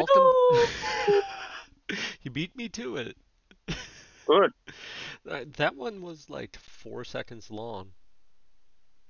[0.00, 1.22] welcome.
[2.22, 3.16] you beat me to it.
[4.26, 4.52] Good.
[5.56, 7.90] That one was like four seconds long.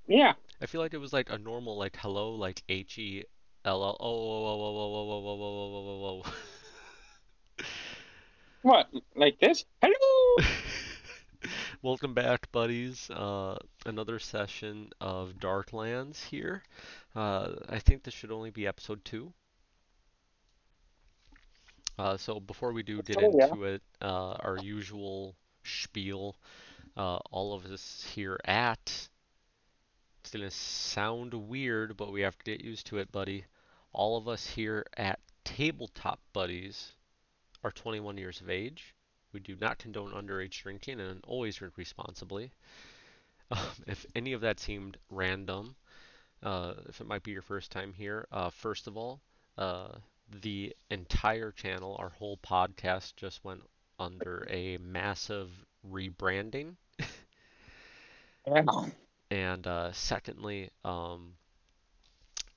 [0.06, 0.33] Yeah.
[0.61, 3.24] I feel like it was like a normal like hello like H E
[3.65, 3.97] L L.
[4.01, 7.65] Oh, whoa, whoa, whoa, whoa, whoa, whoa, whoa, whoa, whoa, whoa, whoa.
[8.63, 8.88] What?
[9.17, 9.65] Like this?
[9.83, 10.47] Hello.
[11.83, 13.09] Welcome back, buddies.
[13.09, 16.62] Uh, another session of Darklands here.
[17.15, 19.33] Uh, I think this should only be episode two.
[22.00, 23.52] Uh, so before we do get Oh, yeah.
[23.52, 26.36] into it, uh, our usual spiel.
[26.96, 29.08] Uh, all of us here at.
[30.20, 33.46] It's gonna sound weird, but we have to get used to it, buddy.
[33.92, 36.92] All of us here at Tabletop Buddies
[37.64, 38.94] are 21 years of age.
[39.32, 42.52] We do not condone underage drinking and always drink responsibly.
[43.50, 45.77] Um, if any of that seemed random,
[46.42, 49.22] uh, if it might be your first time here, uh, first of all,
[49.58, 49.98] uh,
[50.30, 53.62] the entire channel, our whole podcast, just went
[53.98, 55.50] under a massive
[55.89, 56.77] rebranding.
[59.31, 61.34] And uh, secondly, um,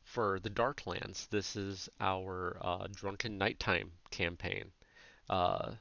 [0.04, 4.72] for the Darklands, this is our uh, Drunken Nighttime campaign.
[5.30, 5.74] Uh,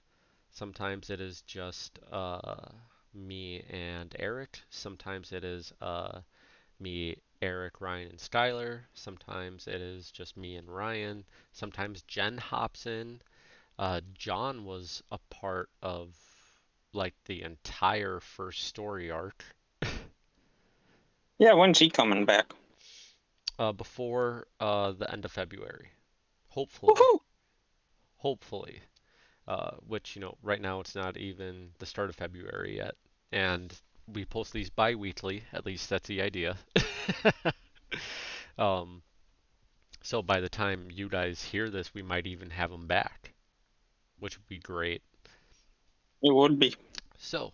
[0.51, 2.69] sometimes it is just uh,
[3.15, 4.61] me and Eric.
[4.71, 6.21] Sometimes it is uh,
[6.81, 8.83] me, Eric, Ryan, and Skylar.
[8.95, 11.25] Sometimes it is just me and Ryan.
[11.53, 13.21] Sometimes Jen hops in.
[13.79, 16.15] Uh, John was a part of
[16.93, 19.45] like the entire first story arc
[21.39, 21.55] Yeah.
[21.55, 22.55] When's he coming back?
[23.59, 25.91] uh, before uh, the end of February.
[26.49, 26.95] Hopefully.
[26.95, 27.21] Woohoo!
[28.17, 28.81] hopefully.
[29.49, 32.95] Uh, which, you know, right now it's not even the start of February yet.
[33.33, 33.75] And
[34.07, 36.57] we post these bi weekly, at least that's the idea.
[38.59, 39.03] um,
[40.03, 43.33] so by the time you guys hear this, we might even have them back,
[44.19, 45.03] which would be great.
[46.23, 46.75] It would be.
[47.19, 47.53] So,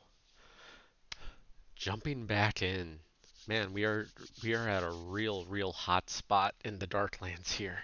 [1.74, 3.00] jumping back in,
[3.46, 4.08] man, we are
[4.42, 7.78] we are at a real, real hot spot in the Darklands here.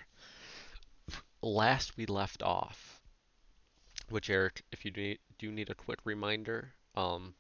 [1.43, 3.01] Last we left off,
[4.09, 7.35] which Eric, if you do, do need a quick reminder, um,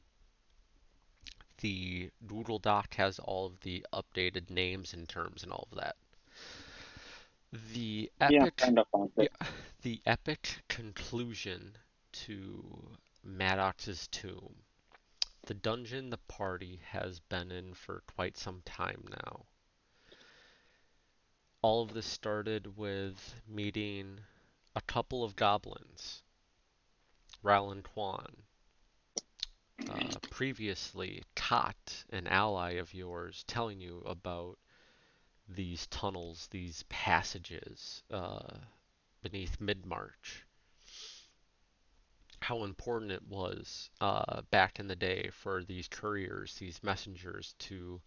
[1.64, 5.96] the Google Doc has all of the updated names and terms and all of that.
[7.52, 8.46] The Yeah.
[8.46, 8.86] epic Kind of.
[9.16, 9.28] yeah,
[9.82, 11.78] the epic conclusion
[12.12, 14.64] to Maddox's tomb.
[15.46, 19.46] The dungeon the party has been in for quite some time now.
[21.62, 24.20] All of this started with meeting
[24.76, 26.22] a couple of goblins,
[27.42, 28.43] Ral and Quan.
[29.88, 34.58] Uh, previously, Tot, an ally of yours, telling you about
[35.48, 38.56] these tunnels, these passages uh,
[39.22, 40.44] beneath Mid-March.
[42.40, 48.00] How important it was uh, back in the day for these couriers, these messengers, to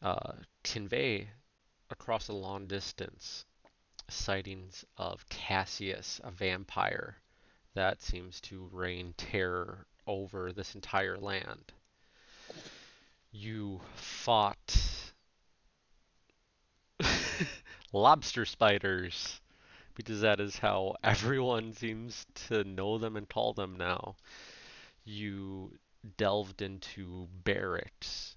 [0.00, 0.32] uh,
[0.64, 1.28] convey
[1.90, 3.44] across a long distance
[4.08, 7.16] sightings of Cassius, a vampire
[7.74, 11.72] that seems to reign terror over this entire land.
[13.32, 14.76] You fought
[17.92, 19.40] lobster spiders
[19.94, 24.16] because that is how everyone seems to know them and call them now.
[25.04, 25.78] You
[26.16, 28.36] delved into barracks.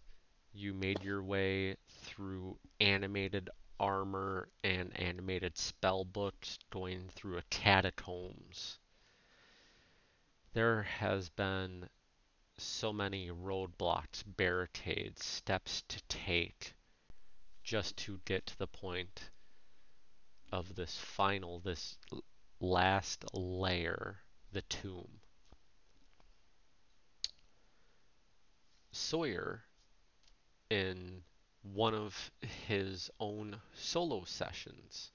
[0.53, 3.49] You made your way through animated
[3.79, 8.79] armor and animated spell books, going through a catacombs.
[10.55, 11.89] There has been
[12.57, 16.75] so many roadblocks, barricades, steps to take
[17.61, 19.31] just to get to the point
[20.53, 21.97] of this final, this
[22.61, 24.21] last layer,
[24.53, 25.19] the tomb.
[28.93, 29.66] Sawyer,
[30.69, 31.25] in
[31.63, 32.31] one of
[32.66, 35.11] his own solo sessions,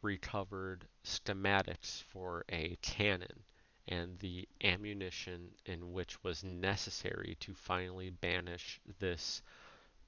[0.00, 3.42] recovered schematics for a cannon
[3.88, 9.42] and the ammunition in which was necessary to finally banish this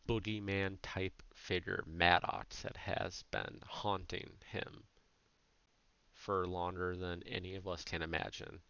[0.07, 4.85] boogeyman type figure, Maddox, that has been haunting him
[6.13, 8.61] for longer than any of us can imagine.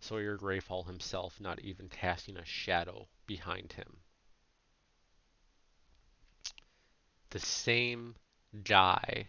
[0.00, 4.00] Sawyer Greyfall himself not even casting a shadow behind him.
[7.30, 8.14] The same
[8.62, 9.28] guy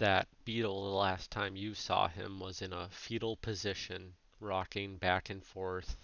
[0.00, 5.28] that Beetle the last time you saw him was in a fetal position, rocking back
[5.28, 5.94] and forth,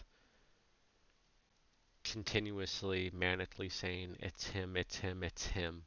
[2.05, 5.83] continuously, manically saying, It's him, it's him, it's him.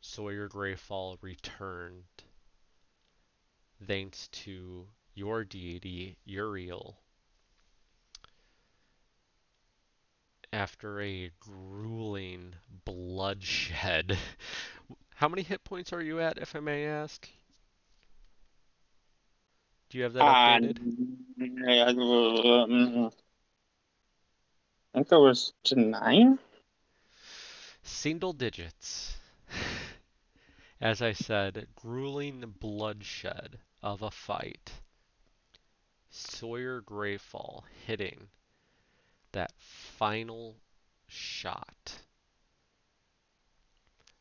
[0.00, 2.04] Sawyer Greyfall returned
[3.86, 6.96] thanks to your deity, Uriel,
[10.54, 12.54] after a grueling
[12.86, 14.16] bloodshed.
[15.14, 17.28] How many hit points are you at, if I may ask?
[19.88, 20.78] Do you have that Uh, updated?
[21.40, 23.10] um,
[24.94, 26.38] I think it was to nine.
[27.84, 29.16] Single digits.
[30.80, 34.72] As I said, grueling bloodshed of a fight.
[36.10, 38.28] Sawyer Greyfall hitting
[39.32, 40.56] that final
[41.06, 41.98] shot.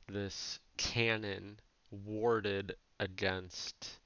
[0.07, 1.59] This cannon
[1.91, 3.99] warded against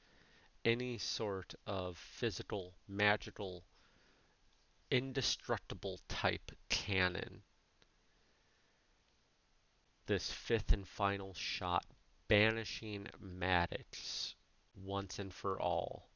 [0.65, 3.63] any sort of physical, magical,
[4.91, 7.41] indestructible type cannon.
[10.05, 11.85] This fifth and final shot
[12.27, 14.35] banishing Maddox
[14.75, 16.09] once and for all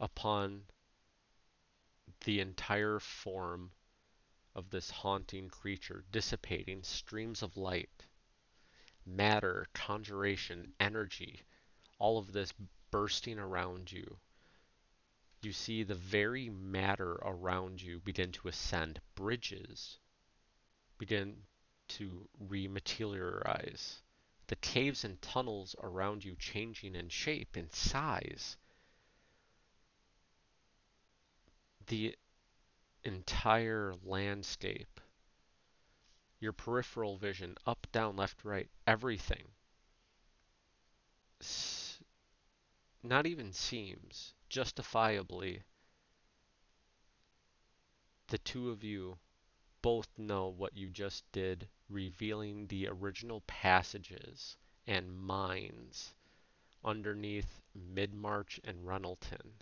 [0.00, 0.62] upon
[2.24, 3.70] the entire form
[4.56, 8.06] of this haunting creature, dissipating streams of light,
[9.04, 11.42] matter, conjuration, energy,
[11.98, 12.54] all of this
[12.90, 14.16] bursting around you.
[15.42, 18.98] You see the very matter around you begin to ascend.
[19.14, 19.98] Bridges
[20.96, 21.36] begin
[21.88, 23.96] to rematerialize.
[24.46, 28.56] The caves and tunnels around you changing in shape and size.
[31.88, 32.16] The
[33.06, 35.00] entire landscape,
[36.40, 39.52] your peripheral vision, up, down, left, right, everything,
[41.40, 42.02] s-
[43.02, 45.62] not even seems, justifiably,
[48.28, 49.18] the two of you
[49.82, 54.56] both know what you just did, revealing the original passages
[54.86, 56.14] and mines
[56.84, 59.52] underneath Midmarch and Runnelton.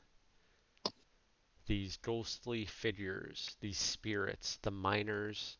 [1.66, 5.56] These ghostly figures, these spirits, the miners,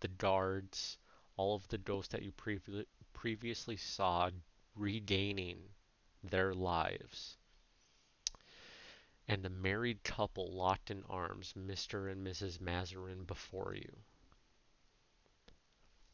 [0.00, 0.98] the guards,
[1.36, 4.30] all of the ghosts that you previ- previously saw
[4.74, 5.62] regaining
[6.22, 7.38] their lives.
[9.28, 12.10] And the married couple locked in arms, Mr.
[12.12, 12.60] and Mrs.
[12.60, 13.96] Mazarin, before you.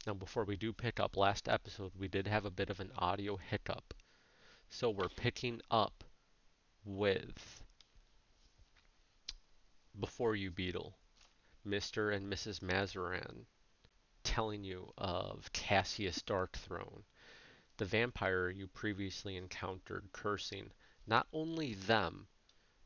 [0.07, 2.93] Now, before we do pick up, last episode we did have a bit of an
[2.97, 3.93] audio hiccup.
[4.69, 6.05] So we're picking up
[6.85, 7.66] with
[9.99, 10.95] Before You Beetle,
[11.67, 12.15] Mr.
[12.15, 12.61] and Mrs.
[12.61, 13.47] Mazarin
[14.23, 17.03] telling you of Cassius Darkthrone,
[17.79, 20.71] the vampire you previously encountered cursing
[21.07, 22.29] not only them,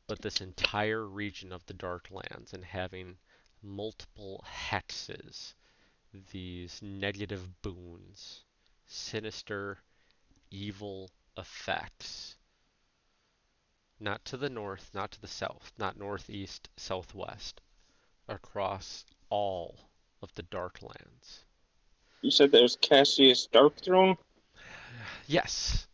[0.07, 3.17] but this entire region of the Darklands and having
[3.61, 5.53] multiple hexes,
[6.31, 8.45] these negative boons,
[8.87, 9.79] sinister,
[10.49, 12.37] evil effects.
[14.01, 17.61] Not to the north, not to the south, not northeast, southwest,
[18.27, 19.91] across all
[20.23, 21.43] of the Darklands.
[22.21, 24.17] You said there's Cassius Darkthrone.
[25.27, 25.87] Yes.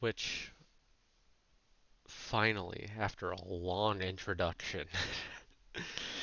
[0.00, 0.50] Which
[2.08, 4.88] finally, after a long introduction,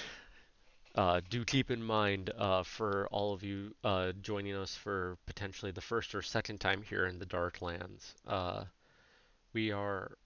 [0.95, 5.71] uh, do keep in mind uh, for all of you uh, joining us for potentially
[5.71, 8.63] the first or second time here in the Darklands, uh,
[9.51, 10.17] we are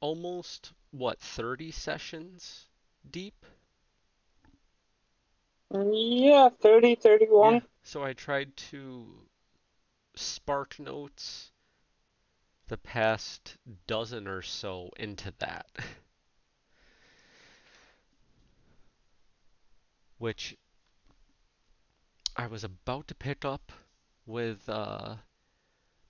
[0.00, 2.66] almost, what, 30 sessions
[3.10, 3.44] deep?
[5.70, 7.54] Yeah, 30, 31.
[7.54, 7.60] Yeah.
[7.82, 9.06] So I tried to
[10.14, 11.50] spark notes
[12.68, 13.56] the past
[13.86, 15.66] dozen or so into that.
[20.22, 20.56] Which
[22.36, 23.72] I was about to pick up
[24.24, 25.16] with uh,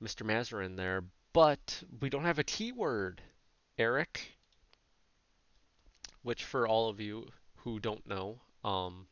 [0.02, 0.22] Mr.
[0.22, 3.22] Mazarin there, but we don't have a keyword,
[3.78, 4.36] Eric.
[6.20, 7.26] Which, for all of you
[7.56, 9.06] who don't know, um,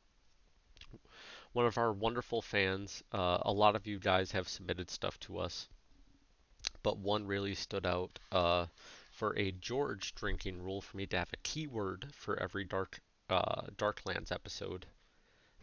[1.55, 5.39] one of our wonderful fans, uh, a lot of you guys have submitted stuff to
[5.39, 5.67] us,
[6.83, 8.67] but one really stood out uh,
[9.13, 13.01] for a George drinking rule for me to have a keyword for every Dark
[13.31, 14.87] uh, Darklands episode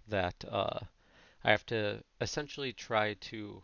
[0.07, 0.79] that uh,
[1.43, 3.63] I have to essentially try to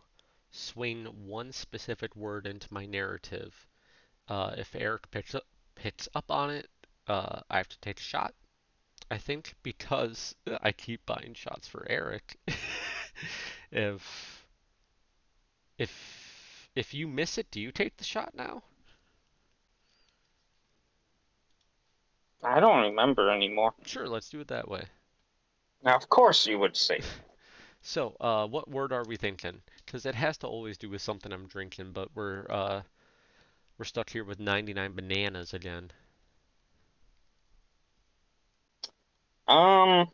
[0.50, 3.66] swing one specific word into my narrative.
[4.28, 5.44] Uh, if Eric picks up,
[5.74, 6.68] picks up on it,
[7.08, 8.34] uh, I have to take a shot.
[9.10, 12.38] I think because I keep buying shots for Eric.
[13.70, 14.46] if
[15.78, 18.62] if if you miss it, do you take the shot now?
[22.44, 23.72] I don't remember anymore.
[23.84, 24.84] Sure, let's do it that way.
[25.82, 27.00] Now, of course you would say.
[27.86, 29.60] So, uh, what word are we thinking?
[29.84, 32.80] Because it has to always do with something I'm drinking, but we're uh,
[33.76, 35.90] we're stuck here with 99 bananas again.
[39.46, 40.10] Um.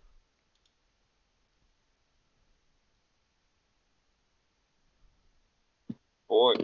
[6.28, 6.54] Boy.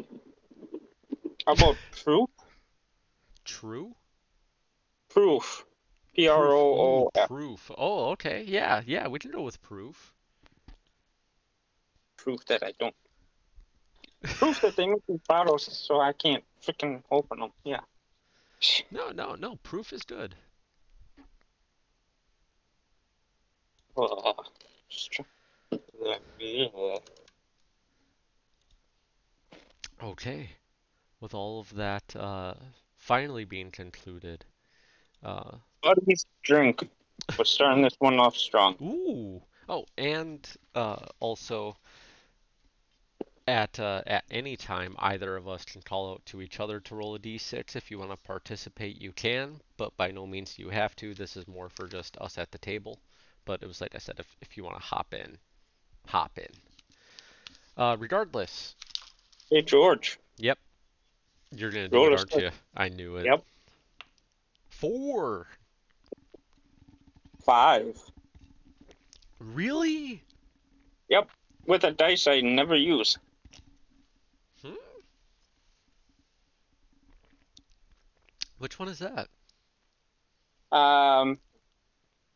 [1.46, 2.26] How about true?
[3.44, 3.94] True?
[5.16, 5.64] Proof.
[6.14, 7.28] P R O O Ooh, F.
[7.28, 7.70] proof.
[7.78, 8.44] Oh, okay.
[8.46, 10.12] Yeah, yeah, we can go with proof.
[12.18, 12.94] Proof that I don't.
[14.24, 17.50] Proof that they make these bottles so I can't freaking open them.
[17.64, 17.80] Yeah.
[18.90, 19.56] No, no, no.
[19.62, 20.34] Proof is good.
[23.96, 24.44] Ugh.
[24.90, 25.24] Just try-
[25.72, 27.02] Ugh.
[30.02, 30.50] Okay.
[31.22, 32.52] With all of that uh,
[32.98, 34.44] finally being concluded.
[35.26, 36.88] Uh, Buddy's drink.
[37.36, 38.76] We're starting this one off strong.
[38.80, 39.42] ooh.
[39.68, 41.76] Oh, and uh, also
[43.48, 46.94] at uh, at any time, either of us can call out to each other to
[46.94, 47.74] roll a d6.
[47.74, 51.12] If you want to participate, you can, but by no means do you have to.
[51.12, 53.00] This is more for just us at the table.
[53.44, 55.38] But it was like I said, if if you want to hop in,
[56.06, 56.52] hop in.
[57.76, 58.76] Uh, regardless,
[59.50, 60.18] Hey, George.
[60.38, 60.58] Yep.
[61.50, 62.50] You're gonna do it, aren't you?
[62.76, 63.26] I knew it.
[63.26, 63.44] Yep.
[64.80, 65.46] Four.
[67.44, 67.98] Five.
[69.38, 70.22] Really?
[71.08, 71.30] Yep.
[71.66, 73.16] With a dice I never use.
[74.62, 74.74] Hmm?
[78.58, 79.28] Which one is that?
[80.76, 81.38] Um,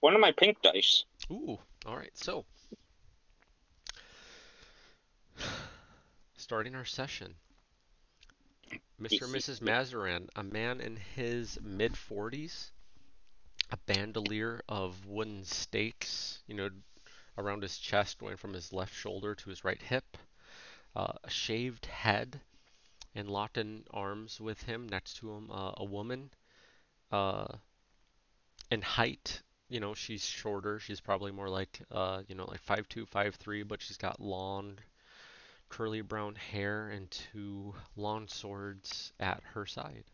[0.00, 1.04] one of my pink dice.
[1.30, 1.58] Ooh.
[1.84, 2.16] All right.
[2.16, 2.46] So,
[6.36, 7.34] starting our session.
[9.00, 9.22] Mr.
[9.22, 9.62] and Mrs.
[9.62, 12.70] Mazarin, a man in his mid 40s,
[13.70, 16.68] a bandolier of wooden stakes, you know,
[17.38, 20.18] around his chest, going from his left shoulder to his right hip,
[20.94, 22.40] uh, a shaved head,
[23.14, 26.30] and locked in arms with him, next to him, uh, a woman.
[27.10, 27.46] Uh,
[28.70, 30.78] in height, you know, she's shorter.
[30.78, 34.78] She's probably more like, uh, you know, like 5'2", 5'3", but she's got long,
[35.70, 40.04] curly brown hair and two long swords at her side.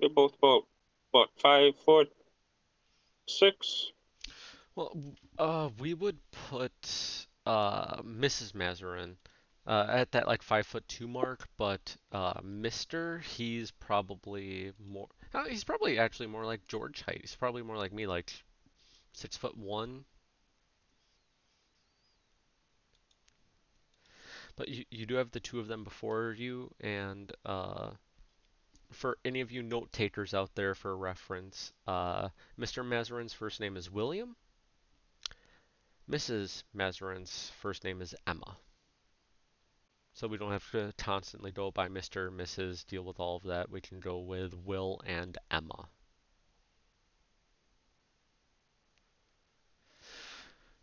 [0.00, 0.66] They're both about,
[1.12, 2.12] what, five foot
[3.28, 3.92] six?
[4.74, 4.96] Well,
[5.38, 6.18] uh, we would
[6.48, 8.54] put uh Mrs.
[8.54, 9.16] Mazarin
[9.66, 13.22] uh at that like five foot two mark, but uh Mr.
[13.22, 15.08] He's probably more.
[15.32, 17.20] Uh, he's probably actually more like George height.
[17.20, 18.32] He's probably more like me, like
[19.12, 20.04] six foot one.
[24.56, 27.90] But you you do have the two of them before you, and uh.
[28.90, 32.86] For any of you note takers out there for reference, uh, Mr.
[32.86, 34.36] Mazarin's first name is William.
[36.08, 36.62] Mrs.
[36.72, 38.56] Mazarin's first name is Emma.
[40.12, 43.68] So we don't have to constantly go by Mr., Mrs., deal with all of that.
[43.68, 45.88] We can go with Will and Emma.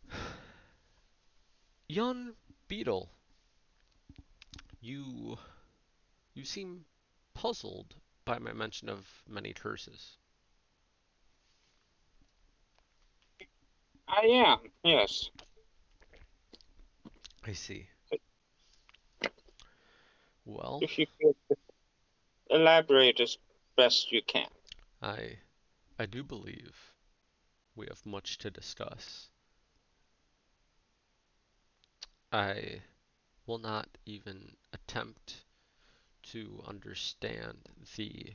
[1.87, 2.33] Young
[2.67, 3.09] Beetle,
[4.81, 5.38] you
[6.33, 6.85] you seem
[7.33, 7.95] puzzled
[8.25, 10.17] by my mention of many curses.
[14.07, 15.29] I am, yes.
[17.45, 17.88] I see.
[20.45, 21.57] Well, If you could
[22.50, 23.38] elaborate as
[23.77, 24.47] best you can.
[25.01, 25.38] I
[25.97, 26.93] I do believe
[27.75, 29.29] we have much to discuss.
[32.31, 32.81] I
[33.51, 35.43] will not even attempt
[36.24, 37.58] to understand
[37.98, 38.34] the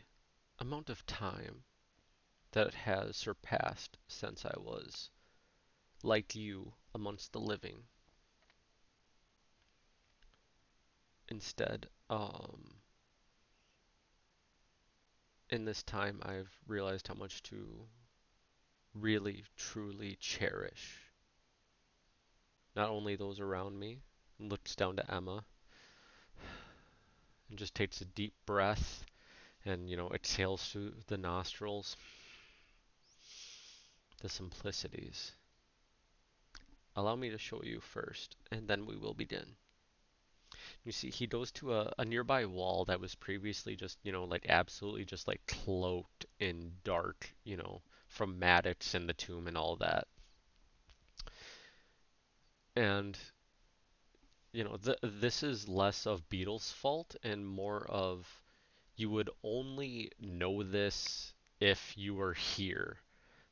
[0.59, 1.65] amount of time
[2.53, 5.09] that it has surpassed since I was
[6.03, 7.85] like you amongst the living.
[11.29, 12.75] Instead, um,
[15.49, 17.89] in this time, I've realized how much to
[18.93, 21.11] really, truly cherish
[22.75, 24.03] not only those around me,
[24.39, 25.45] looks down to Emma,
[27.49, 29.05] and just takes a deep breath
[29.65, 31.97] and, you know, exhales through the nostrils.
[34.23, 35.33] The simplicities.
[36.97, 39.45] Allow me to show you first, and then we will begin.
[40.85, 44.25] You see, he goes to a, a nearby wall that was previously just, you know,
[44.25, 49.57] like absolutely just like cloaked in dark, you know, from Maddox and the tomb and
[49.59, 50.07] all that.
[52.75, 53.19] And,
[54.57, 58.43] you know, th this is less of Beetle's fault and more of
[58.97, 62.97] you would only know this if you were here.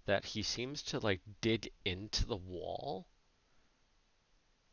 [0.06, 3.06] That he seems to like dig into the wall.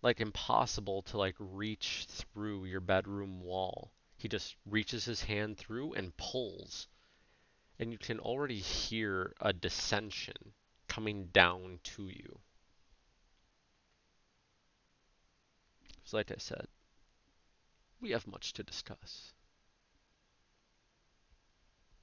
[0.01, 3.91] Like impossible to like reach through your bedroom wall.
[4.15, 6.87] He just reaches his hand through and pulls.
[7.77, 10.53] And you can already hear a dissension
[10.87, 12.39] coming down to you.
[16.11, 16.67] So, like I said,
[18.01, 19.31] we have much to discuss.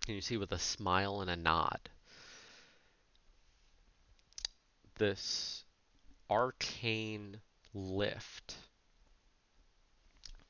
[0.06, 1.90] And you see with a smile and a nod,
[4.96, 5.66] this
[6.30, 7.42] arcane
[7.74, 8.56] lift.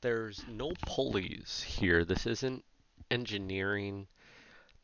[0.02, 2.04] There's no pulleys here.
[2.04, 2.64] This isn't
[3.10, 4.06] engineering.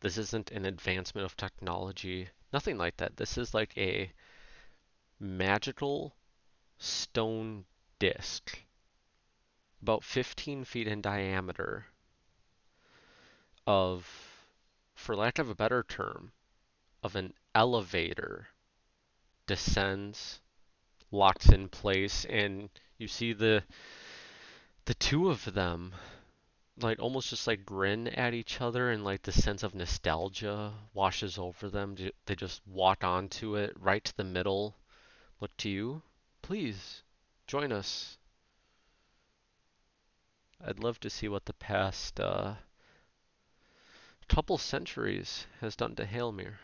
[0.00, 2.28] This isn't an advancement of technology.
[2.52, 3.18] Nothing like that.
[3.18, 4.10] This is like a
[5.20, 6.16] magical
[6.78, 7.66] stone
[8.04, 8.58] disc,
[9.80, 11.86] about 15 feet in diameter,
[13.66, 14.06] of,
[14.94, 16.30] for lack of a better term,
[17.02, 18.48] of an elevator
[19.46, 20.42] descends,
[21.10, 22.68] locks in place, and
[22.98, 23.62] you see the
[24.84, 25.94] the two of them
[26.76, 31.38] like almost just like grin at each other and like the sense of nostalgia washes
[31.38, 31.96] over them.
[32.26, 34.76] They just walk onto it right to the middle.
[35.40, 36.02] Look to you.
[36.42, 37.03] Please
[37.46, 38.18] join us.
[40.66, 42.54] I'd love to see what the past uh,
[44.28, 46.58] couple centuries has done to Halemere.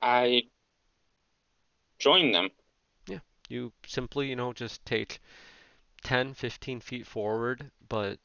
[0.00, 0.44] I
[1.98, 2.50] join them.
[3.08, 5.20] Yeah, you simply, you know, just take
[6.04, 8.18] 10, 15 feet forward, but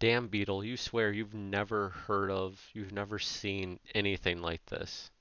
[0.00, 5.11] damn Beetle, you swear you've never heard of, you've never seen anything like this.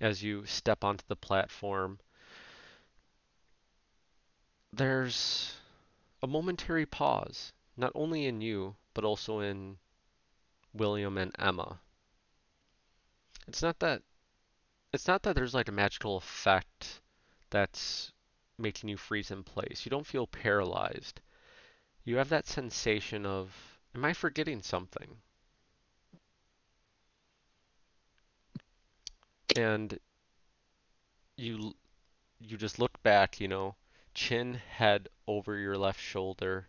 [0.00, 1.98] As you step onto the platform,
[4.72, 5.56] there's
[6.22, 9.78] a momentary pause, not only in you, but also in
[10.72, 11.80] William and Emma.
[13.46, 14.02] It's not that
[14.92, 17.00] it's not that there's like a magical effect
[17.50, 18.12] that's
[18.56, 19.84] making you freeze in place.
[19.84, 21.20] You don't feel paralyzed.
[22.04, 25.20] You have that sensation of, am I forgetting something?
[29.56, 29.98] And
[31.38, 31.74] you
[32.40, 33.76] you just look back, you know,
[34.14, 36.68] chin head over your left shoulder,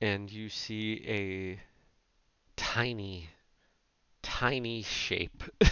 [0.00, 1.60] and you see a
[2.56, 3.30] tiny,
[4.22, 5.42] tiny shape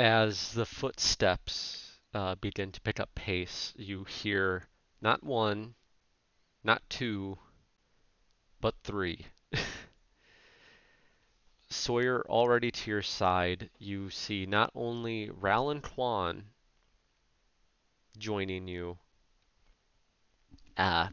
[0.00, 4.66] as the footsteps uh, begin to pick up pace, you hear
[5.00, 5.74] not one,
[6.64, 7.38] not two,
[8.60, 9.26] but three.
[11.70, 16.44] Sawyer already to your side, you see not only Ral and Quan
[18.18, 18.98] joining you.
[20.76, 21.08] Uh,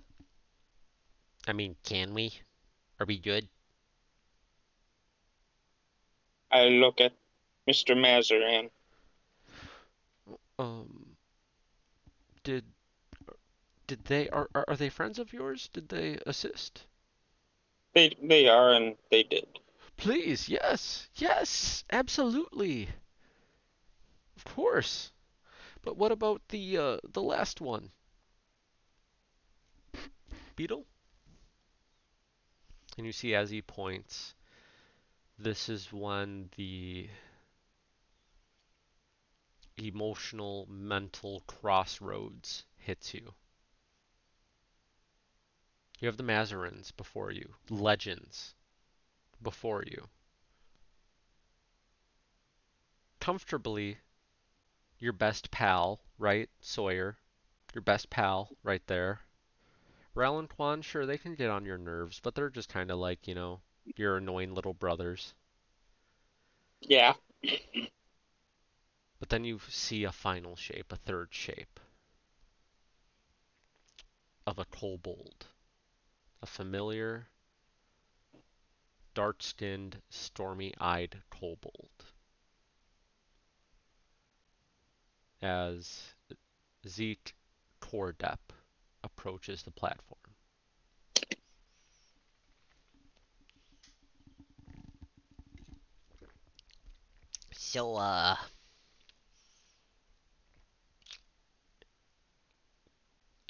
[1.47, 2.33] I mean, can we?
[2.99, 3.47] Are we good?
[6.51, 7.13] I look at
[7.69, 7.95] Mr.
[7.95, 8.69] Mazarin.
[10.57, 11.17] Um,
[12.43, 12.63] did
[13.85, 15.69] did they are are they friends of yours?
[15.71, 16.85] Did they assist?
[17.93, 19.47] They they are and they did.
[19.97, 22.89] Please, yes, yes, absolutely.
[24.37, 25.11] Of course.
[25.81, 27.91] But what about the uh, the last one?
[30.55, 30.85] Beetle?
[32.97, 34.35] And you see as he points,
[35.39, 37.09] this is when the
[39.77, 43.33] emotional, mental crossroads hits you.
[45.99, 48.55] You have the Mazarins before you, legends
[49.41, 50.07] before you.
[53.19, 53.97] Comfortably,
[54.99, 56.49] your best pal, right?
[56.61, 57.17] Sawyer.
[57.73, 59.19] Your best pal, right there.
[60.15, 62.97] Ral and Quan, sure, they can get on your nerves, but they're just kind of
[62.97, 63.59] like, you know,
[63.95, 65.33] your annoying little brothers.
[66.81, 67.13] Yeah.
[69.19, 71.79] But then you see a final shape, a third shape
[74.45, 75.47] of a kobold.
[76.41, 77.27] A familiar,
[79.17, 81.89] dark skinned, stormy eyed kobold.
[85.41, 86.13] As
[86.87, 87.33] Zeke
[87.81, 88.37] Kordep
[89.03, 90.19] approaches the platform.
[97.53, 98.35] So, uh,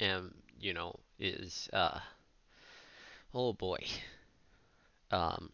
[0.00, 2.00] am you know is uh
[3.34, 3.84] oh boy
[5.10, 5.50] um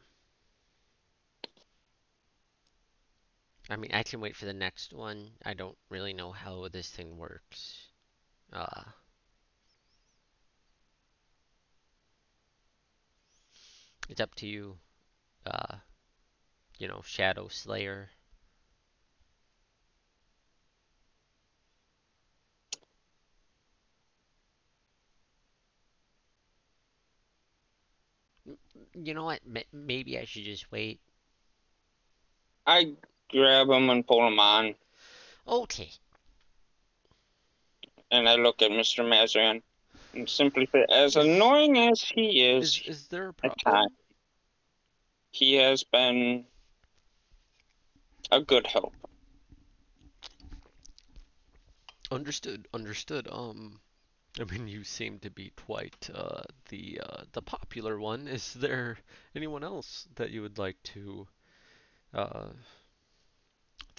[3.68, 6.88] I mean I can wait for the next one I don't really know how this
[6.90, 7.88] thing works
[8.52, 8.84] Uh,
[14.08, 14.78] it's up to you.
[15.46, 15.76] Uh,
[16.78, 18.10] you know, Shadow Slayer.
[28.94, 29.40] You know what?
[29.72, 31.00] Maybe I should just wait.
[32.66, 32.96] I
[33.34, 34.74] grab him and pull him on,
[35.46, 35.90] Okay.
[38.10, 39.04] and I look at Mr.
[39.06, 39.62] Mazarin
[40.14, 43.88] and simply say, as annoying as he is, Is is there a problem?
[45.32, 46.44] he has been
[48.30, 48.94] a good help.
[52.10, 53.28] Understood, understood.
[53.30, 53.80] Um,
[54.40, 58.28] I mean, you seem to be quite uh, the uh, the popular one.
[58.28, 58.98] Is there
[59.34, 61.26] anyone else that you would like to
[62.12, 62.48] uh,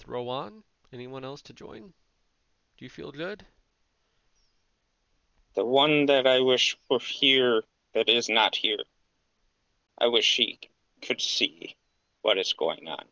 [0.06, 0.62] throw on?
[0.92, 1.92] Anyone else to join?
[2.78, 3.44] Do you feel good?
[5.54, 7.62] The one that I wish were here
[7.94, 8.78] that is not here.
[9.98, 10.60] I wish he
[11.02, 11.74] could see
[12.22, 13.04] what is going on.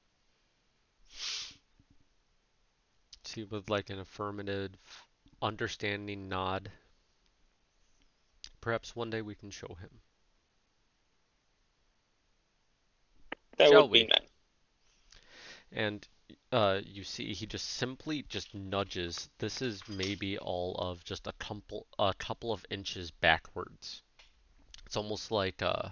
[3.24, 4.70] See, with like an affirmative,
[5.42, 6.70] understanding nod.
[8.61, 9.90] Perhaps one day we can show him.
[13.57, 14.07] That Shall would be we?
[14.07, 14.28] nice.
[15.72, 16.07] And
[16.53, 19.29] uh, you see, he just simply just nudges.
[19.38, 24.03] This is maybe all of just a couple a couple of inches backwards.
[24.87, 25.90] It's almost like uh,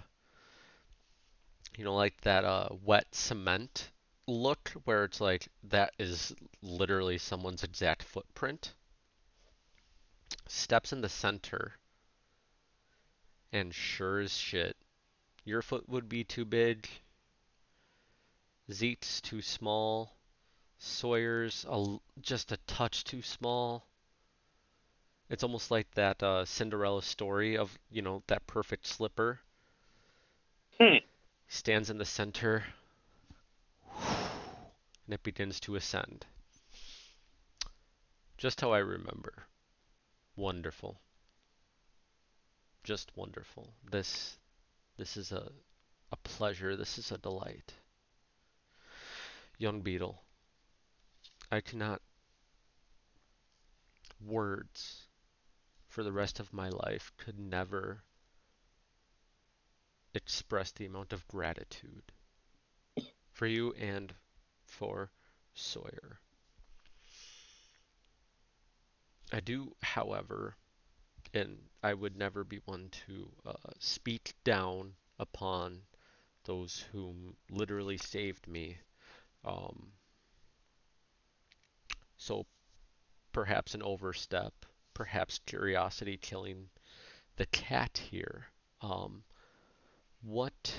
[1.77, 3.89] you know, like that uh wet cement
[4.27, 8.73] look where it's like that is literally someone's exact footprint.
[10.47, 11.73] Steps in the center,
[13.51, 14.75] and sure as shit,
[15.45, 16.87] your foot would be too big.
[18.71, 20.15] Zeke's too small.
[20.85, 23.85] Sawyer's a just a touch too small.
[25.29, 29.39] It's almost like that uh, Cinderella story of, you know, that perfect slipper.
[30.77, 30.97] Hmm.
[31.47, 32.65] Stands in the center,
[33.97, 36.25] and it begins to ascend.
[38.37, 39.45] Just how I remember.
[40.35, 40.99] Wonderful.
[42.83, 43.69] Just wonderful.
[43.89, 44.37] This
[44.97, 45.49] this is a
[46.11, 46.75] a pleasure.
[46.75, 47.73] This is a delight.
[49.57, 50.21] Young Beetle,
[51.51, 52.01] I cannot
[54.19, 55.07] words
[55.87, 58.03] for the rest of my life could never
[60.13, 62.11] express the amount of gratitude
[63.31, 64.13] for you and
[64.65, 65.11] for
[65.53, 66.19] Sawyer.
[69.31, 70.55] I do, however,
[71.33, 75.81] and I would never be one to uh, speak down upon
[76.45, 78.77] those whom literally saved me.
[79.43, 79.93] Um,
[82.23, 82.45] so
[83.33, 84.53] perhaps an overstep,
[84.93, 86.69] perhaps curiosity killing
[87.35, 88.47] the cat here.
[88.81, 89.23] Um,
[90.21, 90.73] what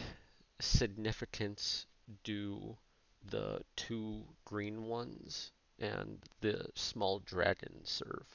[0.59, 1.85] significance
[2.22, 2.78] do
[3.26, 8.26] the two green ones and the small dragon serve?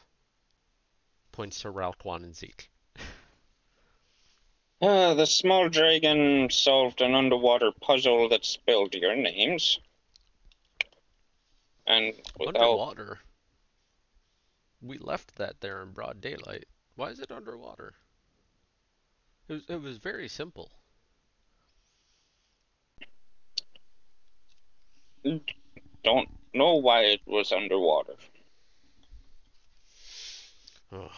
[1.32, 2.70] Points to Ralquan and Zeke.
[4.82, 9.80] Uh, the small dragon solved an underwater puzzle that spelled your names.
[11.90, 13.20] And without Underwater.
[14.82, 16.66] We left that there in broad daylight.
[16.96, 17.96] Why is it underwater?
[19.48, 20.72] It was, it was very simple.
[26.04, 28.14] don't know why it was underwater.
[30.94, 31.12] Ugh.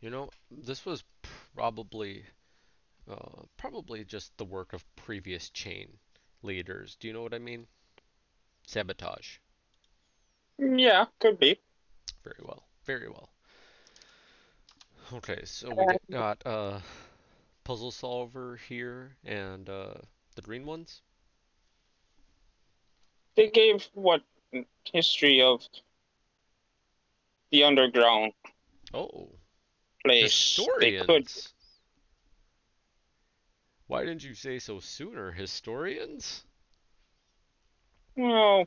[0.00, 1.02] You know, this was
[1.54, 2.24] probably
[3.10, 5.88] uh, probably just the work of previous chain
[6.42, 6.96] leaders.
[6.98, 7.66] Do you know what I mean?
[8.66, 9.38] Sabotage.
[10.58, 11.60] Yeah, could be.
[12.22, 12.64] Very well.
[12.84, 13.28] Very well.
[15.12, 16.80] Okay, so we got uh
[17.64, 19.94] puzzle solver here and uh
[20.34, 21.02] the green ones.
[23.36, 24.22] They gave what
[24.92, 25.62] history of
[27.50, 28.32] the underground
[28.92, 29.28] Oh,
[30.04, 31.26] place they could.
[31.26, 31.52] historians.
[33.86, 35.32] Why didn't you say so sooner?
[35.32, 36.44] Historians?
[38.16, 38.66] Well,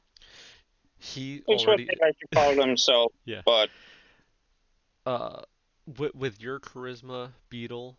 [1.00, 3.12] He already what they like to call himself.
[3.26, 3.42] Yeah.
[3.46, 3.70] But
[5.06, 5.42] uh
[5.98, 7.98] with with your charisma, Beetle,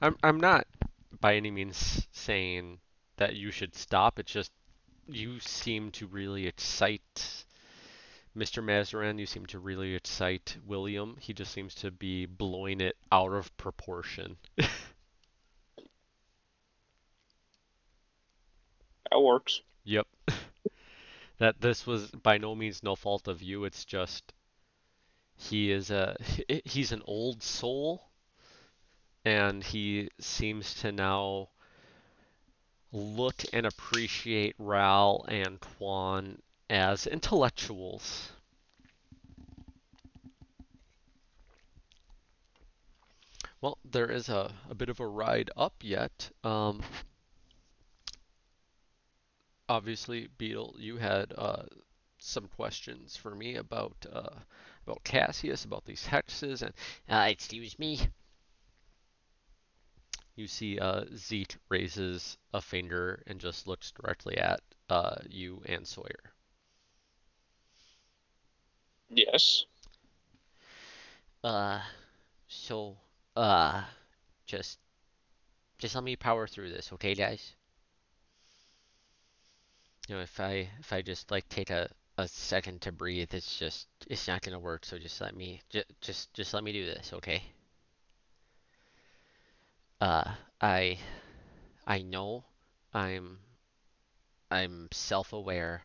[0.00, 0.66] I'm I'm not
[1.20, 2.78] by any means saying
[3.16, 4.18] that you should stop.
[4.18, 4.52] It's just
[5.08, 7.44] you seem to really excite
[8.36, 8.62] Mr.
[8.62, 9.18] Mazarin.
[9.18, 11.16] You seem to really excite William.
[11.20, 14.36] He just seems to be blowing it out of proportion.
[14.56, 14.68] that
[19.20, 19.60] works.
[19.84, 20.06] Yep.
[21.38, 23.64] That this was by no means no fault of you.
[23.64, 24.32] It's just
[25.36, 26.16] He is a
[26.64, 28.08] he's an old soul,
[29.24, 31.50] and he seems to now
[32.92, 38.32] look and appreciate Ral and Quan as intellectuals.
[43.60, 46.30] Well, there is a, a bit of a ride up yet.
[46.44, 46.82] Um,
[49.68, 51.62] obviously, Beetle, you had uh,
[52.18, 54.38] some questions for me about uh,
[54.86, 56.72] about Cassius, about these hexes, and
[57.08, 58.00] Uh, excuse me.
[60.36, 65.86] you see uh, Zeke raises a finger and just looks directly at uh, you and
[65.86, 66.32] Sawyer.
[69.08, 69.64] Yes.
[71.42, 71.80] Uh,
[72.48, 72.96] so,
[73.36, 73.82] uh,
[74.46, 74.78] just,
[75.78, 77.54] just let me power through this, okay, guys?
[80.06, 81.88] You know, if I if I just like take a,
[82.18, 84.84] a second to breathe, it's just it's not gonna work.
[84.84, 87.42] So just let me just just just let me do this, okay?
[90.00, 90.98] Uh, I
[91.86, 92.44] I know
[92.94, 93.38] I'm
[94.50, 95.84] I'm self-aware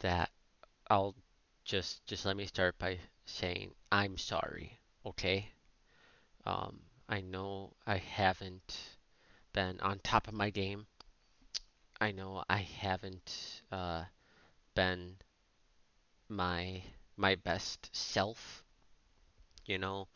[0.00, 0.30] that
[0.90, 1.14] I'll
[1.64, 5.50] just just let me start by saying I'm sorry, okay?
[6.46, 8.78] Um, I know I haven't
[9.52, 10.86] been on top of my game.
[12.04, 14.04] I know I haven't uh,
[14.74, 15.16] been
[16.28, 16.82] my
[17.16, 18.62] my best self.
[19.64, 20.08] You know,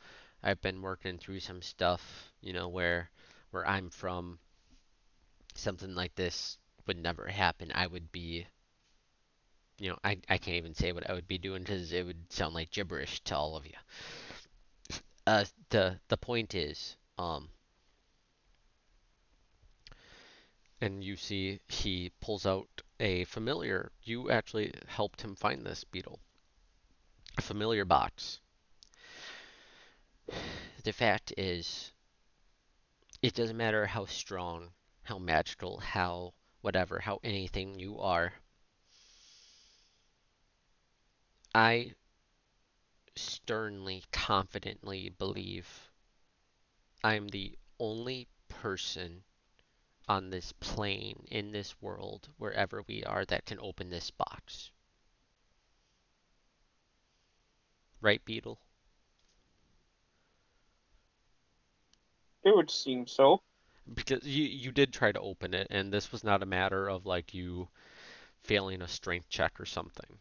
[0.42, 3.11] I've been working through some stuff, you know, where
[3.53, 4.38] where I'm from,
[5.55, 7.72] something like this would never happen.
[7.74, 8.46] I would be,
[9.79, 12.31] you know, I I can't even say what I would be doing because it would
[12.31, 13.79] sound like gibberish to all of you.
[15.27, 17.48] Uh, the the point is, um,
[20.80, 23.90] and you see he pulls out a familiar.
[24.02, 26.20] You actually helped him find this beetle.
[27.36, 28.40] A familiar box.
[30.84, 31.92] The fact is,
[33.22, 34.70] it doesn't matter how strong,
[35.02, 38.34] how magical, how whatever, how anything you are.
[41.54, 41.94] I
[43.16, 45.90] sternly, confidently believe
[47.02, 49.24] I'm the only person
[50.08, 54.70] on this plane, in this world, wherever we are, that can open this box.
[58.00, 58.58] Right, Beetle?
[62.44, 63.42] It would seem so.
[63.92, 67.06] Because you you did try to open it, and this was not a matter of
[67.06, 67.68] like you
[68.42, 70.18] failing a strength check or something.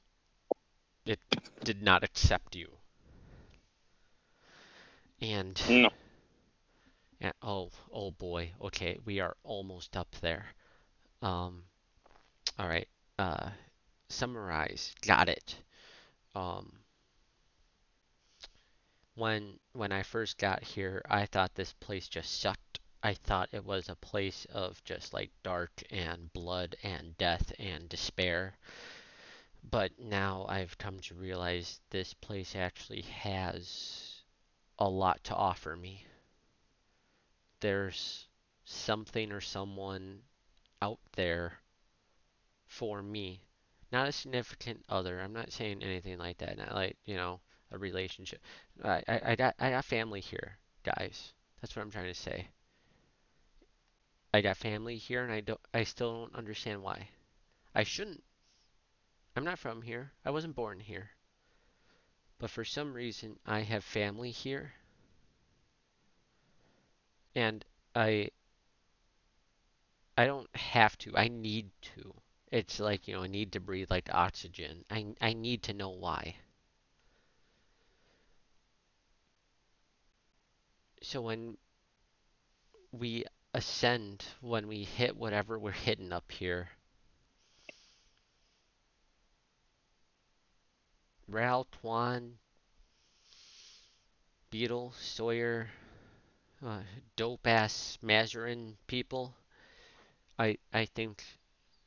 [1.06, 1.20] It
[1.64, 2.70] did not accept you.
[5.22, 5.90] And No.
[7.42, 10.46] Oh oh boy, okay, we are almost up there.
[11.22, 11.64] Um,
[12.60, 12.88] all right.
[13.18, 13.50] Uh,
[14.10, 14.94] summarize.
[15.02, 15.56] Got it.
[16.36, 16.72] Um,
[19.16, 22.80] when when I first got here, I thought this place just sucked.
[23.04, 27.88] I thought it was a place of just like dark and blood and death and
[27.90, 28.58] despair.
[29.70, 34.22] But now I've come to realize this place actually has
[34.80, 36.06] a lot to offer me.
[37.60, 38.28] There's
[38.66, 40.20] something or someone
[40.82, 41.54] out there
[42.66, 43.42] for me.
[43.92, 45.20] Not a significant other.
[45.20, 46.58] I'm not saying anything like that.
[46.58, 47.40] Not like, you know,
[47.72, 48.42] a relationship.
[48.84, 51.34] I, I, I got I got family here, guys.
[51.62, 52.48] That's what I'm trying to say.
[54.34, 57.10] I got family here and I don't I still don't understand why.
[57.74, 58.24] I shouldn't.
[59.36, 60.12] I'm not from here.
[60.26, 61.12] I wasn't born here.
[62.40, 64.74] But for some reason I have family here
[67.36, 67.64] and
[67.96, 68.30] I
[70.18, 71.16] I don't have to.
[71.18, 72.14] I need to.
[72.52, 74.86] It's like, you know, I need to breathe like oxygen.
[74.90, 76.36] I I need to know why.
[81.02, 81.58] So when
[82.92, 86.70] we ascend, when we hit whatever we're hitting up here,
[91.28, 92.40] Ral, Quan,
[94.50, 95.70] Beetle, Sawyer,
[96.64, 96.82] uh,
[97.16, 99.34] dope ass Mazarin people,
[100.40, 101.24] I I think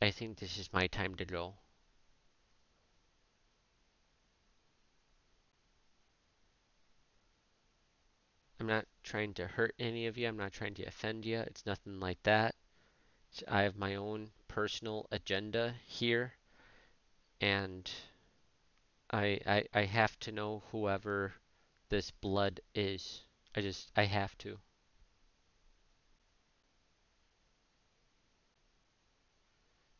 [0.00, 1.54] I think this is my time to go.
[8.60, 10.28] I'm not trying to hurt any of you.
[10.28, 11.40] I'm not trying to offend you.
[11.40, 12.54] It's nothing like that.
[13.48, 16.34] I have my own personal agenda here,
[17.40, 17.90] and
[19.12, 21.34] I, I I have to know whoever
[21.90, 23.22] this blood is.
[23.56, 24.58] I just I have to.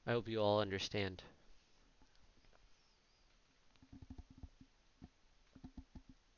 [0.06, 1.22] I hope you all understand.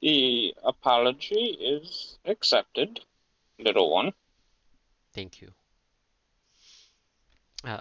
[0.01, 3.01] The apology is accepted,
[3.59, 4.13] little one.
[5.15, 5.53] Thank you.
[7.65, 7.81] Uh,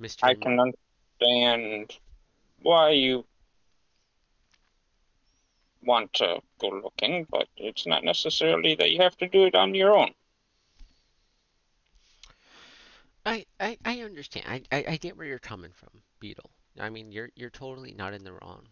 [0.00, 0.20] Mr.
[0.22, 1.98] I can understand
[2.62, 3.24] why you
[5.82, 9.74] want to go looking, but it's not necessarily that you have to do it on
[9.74, 10.10] your own.
[13.24, 14.46] I, I, I understand.
[14.48, 15.90] I, I, I get where you're coming from,
[16.20, 16.50] Beetle.
[16.78, 18.66] I mean, you're you're totally not in the wrong.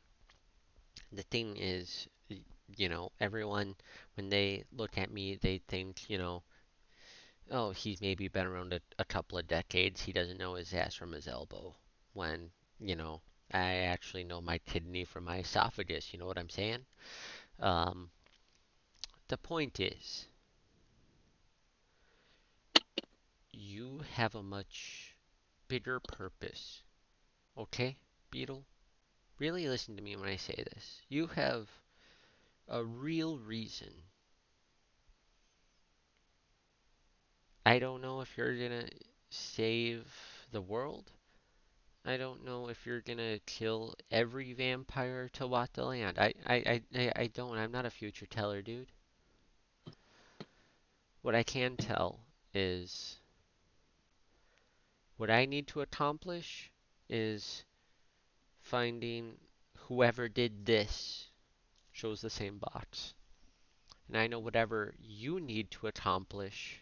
[1.13, 2.09] The thing is,
[2.77, 3.75] you know, everyone
[4.15, 6.43] when they look at me, they think, you know,
[7.51, 10.01] oh, he's maybe been around a, a couple of decades.
[10.03, 11.75] He doesn't know his ass from his elbow.
[12.13, 13.21] When, you know,
[13.53, 16.13] I actually know my kidney from my esophagus.
[16.13, 16.87] You know what I'm saying?
[17.61, 18.11] Um,
[19.29, 20.27] the point is,
[23.53, 25.15] you have a much
[25.69, 26.83] bigger purpose.
[27.57, 27.97] Okay,
[28.31, 28.65] Beetle?
[29.39, 31.03] Really listen to me when I say this.
[31.09, 31.69] You have
[32.69, 33.93] a real reason.
[37.67, 38.89] I don't know if you're gonna
[39.31, 40.07] save
[40.51, 41.13] the world.
[42.05, 46.19] I don't know if you're gonna kill every vampire to walk the land.
[46.19, 47.59] I, I, I, I don't.
[47.59, 48.89] I'm not a future teller, dude.
[51.23, 52.21] What I can tell
[52.55, 53.19] is
[55.19, 56.71] what I need to accomplish
[57.11, 57.65] is
[58.63, 59.35] finding
[59.77, 61.27] whoever did this
[61.93, 63.15] shows the same box.
[64.07, 66.81] And I know whatever you need to accomplish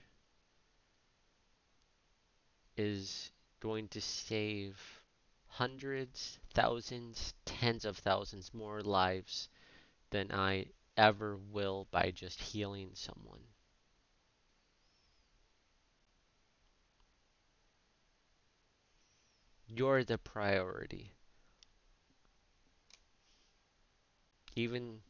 [2.77, 4.77] is going to save
[5.57, 9.49] hundreds, thousands, tens of thousands more lives
[10.11, 10.67] than I
[10.99, 13.41] ever will by just healing someone.
[19.67, 21.15] You're the priority.
[24.57, 25.01] Even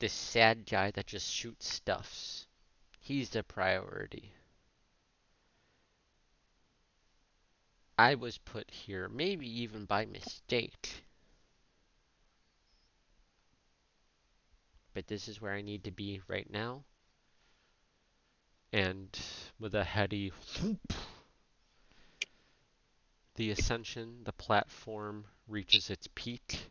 [0.00, 2.48] this sad guy that just shoots stuffs,
[2.98, 4.32] he's the priority.
[8.00, 11.04] I was put here, maybe even by mistake.
[14.94, 16.84] But this is where I need to be right now.
[18.72, 19.10] And
[19.58, 20.32] with a heady
[20.62, 20.94] whoop,
[23.34, 26.70] the ascension, the platform reaches its peak,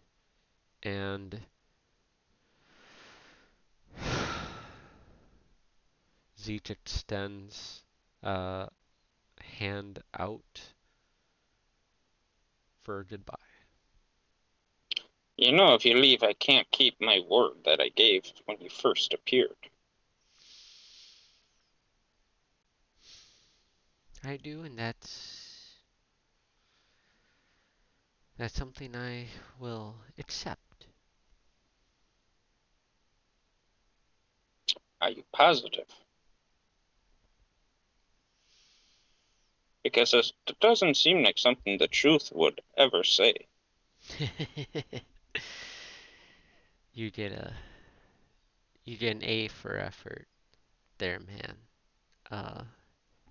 [0.81, 1.41] and
[6.39, 7.83] Zeke extends
[8.23, 8.69] a
[9.59, 10.73] hand out
[12.89, 13.35] for goodbye.
[15.37, 18.67] You know, if you leave, I can't keep my word that I gave when you
[18.67, 19.69] first appeared.
[24.23, 25.75] I do, and that's
[28.39, 29.27] that's something I
[29.59, 30.87] will accept.
[34.99, 35.93] Are you positive?
[39.89, 43.33] Because it doesn't seem like something the truth would ever say.
[46.93, 47.53] you get a
[48.85, 50.27] you get an A for effort
[50.99, 51.55] there, man.
[52.29, 52.63] Uh,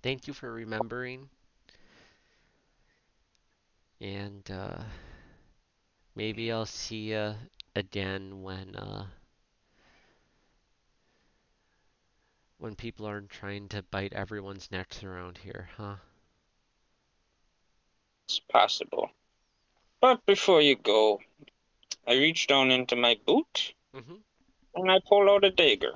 [0.02, 1.28] thank you for remembering.
[4.00, 4.78] And uh,
[6.14, 7.34] maybe I'll see you
[7.74, 9.06] again when uh,
[12.58, 15.96] when people aren't trying to bite everyone's necks around here, huh?
[18.28, 19.10] It's possible.
[20.02, 21.20] But before you go,
[22.06, 24.16] I reach down into my boot Mm-hmm.
[24.74, 25.94] and I pull out a dagger.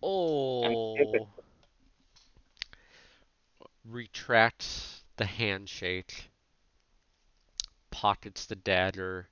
[0.00, 1.26] Oh.
[3.84, 6.30] Retracts the handshake,
[7.90, 9.28] pockets the dagger,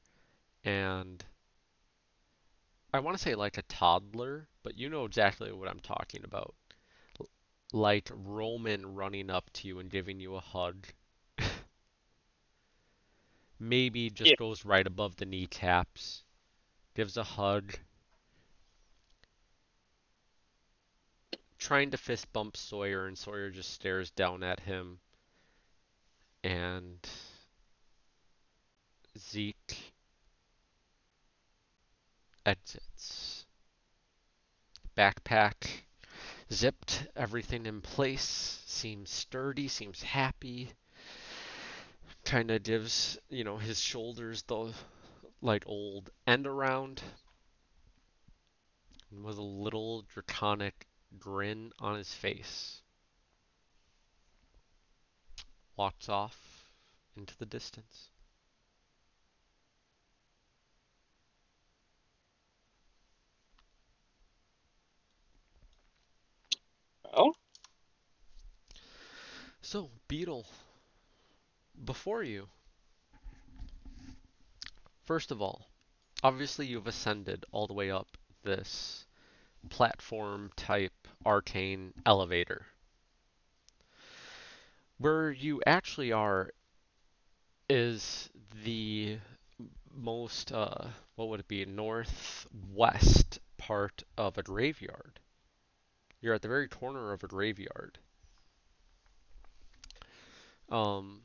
[0.64, 1.24] and
[2.92, 6.54] I want to say like a toddler, but you know exactly what I'm talking about.
[7.76, 10.86] Like Roman running up to you and giving you a hug.
[13.58, 14.36] Maybe just Yeah.
[14.36, 16.24] goes right above the kneecaps,
[16.94, 17.78] gives a hug,
[21.58, 25.00] trying to fist bump Sawyer, and Sawyer just stares down at him.
[26.44, 26.98] And
[29.18, 29.92] Zeke
[32.46, 33.46] exits.
[34.96, 35.85] Backpack
[36.52, 40.70] zipped, everything in place, seems sturdy, seems happy.
[42.24, 44.72] Kind of gives, you know, his shoulders the
[45.42, 47.02] like old end around.
[49.10, 50.86] With a little draconic
[51.18, 52.82] grin on his face.
[55.76, 56.70] Walks off
[57.16, 58.08] into the distance.
[69.60, 70.46] So, Beetle,
[71.84, 72.48] before you,
[75.02, 75.66] first of all,
[76.22, 79.06] obviously you've ascended all the way up this
[79.68, 82.66] platform type arcane elevator.
[84.98, 86.52] Where you actually are
[87.68, 88.30] is
[88.64, 89.18] the
[89.94, 95.18] most, uh, what would it be, northwest part of a graveyard.
[96.20, 97.98] You're at the very corner of a graveyard.
[100.68, 101.22] Um,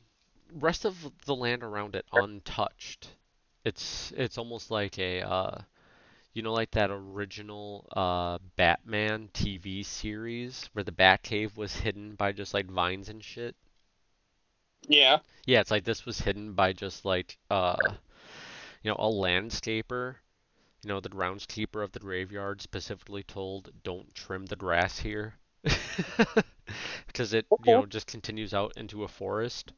[0.52, 3.08] rest of the land around it untouched.
[3.64, 5.62] It's it's almost like a uh,
[6.34, 12.32] you know like that original uh Batman TV series where the Batcave was hidden by
[12.32, 13.56] just like vines and shit.
[14.88, 15.18] Yeah.
[15.46, 17.94] Yeah, it's like this was hidden by just like uh
[18.82, 20.16] you know a landscaper.
[20.84, 25.34] You know, the groundskeeper of the graveyard specifically told don't trim the grass here.
[27.06, 29.72] Because it, you know, just continues out into a forest.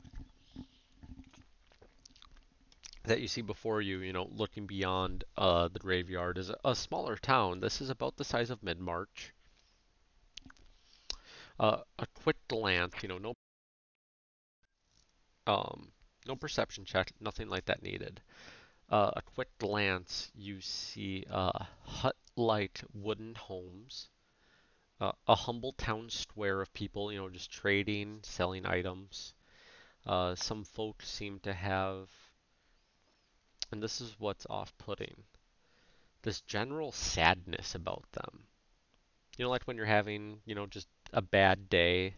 [3.05, 6.74] that you see before you, you know, looking beyond uh, the graveyard, is a, a
[6.74, 7.61] smaller town.
[7.61, 9.32] This is about the size of Mid-March.
[11.61, 13.34] Uh, a quick glance, you know, no,
[15.46, 15.92] um,
[16.26, 18.20] no perception check, nothing like that needed.
[18.89, 24.09] Uh, a quick glance, you see uh, hut-like wooden homes,
[25.01, 29.35] uh, a humble town square of people, you know, just trading, selling items.
[30.07, 32.11] Uh, some folks seem to have,
[33.70, 35.22] and this is what's off-putting.
[36.22, 38.49] this general sadness about them.
[39.39, 42.16] You know, like when you're having, you know, just a bad day.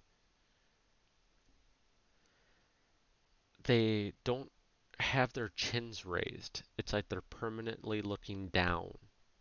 [3.65, 4.51] They don't
[4.99, 6.63] have their chins raised.
[6.79, 8.97] It's like they're permanently looking down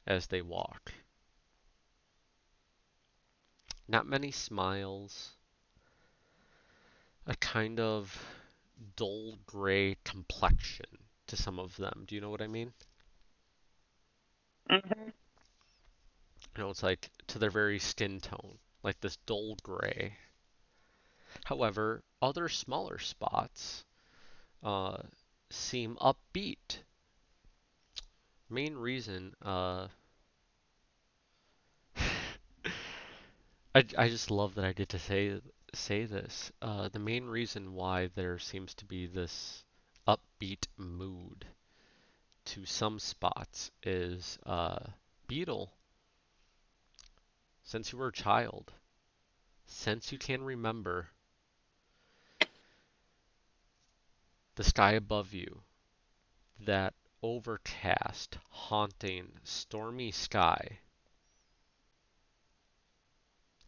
[0.05, 0.91] as they walk.
[3.87, 5.31] Not many smiles.
[7.27, 8.23] A kind of
[8.95, 10.85] dull gray complexion
[11.27, 12.03] to some of them.
[12.07, 12.73] Do you know what I mean?
[14.69, 15.09] Mm-hmm.
[16.57, 20.17] You know, it's like to their very skin tone, like this dull gray.
[21.43, 23.83] However, other smaller spots
[24.63, 24.97] uh,
[25.49, 26.79] seem upbeat.
[28.49, 29.87] Main reason, uh,
[33.75, 35.41] I, I just love that I get to say
[35.73, 36.51] say this.
[36.61, 39.63] Uh, the main reason why there seems to be this
[40.07, 41.45] upbeat mood
[42.45, 44.79] to some spots is uh,
[45.27, 45.73] Beetle,
[47.63, 48.71] since you were a child,
[49.65, 51.09] since you can remember,
[54.55, 55.61] the sky above you,
[56.59, 60.79] that overcast, haunting, stormy sky,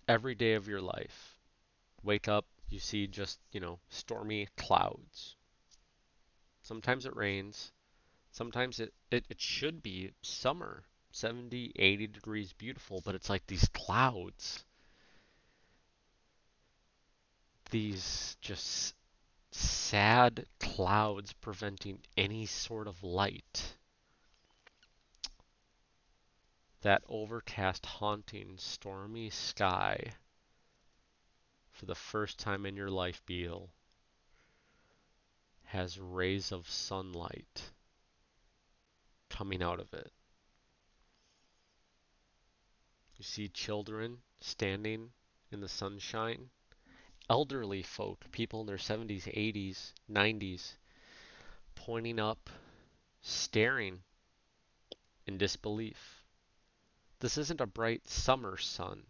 [0.08, 1.38] every day of your life.
[2.04, 5.36] Wake up, you see just, you know, stormy clouds.
[6.62, 7.72] Sometimes it rains,
[8.32, 13.68] sometimes it, it, it should be summer, 70, 80 degrees beautiful, but it's like these
[13.74, 14.64] clouds,
[17.72, 18.94] these just
[19.52, 23.78] sad clouds preventing any sort of light.
[26.82, 30.14] That overcast, haunting, stormy sky
[31.72, 33.70] for the first time in your life, Beetle,
[35.66, 37.72] has rays of sunlight
[39.30, 40.12] coming out of it.
[43.18, 45.12] You see children standing
[45.52, 46.50] in the sunshine,
[47.30, 50.74] elderly folk, people in their 70s, 80s, 90s,
[51.76, 52.50] pointing up,
[53.22, 54.00] staring
[55.26, 56.24] in disbelief.
[57.20, 59.04] This isn't a bright summer sun,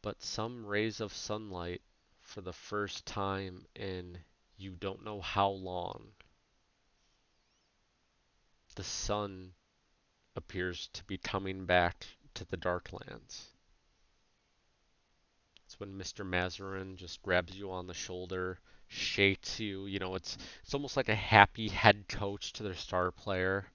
[0.00, 1.82] but some rays of sunlight
[2.20, 4.18] for the first time in
[4.56, 6.12] you don't know how long.
[8.76, 9.52] The sun
[10.36, 13.53] appears to be coming back to the Darklands.
[15.74, 16.24] It's when Mr.
[16.24, 19.86] Mazarin just grabs you on the shoulder, shakes you.
[19.86, 23.66] You know, it's it's almost like a happy head coach to their star player.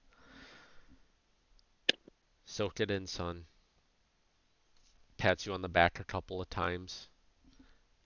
[2.46, 3.44] Soak it in, son.
[5.18, 7.06] Pats you on the back a couple of times.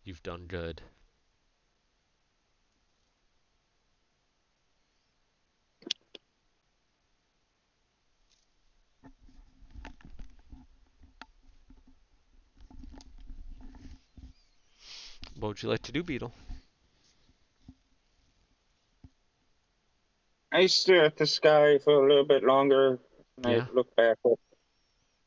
[0.02, 0.82] You've done good.
[15.38, 16.32] What would you like to do, Beetle?
[20.52, 23.00] I stare at the sky for a little bit longer.
[23.42, 23.66] And Yeah.
[23.68, 24.38] I look back at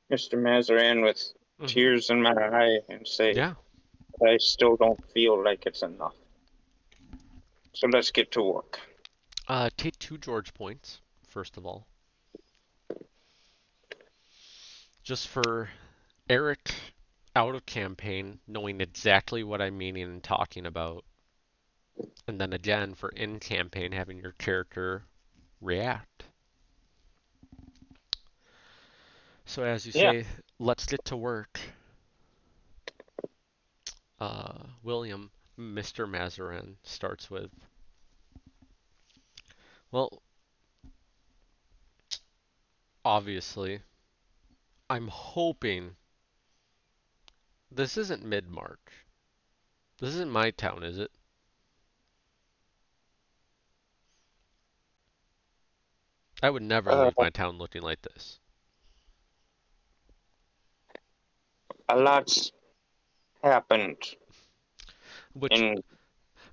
[0.10, 0.42] Mr.
[0.42, 1.68] Mazarin with Mhm.
[1.68, 3.56] tears in my eye and say, Yeah.
[4.26, 6.16] I still don't feel like it's enough.
[7.74, 8.80] So let's get to work.
[9.48, 11.86] Uh, take two George points, first of all.
[15.04, 15.70] Just for
[16.30, 16.74] Eric
[17.38, 21.06] out of campaign, knowing exactly what I'm meaning and talking about.
[22.28, 25.06] And then again, for in campaign, having your character
[25.62, 26.26] react.
[29.46, 30.14] So as you Yeah.
[30.14, 30.28] say,
[30.60, 31.60] let's get to work.
[34.20, 36.06] Uh, William, Mr.
[36.08, 37.52] Mazarin starts with,
[39.92, 40.22] well,
[43.06, 43.82] obviously,
[44.90, 45.96] I'm hoping
[47.72, 49.06] this isn't mid-March.
[50.00, 51.12] This isn't my town, is it?
[56.42, 58.40] I would never Uh, leave my town looking like this.
[61.90, 62.52] A lot's
[63.44, 63.98] happened
[65.34, 65.84] Which, in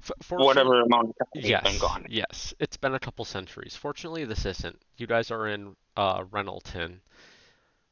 [0.03, 2.07] f- whatever amount of time Yes, been gone.
[2.07, 2.55] yes.
[2.59, 3.77] It's been a couple centuries.
[3.77, 4.83] Fortunately, this isn't.
[4.97, 6.25] You guys are in uh,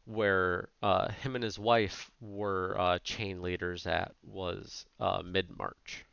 [0.04, 6.04] where uh, him and his wife were uh, chain leaders at was uh, mid-March.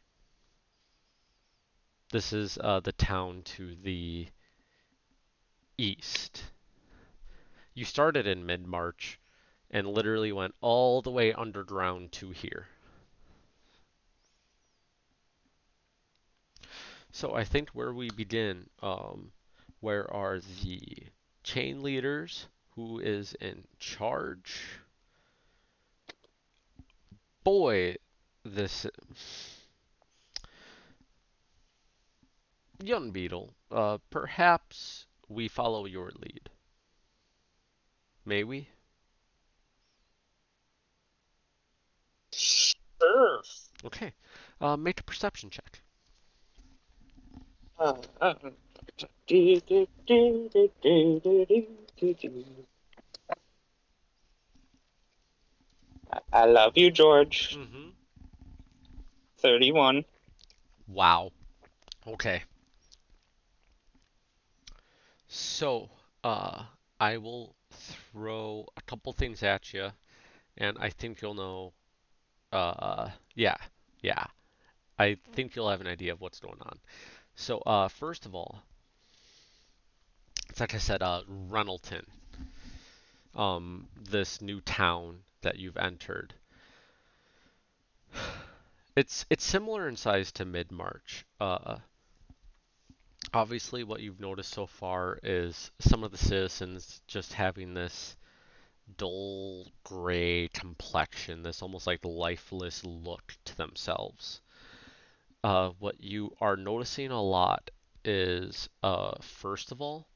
[2.12, 4.28] This is uh, the town to the
[5.78, 6.44] east.
[7.74, 9.20] You started in mid-March
[9.72, 12.68] and literally went all the way underground to here.
[17.12, 19.32] So I think where we begin, um,
[19.80, 20.80] where are the
[21.44, 22.48] chain leaders?
[22.80, 24.80] Who is in charge?
[27.44, 27.98] Boy,
[28.46, 28.88] this
[32.82, 33.54] young beetle.
[33.70, 36.50] Uh, perhaps we follow your lead.
[38.24, 38.70] May we?
[42.32, 43.42] Sure.
[43.84, 44.14] Okay.
[44.62, 45.82] Uh, make a perception check.
[47.78, 48.34] Uh, uh,
[49.28, 50.50] do, do, do,
[56.12, 57.56] I- I love you, George.
[57.58, 57.89] Mm-hmm.
[59.38, 60.06] 31.
[60.88, 61.32] Wow.
[62.08, 62.43] Okay.
[65.28, 65.89] So,
[66.24, 66.64] uh,
[67.00, 69.91] I will throw a couple things at you,
[70.58, 71.74] and I think you'll know.
[72.52, 73.58] Uh, yeah,
[74.02, 74.26] yeah.
[74.97, 76.80] I think you'll have an idea of what's going on.
[77.36, 78.64] So, uh, first of all,
[80.60, 81.22] it's like I said, uh,
[83.34, 86.34] um, this new town that you've entered.
[88.95, 91.24] It's it's similar in size to mid-March.
[91.39, 91.78] Uh,
[93.34, 98.18] obviously, what you've noticed so far is some of the citizens just having this
[98.97, 104.41] dull gray complexion, this almost like lifeless look to themselves.
[105.45, 107.72] Uh, what you are noticing a lot
[108.03, 110.09] is, uh, first of all,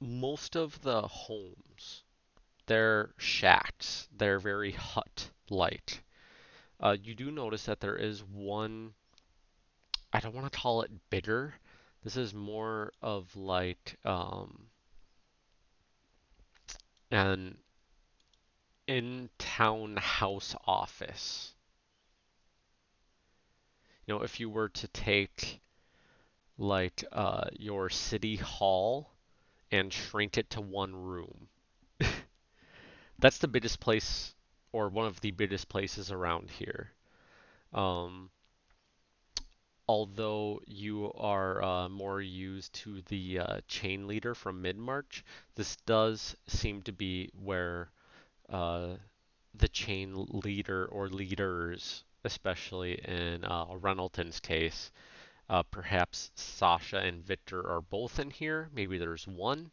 [0.00, 2.04] most of the homes,
[2.66, 4.08] they're shacks.
[4.16, 6.04] They're very hut-like.
[6.80, 8.92] Uh, you do notice that there is one,
[10.12, 11.54] I don't want to call it bigger.
[12.04, 14.68] This is more of like um,
[17.10, 17.56] an
[18.86, 21.54] in-town house office.
[24.06, 25.60] You know, if you were to take
[26.56, 29.10] like uh, your city hall
[29.70, 31.48] and shrink it to one room,
[33.18, 34.34] that's the biggest place
[34.72, 36.90] or one of the biggest places around here.
[37.72, 38.30] Um,
[39.88, 46.36] although you are uh, more used to the uh, chain leader from mid-March, this does
[46.46, 47.90] seem to be where
[48.50, 48.88] uh,
[49.54, 54.90] the chain leader or leaders, especially in uh, Renelton's case,
[55.48, 58.68] uh, perhaps Sasha and Victor are both in here.
[58.74, 59.70] Maybe there's one,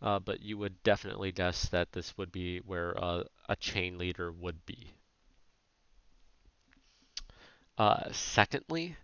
[0.00, 4.32] uh, but you would definitely guess that this would be where uh, a chain leader
[4.32, 4.92] would be.
[7.78, 8.96] Uh, secondly,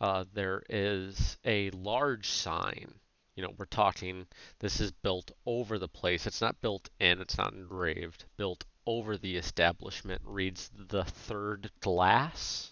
[0.00, 2.92] uh, there is a large sign.
[3.36, 4.26] You know, we're talking,
[4.58, 6.26] this is built over the place.
[6.26, 8.24] It's not built in, it's not engraved.
[8.36, 12.71] Built over the establishment reads the third glass.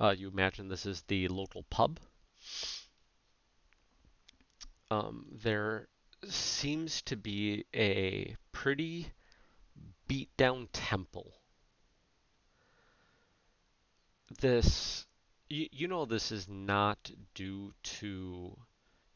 [0.00, 2.00] Uh, you imagine this is the local pub.
[4.90, 5.88] Um, there
[6.26, 9.12] seems to be a pretty
[10.08, 11.34] beat down temple.
[14.40, 15.06] This,
[15.50, 18.56] you, you know, this is not due to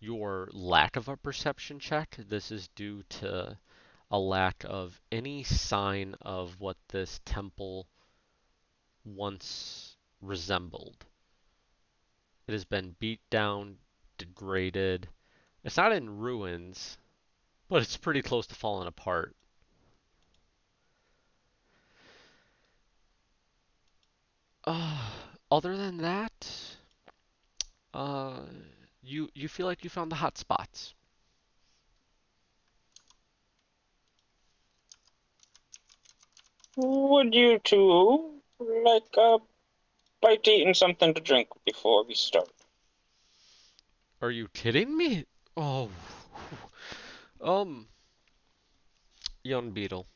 [0.01, 2.15] your lack of a perception check.
[2.29, 3.57] This is due to
[4.11, 7.89] a lack of any sign of what this temple
[9.05, 9.84] once
[10.27, 11.05] resembled.
[12.47, 13.77] It has been beat down,
[14.19, 15.09] degraded.
[15.63, 16.99] It's not in ruins,
[17.69, 19.35] but it's pretty close to falling apart.
[24.65, 24.99] Uh,
[25.51, 26.51] other than that,
[27.93, 28.41] uh,
[29.03, 30.95] you you feel like you found the hot spots.
[36.77, 39.39] Would you two like a
[40.25, 42.49] bite to eat something to drink before we start?
[44.23, 45.27] Are you kidding me?
[45.55, 45.91] Oh,
[47.43, 47.89] um,
[49.43, 50.07] young beetle.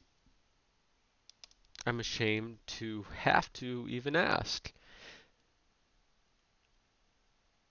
[1.86, 4.72] I'm ashamed to have to even ask.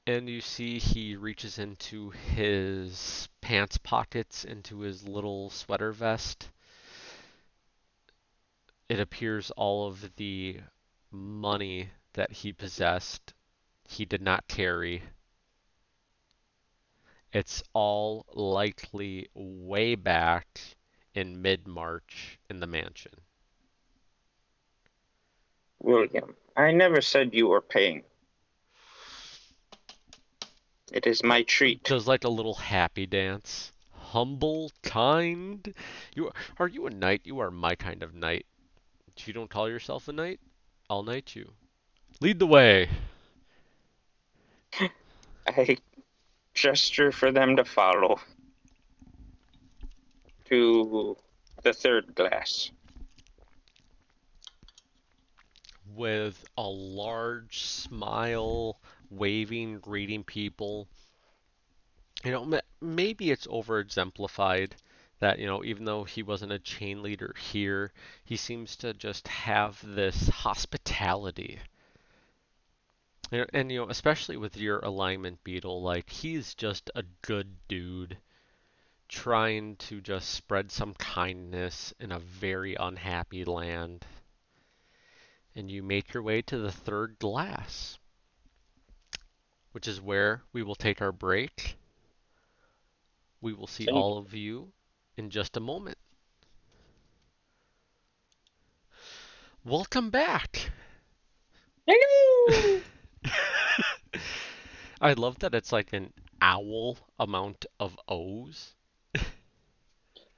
[0.05, 6.49] And you see he reaches into his pants pockets, into his little sweater vest.
[8.89, 10.59] It appears all of the
[11.11, 13.36] money that he possessed,
[13.88, 15.03] he did not carry.
[17.32, 20.59] It's all likely way back
[21.13, 23.13] in mid March in the mansion.
[25.80, 28.03] William, I never said you were paying.
[30.91, 31.84] It is my treat.
[31.84, 33.72] Does like a little happy dance.
[33.91, 35.72] Humble, kind.
[36.15, 37.22] You are you a knight?
[37.26, 38.47] You are my kind of knight.
[39.15, 40.39] If you don't call yourself a knight,
[40.89, 41.51] I'll knight you.
[42.20, 42.89] Lead the way.
[45.47, 45.78] I
[46.55, 48.20] gesture for them to follow
[50.45, 51.15] to
[51.61, 52.72] the third glass.
[55.95, 58.80] With a large smile,
[59.11, 60.88] waving, greeting people.
[62.24, 64.76] You know, maybe it's over exemplified
[65.20, 67.91] that, you know, even though he wasn't a chain leader here,
[68.24, 71.59] he seems to just have this hospitality.
[73.32, 78.17] And, and you know, especially with your alignment beetle, like he's just a good dude
[79.09, 84.05] trying to just spread some kindness in a very unhappy land.
[85.55, 87.97] And you make your way to the third glass,
[89.71, 91.78] which is where we will take our break.
[93.41, 94.71] We will see all of you
[95.15, 95.97] in just a moment.
[99.65, 100.71] Welcome back.
[101.88, 102.82] Hello!
[105.01, 106.11] I love that it's like an
[106.41, 108.74] owl amount of O's.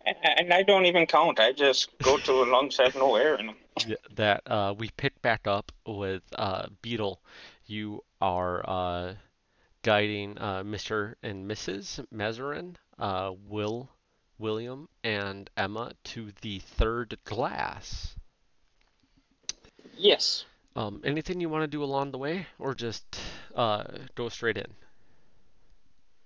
[0.06, 1.40] and I don't even count.
[1.40, 2.46] I just go to
[2.78, 3.56] have no air in them.
[3.88, 7.22] Yeah, that uh, we pick back up with uh, Beetle.
[7.66, 9.14] You are uh,
[9.84, 11.16] guiding uh, Mr.
[11.24, 12.06] and Mrs.
[12.12, 13.90] Mazarin, uh, Will,
[14.38, 18.16] William, and Emma to the third glass.
[19.98, 20.46] Yes.
[20.76, 23.20] Um, anything you want to do along the way, or just
[23.55, 23.84] uh,
[24.15, 24.67] go straight in?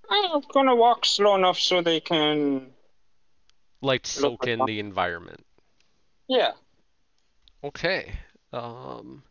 [0.10, 2.72] I'm gonna walk slow enough so they can.
[3.82, 5.46] Like soak in the environment.
[6.28, 6.52] Yeah.
[7.64, 8.14] Okay.
[8.52, 9.24] Um,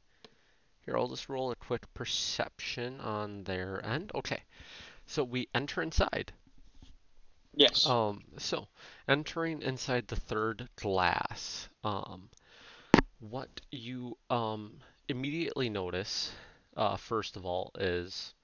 [0.84, 4.10] here, I'll just roll a quick perception on their end.
[4.14, 4.42] Okay.
[5.06, 6.32] So we enter inside.
[7.54, 7.86] Yes.
[7.86, 8.66] Um, so
[9.08, 12.30] entering inside the third glass, um,
[13.20, 14.72] what you um
[15.08, 16.32] immediately notice,
[16.76, 18.34] uh, first of all, is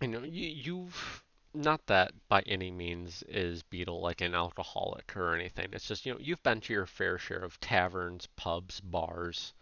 [0.00, 5.34] you know you you've not that by any means is Beetle like an alcoholic or
[5.34, 5.68] anything.
[5.72, 9.54] It's just you know you've been to your fair share of taverns, pubs, bars.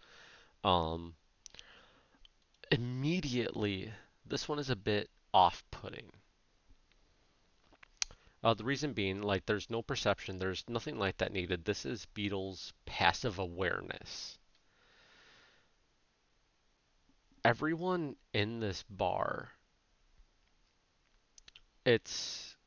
[0.63, 1.15] Um,
[2.71, 3.91] immediately,
[4.25, 6.11] this one is a bit off-putting.
[8.43, 11.65] Uh, the reason being, like, there's no perception, there's nothing like that needed.
[11.65, 14.37] This is Beetle's passive awareness.
[17.47, 19.53] Everyone in this bar,
[21.85, 22.57] it's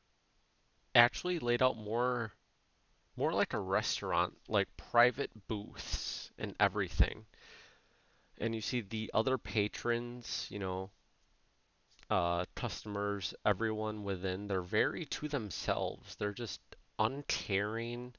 [0.95, 2.33] actually laid out more,
[3.15, 7.27] more like a restaurant, like private booths and everything.
[8.39, 10.89] And you see the other patrons, you know,
[12.09, 16.15] uh, customers, everyone within, they're very to themselves.
[16.15, 16.59] They're just
[16.97, 18.15] uncaring.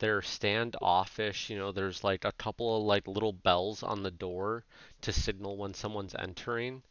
[0.00, 1.50] They're standoffish.
[1.50, 4.64] You know, there's like a couple of like little bells on the door
[5.02, 6.82] to signal when someone's entering.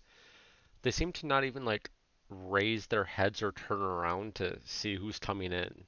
[0.83, 1.91] They seem to not even like
[2.29, 5.87] raise their heads or turn around to see who's coming in.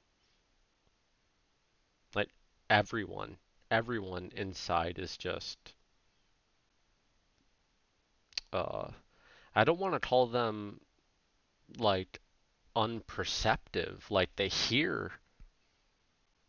[2.14, 2.30] Like
[2.68, 3.38] everyone,
[3.70, 5.74] everyone inside is just
[8.52, 8.90] uh
[9.54, 10.80] I don't want to call them
[11.78, 12.20] like
[12.74, 15.12] unperceptive, like they hear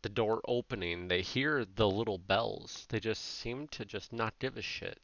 [0.04, 2.86] the door opening, they hear the little bells.
[2.90, 5.00] They just seem to just not give a shit.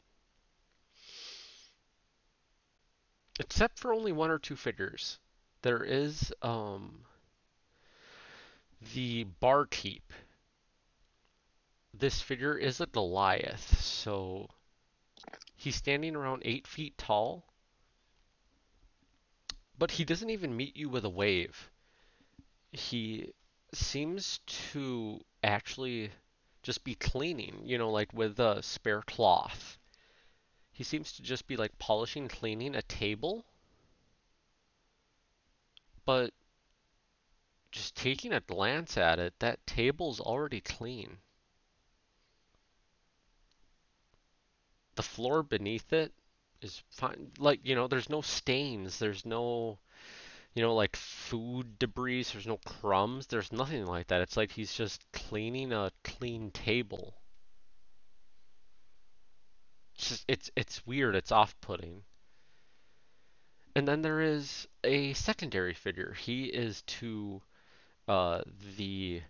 [3.39, 5.17] Except for only one or two figures.
[5.61, 7.05] There is um
[8.93, 10.13] the barkeep.
[11.93, 14.49] This figure is a Goliath, so
[15.55, 17.45] he's standing around eight feet tall,
[19.77, 21.69] but he doesn't even meet you with a wave.
[22.71, 23.33] He
[23.73, 24.39] seems
[24.71, 26.11] to actually
[26.63, 29.77] just be cleaning, you know, like with a spare cloth.
[30.71, 33.45] He seems to just be like polishing, cleaning a table,
[36.05, 36.33] but
[37.71, 41.17] just taking a glance at it, that table's already clean.
[44.95, 46.13] The floor beneath it
[46.61, 47.31] is fine.
[47.37, 49.79] Like, you know, there's no stains, there's no,
[50.53, 54.21] you know, like food debris, there's no crumbs, there's nothing like that.
[54.21, 57.15] It's like he's just cleaning a clean table.
[59.95, 62.01] It's just, it's it's weird, it's off-putting.
[63.75, 66.13] And then there is a secondary figure.
[66.13, 67.41] He is to
[68.07, 68.41] uh,
[68.77, 69.21] the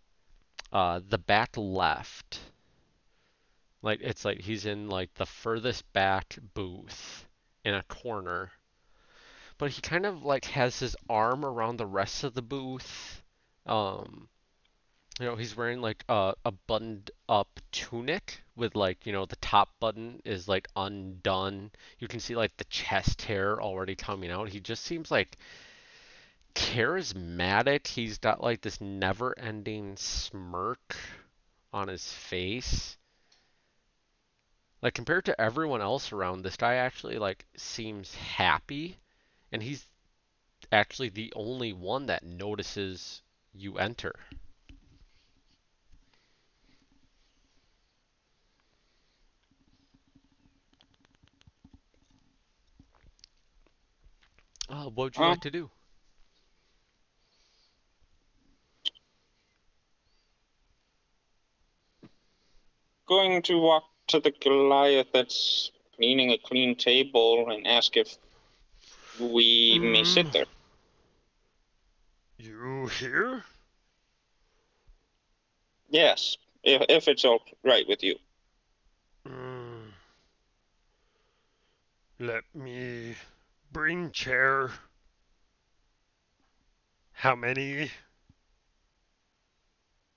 [0.72, 2.40] uh, the back left.
[3.82, 7.26] Like it's like he's in like the furthest back booth
[7.66, 8.52] in a corner.
[9.60, 13.22] But he kind of like has his arm around the rest of the booth.
[13.68, 14.30] Um,
[15.20, 19.36] you know, he's wearing like a, a buttoned up tunic with like, you know, the
[19.36, 21.72] top button is like undone.
[22.00, 24.48] You can see like the chest hair already coming out.
[24.48, 25.38] He just seems like
[26.56, 27.86] charismatic.
[27.86, 30.96] He's got like this never-ending smirk
[31.74, 32.98] on his face.
[34.82, 38.98] Like compared to everyone else around, this guy actually like seems happy,
[39.52, 39.88] and he's
[40.72, 43.22] actually the only one that notices
[43.54, 44.14] you enter.
[54.70, 55.70] Uh, what would you Uh, like to do?
[63.08, 68.18] Going to walk to the Goliath that's cleaning a clean table and ask if
[69.20, 70.32] we may sit Mm.
[70.32, 70.46] there.
[72.38, 73.44] You here?
[75.90, 78.16] Yes, if, if it's all right with you.
[79.28, 79.92] Mm.
[82.20, 83.16] Let me
[83.72, 84.72] bring chair.
[87.12, 87.92] How many?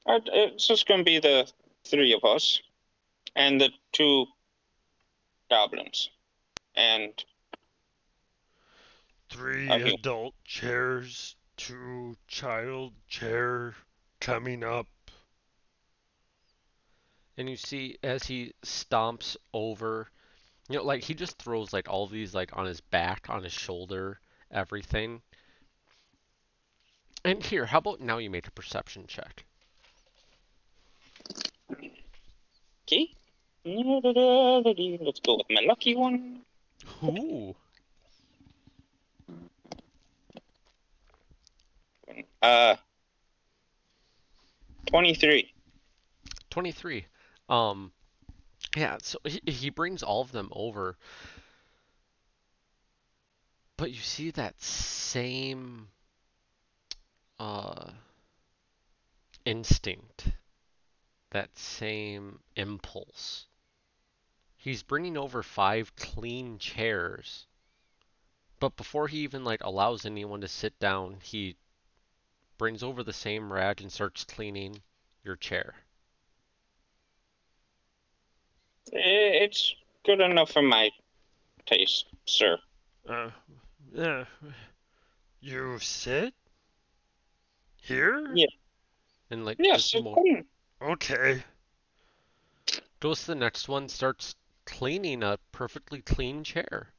[0.07, 1.51] Uh, It's just going to be the
[1.85, 2.61] three of us
[3.35, 4.27] and the two
[5.51, 6.11] goblins.
[6.77, 7.13] And
[9.33, 9.95] Three Okay.
[9.95, 13.75] adult chairs, two child chair
[14.21, 14.87] coming up.
[17.39, 20.11] And you see as he stomps over,
[20.69, 23.55] you know, like he just throws like all these like on his back, on his
[23.55, 24.21] shoulder,
[24.51, 25.23] everything.
[27.25, 29.47] And here, how about now you make a perception check?
[32.85, 33.09] okay.
[33.65, 36.43] Let's go with my lucky one.
[37.03, 37.57] Ooh.
[42.41, 42.77] Uh,
[44.87, 45.53] 23.
[46.51, 47.07] 23.
[47.49, 47.93] Um,
[48.77, 50.97] yeah, so he, he brings all of them over.
[53.77, 55.89] But you see that same
[57.39, 57.91] uh
[59.45, 60.29] instinct,
[61.31, 63.47] that same impulse.
[64.57, 67.47] He's bringing over five clean chairs.
[68.61, 71.57] But before he even like allows anyone to sit down, he
[72.63, 74.81] brings over the same rag and starts cleaning
[75.25, 75.75] your chair.
[78.93, 79.75] It's
[80.07, 80.93] good enough for my
[81.67, 82.57] taste, sir.
[83.09, 83.31] Uh,
[83.99, 84.25] uh,
[85.41, 86.35] you sit?
[87.79, 88.31] Here?
[88.33, 88.47] Yeah.
[89.29, 90.47] And like Yes, just it.
[90.81, 91.43] Okay.
[93.01, 94.37] goes to the next one, starts
[94.67, 96.95] cleaning a perfectly clean chair.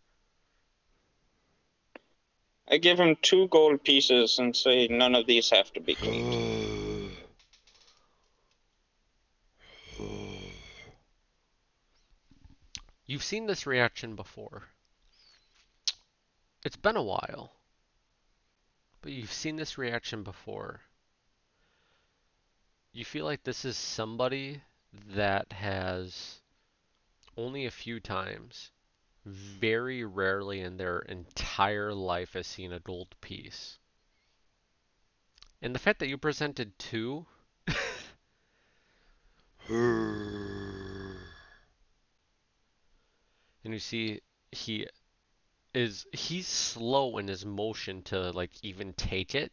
[2.68, 7.18] I give him two gold pieces and say none of these have to be cleaned.
[13.06, 14.64] You've seen this reaction before.
[16.66, 17.52] It's been a while,
[19.02, 20.80] but you've seen this reaction before.
[22.94, 24.62] You feel like this is somebody
[25.14, 26.40] that has
[27.36, 28.72] only a few times,
[29.26, 33.80] very rarely in their entire life, has seen a gold piece.
[35.62, 37.26] And the fact that you presented two
[43.64, 44.22] And you see
[44.52, 44.88] he
[45.74, 49.52] is he's slow in his motion to like even take it.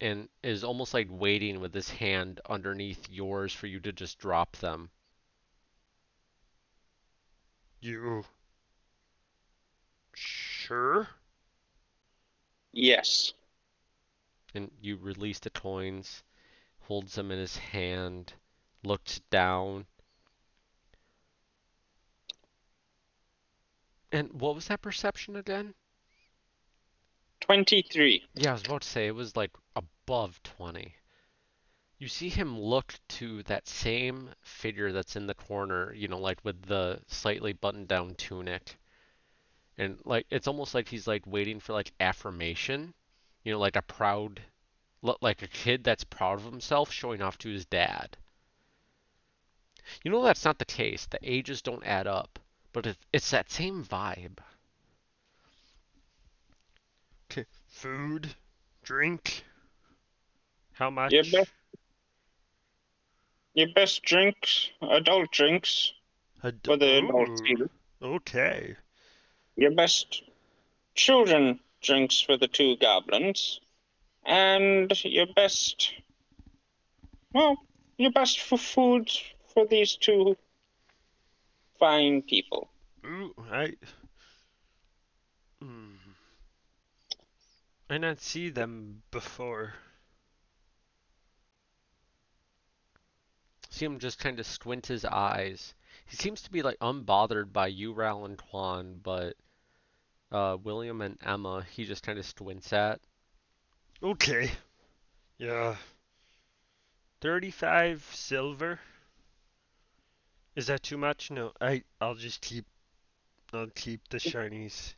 [0.00, 4.56] And is almost like waiting with his hand underneath yours for you to just drop
[4.56, 4.90] them.
[7.80, 8.24] You
[10.14, 11.08] sure?
[12.72, 13.32] Yes.
[14.54, 16.22] And you release the coins,
[16.80, 18.34] holds them in his hand,
[18.82, 19.86] looks down.
[24.12, 25.74] And what was that perception again?
[27.40, 28.24] 23.
[28.34, 30.94] Yeah, I was about to say it was like above 20.
[32.00, 36.42] You see him look to that same figure that's in the corner, you know, like
[36.42, 38.78] with the slightly buttoned down tunic.
[39.76, 42.94] And like it's almost like he's like waiting for like affirmation,
[43.44, 44.40] you know, like a proud
[45.20, 48.16] like a kid that's proud of himself showing off to his dad.
[50.02, 51.04] You know that's not the case.
[51.04, 52.38] The ages don't add up,
[52.72, 54.38] but it, it's that same vibe.
[57.28, 58.34] K- food,
[58.82, 59.44] drink.
[60.72, 61.12] How much?
[61.12, 61.50] Your best,
[63.54, 65.92] your best drinks, adult drinks
[66.42, 67.68] Ad- for the adults Ooh.
[68.02, 68.76] Okay.
[69.56, 70.22] Your best
[70.94, 73.60] children drinks for the two goblins.
[74.24, 75.92] And your best,
[77.32, 77.56] well,
[77.96, 79.22] your best for foods
[79.54, 80.36] for these two
[81.78, 82.68] fine people.
[83.04, 83.74] Ooh, I.
[85.60, 85.94] Hmm.
[87.88, 89.74] I not see them before.
[93.70, 95.74] See him just kind of squint his eyes.
[96.06, 99.36] He seems to be like unbothered by you, Ral, and Quan, but
[100.32, 103.00] uh, William and Emma, he just kind of squints at.
[104.02, 104.50] Okay.
[105.38, 105.76] Yeah.
[107.20, 108.80] 35 silver.
[110.56, 111.30] Is that too much?
[111.30, 112.66] No, I I'll just keep
[113.52, 114.94] I'll keep the shinies.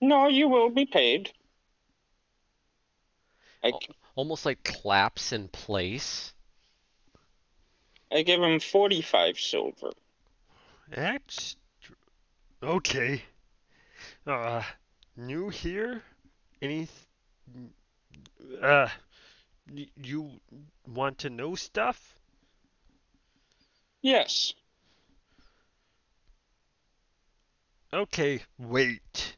[0.00, 1.32] No, you will be paid.
[3.62, 3.72] I.
[4.16, 6.33] Almost like claps in place.
[8.12, 9.90] I give him 45 silver.
[10.88, 11.56] That's
[12.62, 13.22] okay.
[14.26, 14.62] Uh
[15.16, 16.02] new here?
[16.62, 16.88] Any
[18.62, 18.88] uh
[20.02, 20.30] you
[20.86, 22.14] want to know stuff?
[24.02, 24.52] Yes.
[27.92, 29.36] Okay, wait.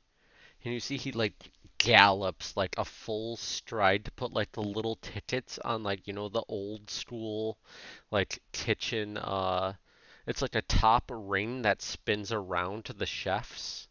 [0.65, 4.97] And you see he like gallops like a full stride to put like the little
[4.97, 7.59] tickets on like, you know, the old school
[8.11, 9.75] like kitchen uh
[10.27, 13.89] it's like a top ring that spins around to the chefs.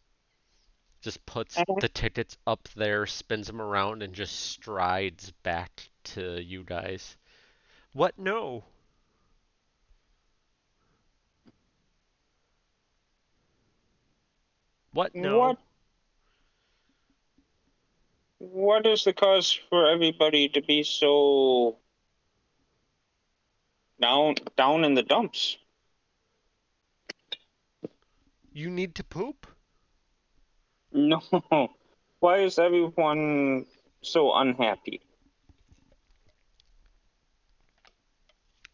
[1.00, 1.80] Just puts Mhm.
[1.80, 7.16] the tickets up there, spins them around, and just strides back to you guys.
[7.92, 8.64] What no?
[14.92, 15.12] What?
[15.14, 15.18] No.
[15.20, 15.58] What?
[18.38, 21.78] What is the cause for everybody to be so
[24.00, 25.56] down down in the dumps?
[28.52, 29.46] You need to poop?
[30.92, 31.20] No.
[32.20, 33.66] Why is everyone
[34.02, 35.00] so unhappy?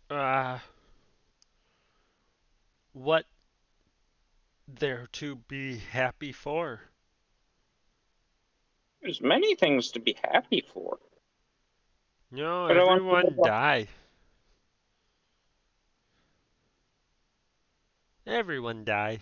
[0.08, 0.58] Uh,
[2.92, 3.24] what
[4.68, 6.91] they're to be happy for?
[9.02, 10.98] There's many things to be happy for.
[12.30, 13.88] No, But I want to everyone die.
[18.26, 19.18] Everyone die.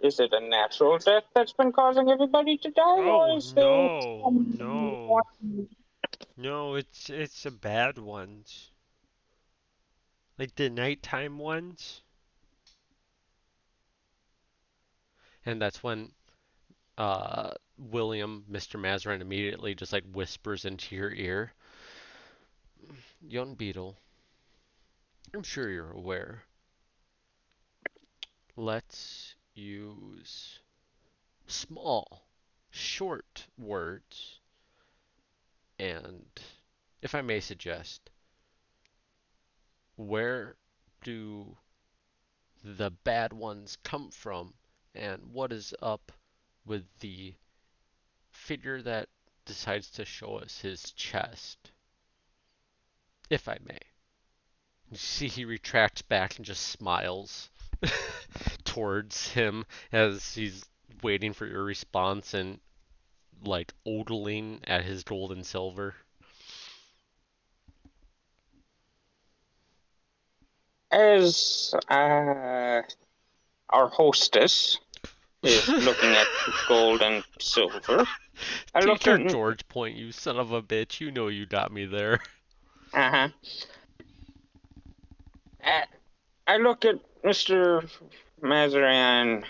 [0.00, 3.64] Is it a natural death that's been causing everybody to die, Oh or is there
[3.64, 5.20] no, no,
[6.36, 6.74] no!
[6.76, 8.70] It's it's the bad ones,
[10.38, 12.02] like the nighttime ones.
[15.44, 16.12] And that's when
[16.98, 18.78] uh, William, Mr.
[18.78, 21.52] Mazarin, immediately just like whispers into your ear.
[23.20, 23.96] Young Beetle,
[25.32, 26.42] I'm sure you're aware.
[28.56, 30.58] Let's use
[31.46, 32.26] small,
[32.70, 34.40] short words.
[35.78, 36.26] And
[37.00, 38.10] if I may suggest,
[39.94, 40.56] where
[41.04, 41.56] do
[42.64, 44.54] the bad ones come from?
[44.96, 46.10] And what is up
[46.68, 47.34] with the
[48.30, 49.08] figure that
[49.44, 51.72] decides to show us his chest?
[53.30, 53.80] If I may.
[54.90, 57.50] You see, he retracts back and just smiles
[58.64, 60.64] towards him as he's
[61.02, 62.32] waiting for your response.
[62.32, 62.60] And
[63.44, 65.94] like odling at his gold and silver.
[70.90, 72.82] As uh,
[73.68, 74.78] our hostess
[75.42, 76.26] is looking at
[76.68, 78.06] gold and silver,
[78.74, 81.00] I Take your at George point, you son of a bitch.
[81.00, 82.20] You know you got me there.
[82.92, 83.28] uh-huh.
[85.64, 85.80] Uh,
[86.46, 87.82] I look at Mr.
[88.42, 89.44] Mazarin,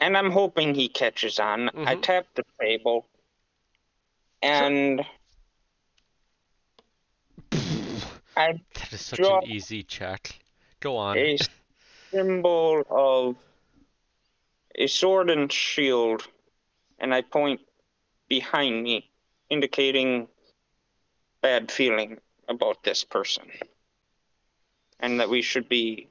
[0.00, 1.70] and I'm hoping he catches on.
[1.84, 2.02] I Mhm.
[2.02, 3.06] tap the table,
[4.42, 5.04] and
[8.36, 10.38] I That is such an easy check.
[10.80, 11.16] Go on.
[11.16, 11.38] a
[12.12, 13.36] symbol of
[14.74, 16.26] a sword and shield,
[16.98, 17.60] and I point
[18.28, 19.10] behind me,
[19.50, 20.28] indicating
[21.40, 22.18] bad feeling
[22.48, 23.44] about this person,
[25.00, 26.08] and that we should be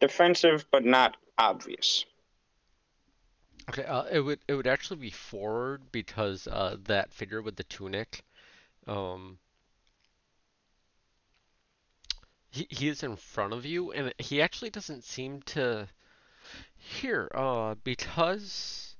[0.00, 2.04] defensive but not obvious.
[3.68, 7.64] Okay, uh, it would it would actually be forward because uh, that figure with the
[7.64, 8.24] tunic,
[8.86, 9.38] um,
[12.50, 15.88] he he is in front of you, and he actually doesn't seem to.
[16.84, 18.96] Here, uh, because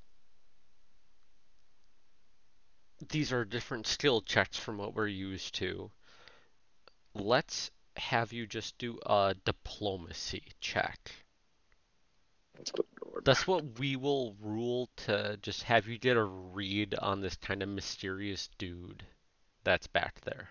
[3.09, 5.91] these are different skill checks from what we're used to.
[7.14, 11.11] Let's have you just do a diplomacy check.
[13.24, 17.62] That's what we will rule to just have you get a read on this kind
[17.62, 19.05] of mysterious dude
[19.64, 20.51] that's back there.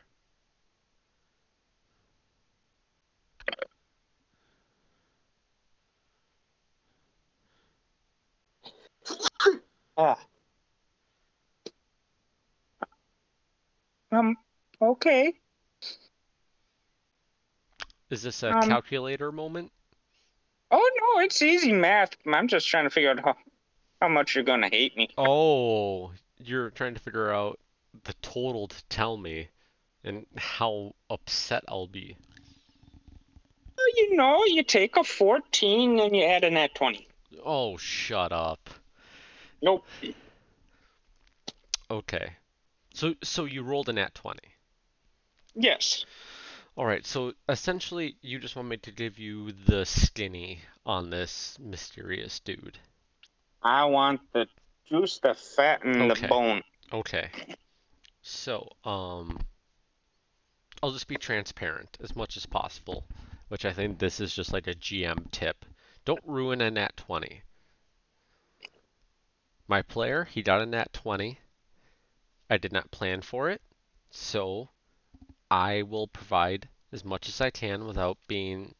[10.01, 10.17] Ah.
[14.11, 14.35] Um.
[14.81, 15.33] Okay.
[18.09, 19.71] Is this a Um, calculator moment?
[20.71, 22.15] Oh no, it's easy math.
[22.25, 23.35] I'm just trying to figure out how,
[24.01, 25.09] how much you're gonna hate me.
[25.17, 27.59] Oh, you're trying to figure out
[28.03, 29.49] the total to tell me
[30.03, 32.17] and how upset I'll be.
[33.77, 37.07] Well, You know, you take a 14 and you add a net 20.
[37.43, 38.69] Oh, shut up.
[39.61, 39.85] Nope.
[41.89, 42.33] Okay.
[42.93, 44.39] So so you rolled a nat 20.
[45.55, 46.05] Yes.
[46.77, 51.57] All right, so essentially you just want me to give you the skinny on this
[51.59, 52.79] mysterious dude.
[53.61, 54.47] I want the
[54.89, 56.21] juice, the fat, and Okay.
[56.21, 56.63] the bone.
[56.93, 57.29] Okay.
[58.21, 59.39] So, um,
[60.81, 63.05] I'll just be transparent as much as possible,
[63.49, 65.65] which I think this is just like a GM tip.
[66.05, 67.41] Don't ruin a nat 20.
[69.71, 71.39] My player, he got a nat 20.
[72.49, 73.61] I did not plan for it,
[74.09, 74.67] so
[75.49, 78.75] I will provide as much as I can without being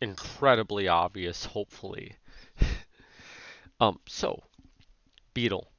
[0.00, 2.16] incredibly obvious, hopefully.
[3.78, 4.42] um, so,
[5.34, 5.70] Beetle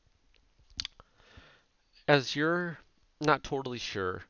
[2.08, 2.78] as you're
[3.20, 4.22] not totally sure,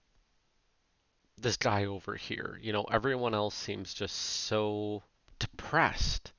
[1.37, 5.03] this guy over here, you know, everyone else seems just so
[5.37, 6.31] depressed.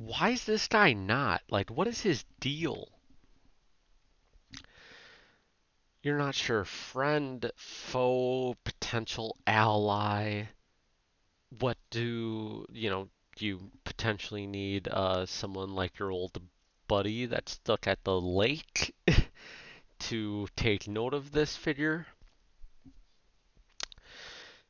[0.00, 1.42] Why is this guy not?
[1.50, 2.88] Like, what is his deal?
[6.02, 6.64] You're not sure.
[6.64, 10.44] Friend, foe, potential ally.
[11.58, 16.40] What do, you know, you potentially need uh, someone like your old
[16.88, 18.94] buddy that's stuck at the lake
[19.98, 22.06] to take note of this figure.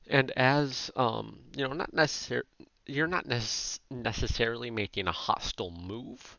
[0.09, 2.43] And as um, you know, not necessar-
[2.91, 6.39] you're not necess- necessarily making a hostile move.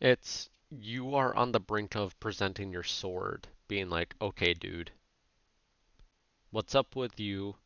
[0.00, 4.92] It's you are on the brink of presenting your sword, being like, "Okay, dude,
[6.50, 7.56] what's up with you?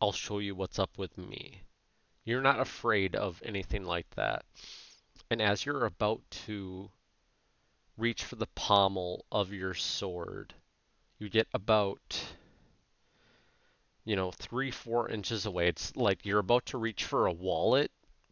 [0.00, 1.62] I'll show you what's up with me."
[2.24, 4.44] You're not afraid of anything like that.
[5.30, 6.90] And as you're about to
[7.96, 10.54] reach for the pommel of your sword,
[11.18, 12.36] you get about,
[14.04, 15.68] you know, three, four inches away.
[15.68, 17.90] It's like you're about to reach for a wallet,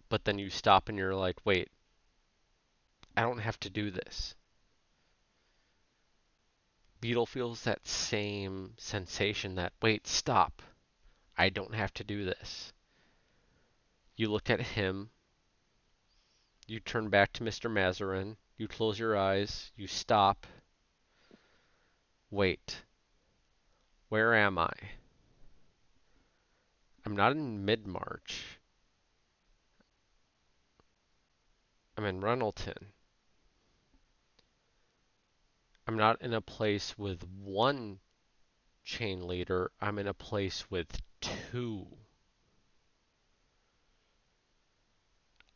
[0.09, 1.69] but then you stop and you're like, wait,
[3.17, 4.35] I don't have to do this.
[7.01, 10.63] Beetle feels that same sensation that, wait, stop.
[11.39, 12.73] I don't have to do this.
[14.17, 15.11] You look at him.
[16.67, 17.71] You turn back to Mr.
[17.71, 18.37] Mazarin.
[18.59, 19.73] You close your eyes.
[19.77, 20.47] You stop.
[22.31, 22.83] Wait.
[24.11, 24.73] Where am I?
[27.11, 28.61] I'm not in mid March.
[31.99, 32.93] I'm in Runnelton.
[35.89, 37.99] I'm not in a place with one
[38.85, 39.73] chain leader.
[39.81, 41.89] I'm in a place with two.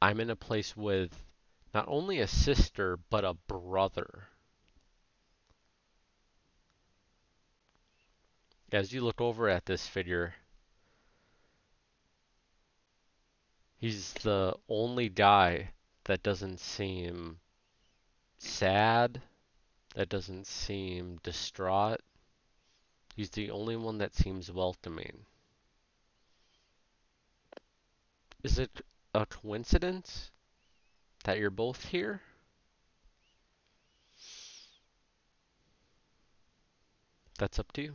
[0.02, 1.22] I'm in a place with
[1.72, 4.24] not only a sister, but a brother.
[8.72, 10.34] As you look over at this figure,
[13.78, 15.70] he's the only guy
[16.04, 17.38] that doesn't seem
[18.38, 19.20] sad,
[19.94, 22.00] that doesn't seem distraught.
[23.16, 25.24] He's the only one that seems welcoming.
[28.42, 28.80] Is it
[29.14, 30.30] a coincidence
[31.24, 32.20] that you're both here?
[37.38, 37.94] That's up to you.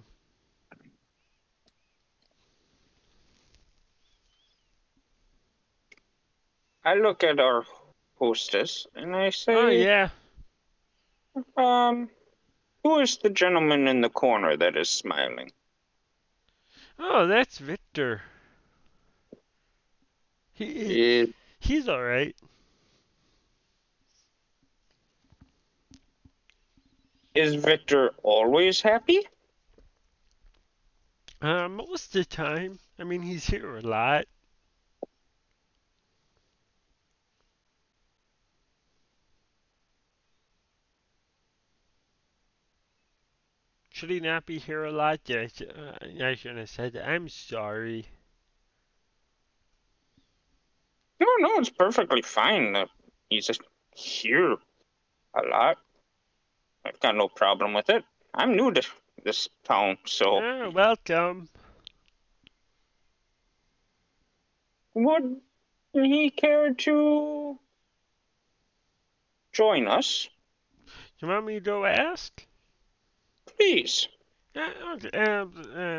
[6.90, 7.66] I look at our
[8.18, 10.10] hostess and I say, Oh yeah.
[11.56, 12.10] um,
[12.84, 15.52] who is the gentleman in the corner that is smiling?
[16.98, 18.24] Oh, that's Victor.
[20.54, 21.30] He Is,
[21.60, 22.36] he's all right.
[27.36, 29.20] is Victor always happy?
[31.40, 32.80] Uh, most of the time.
[32.98, 34.26] I mean, he's here a lot.
[44.00, 45.20] Should he not be here a lot?
[45.26, 47.06] Yeah, I uh, I shouldn't have said that.
[47.06, 48.06] I'm sorry.
[51.20, 52.78] No, no, it's perfectly fine.
[52.78, 52.86] Uh,
[53.30, 53.60] he's just
[53.94, 55.80] here a lot.
[56.86, 58.06] I've got no problem with it.
[58.34, 58.82] I'm new to
[59.26, 61.50] this town, so Ah, welcome.
[64.94, 65.42] would
[65.92, 67.60] he care to
[69.52, 70.30] join us?
[71.20, 72.46] You want me to go ask?
[74.56, 75.46] Uh,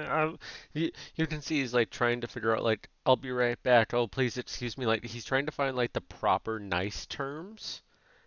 [0.08, 0.36] uh,
[0.72, 3.94] You, you can see he's like trying to figure out like I'll be right back.
[3.94, 4.86] Oh, please excuse me.
[4.86, 7.82] Like he's trying to find like the proper nice terms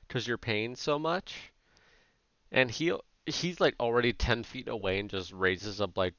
[0.07, 1.51] because you're paying so much.
[2.53, 2.93] And he
[3.25, 6.13] he's like already 10 feet away and just raises up like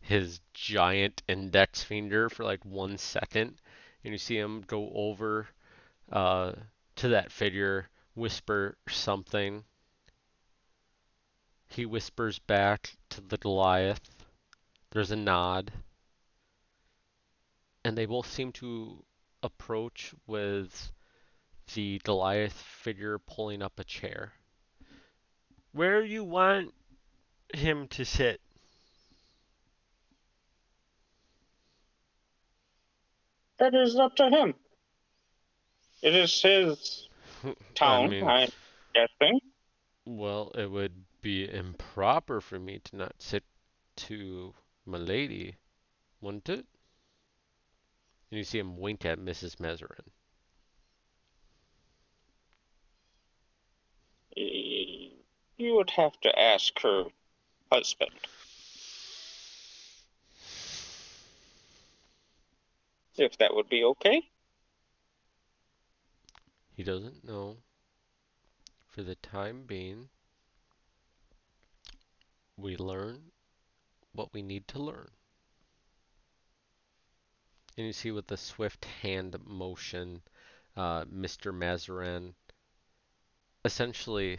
[0.00, 3.60] his giant index finger for like one second.
[4.04, 5.48] And you see him go over
[6.12, 6.52] uh,
[6.96, 9.64] to that figure, whisper something.
[11.70, 14.26] He whispers back to the Goliath.
[14.90, 15.72] There's a nod.
[17.84, 19.04] And they both seem to
[19.42, 20.92] approach with
[21.74, 24.34] the Goliath figure pulling up a chair.
[25.72, 26.74] where you want
[27.54, 28.40] him to sit?
[33.58, 34.54] That is up to him.
[36.02, 37.08] It is his
[37.44, 38.50] I town, mean, I'm
[38.94, 39.40] guessing.
[40.06, 43.44] well, it would be improper for me to not sit
[43.96, 44.54] to
[44.86, 45.56] my lady,
[46.20, 46.66] wouldn't it?
[48.30, 49.60] And you see him wink at Mrs.
[49.60, 50.10] Mazarin.
[55.56, 57.04] You would have to ask her
[57.70, 58.12] husband.
[63.18, 64.22] If that would be okay.
[66.74, 67.58] He doesn't know.
[68.88, 70.08] For the time being,
[72.60, 73.20] we learn
[74.12, 75.08] what we need to learn.
[77.76, 80.22] And you see with the swift hand motion,
[80.76, 81.54] uh, Mr.
[81.54, 82.34] Mazarin
[83.64, 84.38] essentially,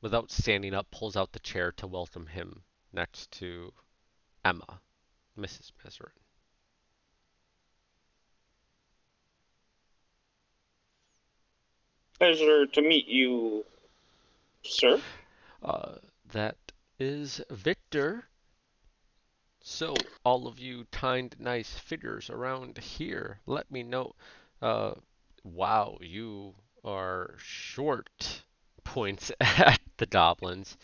[0.00, 3.72] without standing up, pulls out the chair to welcome him next to
[4.44, 4.80] Emma,
[5.38, 5.72] Mrs.
[5.82, 6.12] Mazarin.
[12.18, 13.64] Pleasure to meet you,
[14.62, 15.00] sir.
[15.62, 15.96] Uh,
[16.32, 16.56] that
[16.98, 18.24] is Victor.
[19.60, 19.94] So,
[20.24, 24.14] all of you kind, nice figures around here, let me know.
[24.62, 24.94] Uh,
[25.44, 26.54] wow, you
[26.84, 28.42] are short.
[28.84, 30.76] Points at the goblins.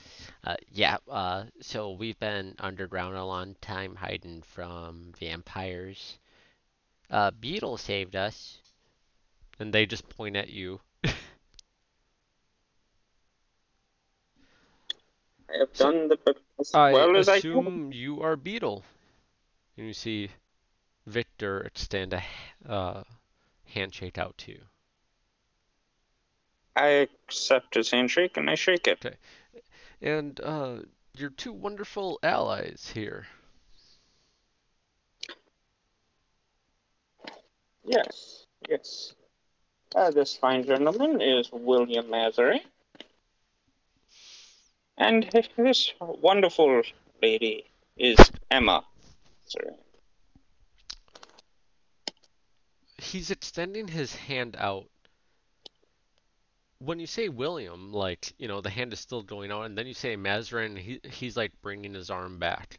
[0.42, 6.18] Uh, yeah, uh, so we've been underground a long time hiding from vampires.
[7.08, 8.58] Uh, Beetle saved us.
[9.60, 10.80] And they just point at you.
[15.52, 16.18] I have done the
[16.58, 18.84] as I well as I assume you are Beetle.
[19.76, 20.30] And you see
[21.06, 22.22] Victor extend a
[22.68, 23.02] uh,
[23.66, 24.60] handshake out to you.
[26.74, 29.18] I accept his handshake and I shake it.
[30.00, 30.76] And uh,
[31.14, 33.26] your two wonderful allies here.
[37.84, 39.14] Yes, yes.
[39.94, 42.60] Uh, this fine gentleman is William Mazarin.
[44.98, 46.82] And this wonderful
[47.22, 47.64] lady
[47.96, 48.84] is Emma.
[49.44, 49.78] Mazarin.
[52.98, 54.86] He's extending his hand out
[56.84, 59.86] when you say William, like, you know, the hand is still going out, and then
[59.86, 62.78] you say Mazarin, he, he's like bringing his arm back.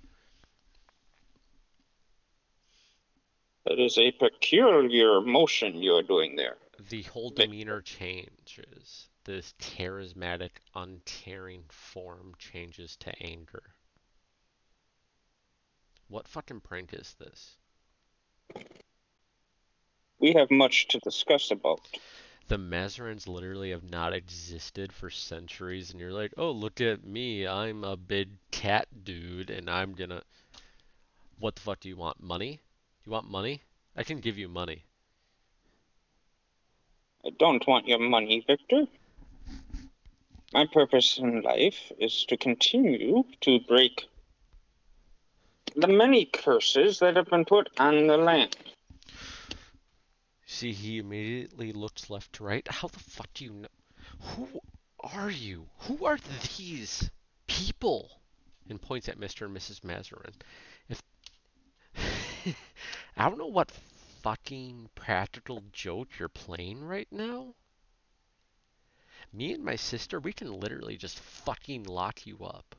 [3.65, 6.57] That is a peculiar motion you're doing there.
[6.89, 9.07] The whole demeanor changes.
[9.25, 13.63] This charismatic, uncaring form changes to anger.
[16.09, 17.55] What fucking prank is this?
[20.19, 21.79] We have much to discuss about.
[22.49, 27.47] The Mazarins literally have not existed for centuries, and you're like, oh, look at me,
[27.47, 30.23] I'm a big cat dude, and I'm gonna.
[31.39, 32.21] What the fuck do you want?
[32.21, 32.59] Money?
[33.05, 33.61] You want money?
[33.95, 34.83] I can give you money.
[37.25, 38.85] I don't want your money, Victor.
[40.53, 44.07] My purpose in life is to continue to break
[45.75, 48.55] the many curses that have been put on the land.
[50.45, 52.67] See, he immediately looks left to right.
[52.67, 53.67] How the fuck do you know?
[54.19, 54.47] Who
[54.99, 55.67] are you?
[55.79, 56.19] Who are
[56.57, 57.09] these
[57.47, 58.11] people?
[58.69, 59.47] And points at Mr.
[59.47, 59.83] and Mrs.
[59.83, 60.35] Mazarin.
[60.87, 61.01] If
[63.17, 63.71] I don't know what
[64.21, 67.55] fucking practical joke you're playing right now.
[69.35, 72.75] Me and my sister, we can literally just fucking lock you up.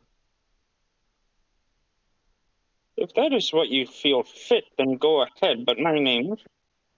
[2.96, 5.66] If that is what you feel fit, then go ahead.
[5.66, 6.36] But my name,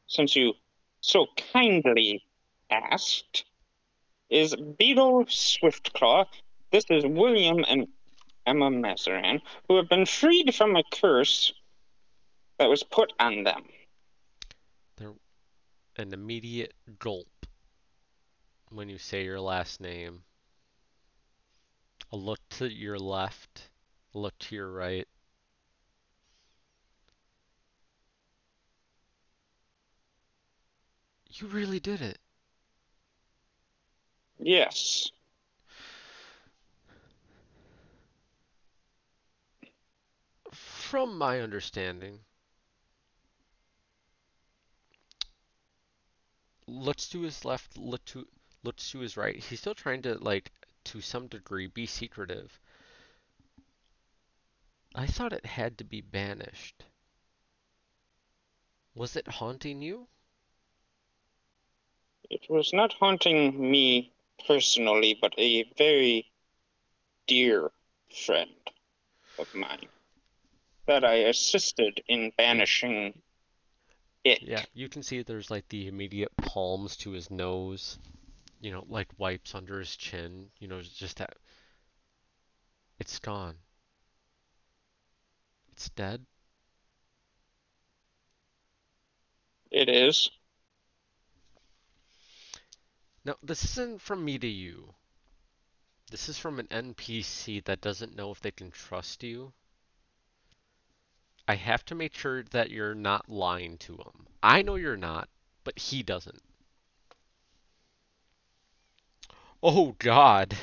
[0.08, 0.52] since you
[1.00, 2.22] so kindly
[2.70, 3.46] asked,
[4.28, 6.26] is Beetle Swiftclaw.
[6.70, 7.88] This is William and
[8.44, 11.54] Emma Mazarin, who have been freed from a curse
[12.58, 13.64] that was put on them.
[14.96, 15.14] They're
[15.96, 17.26] An immediate gulp
[18.70, 20.22] when you say your last name.
[22.12, 23.68] A look to your left,
[24.14, 25.06] look to your right.
[31.30, 32.18] You really did it.
[34.38, 35.10] Yes.
[40.52, 42.20] From my understanding,
[46.66, 48.26] looks to his left, look to
[48.66, 49.36] looks to his right.
[49.36, 50.50] He's still trying to like
[50.84, 52.60] to some degree be secretive.
[54.94, 56.84] I thought it had to be banished.
[58.94, 60.08] Was it haunting you?
[62.30, 64.12] It was not haunting me
[64.46, 66.26] personally, but a very
[67.26, 67.70] dear
[68.24, 68.50] friend
[69.38, 69.88] of mine
[70.86, 73.20] that I assisted in banishing
[74.24, 74.42] it.
[74.42, 77.98] Yeah, you can see there's like the immediate palms to his nose,
[78.60, 81.36] you know, like wipes under his chin, you know, just that.
[82.98, 83.56] It's gone.
[85.72, 86.24] It's dead.
[89.70, 90.30] It is.
[93.24, 94.94] Now, this isn't from me to you.
[96.10, 99.52] This is from an NPC that doesn't know if they can trust you.
[101.48, 104.26] I have to make sure that you're not lying to him.
[104.42, 105.28] I know you're not,
[105.64, 106.42] but he doesn't.
[109.62, 110.54] Oh god.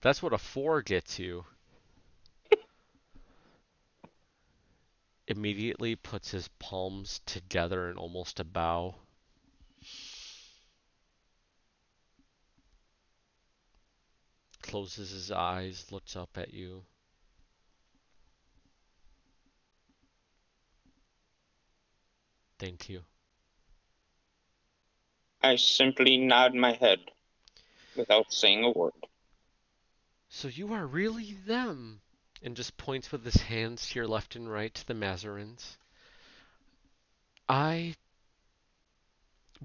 [0.00, 1.44] That's what a 4 gets you.
[5.26, 8.94] Immediately puts his palms together in almost a bow.
[14.62, 16.82] Closes his eyes, looks up at you.
[22.58, 23.00] Thank you.
[25.42, 27.00] I simply nod my head
[27.96, 28.92] without saying a word.
[30.28, 32.00] So you are really them.
[32.42, 35.78] And just points with his hands to your left and right to the Mazarins.
[37.48, 37.94] I.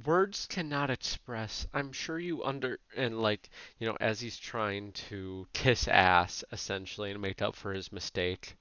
[0.05, 1.67] Words cannot express.
[1.73, 2.79] I'm sure you under.
[2.95, 3.49] And, like,
[3.79, 8.55] you know, as he's trying to kiss ass, essentially, and make up for his mistake.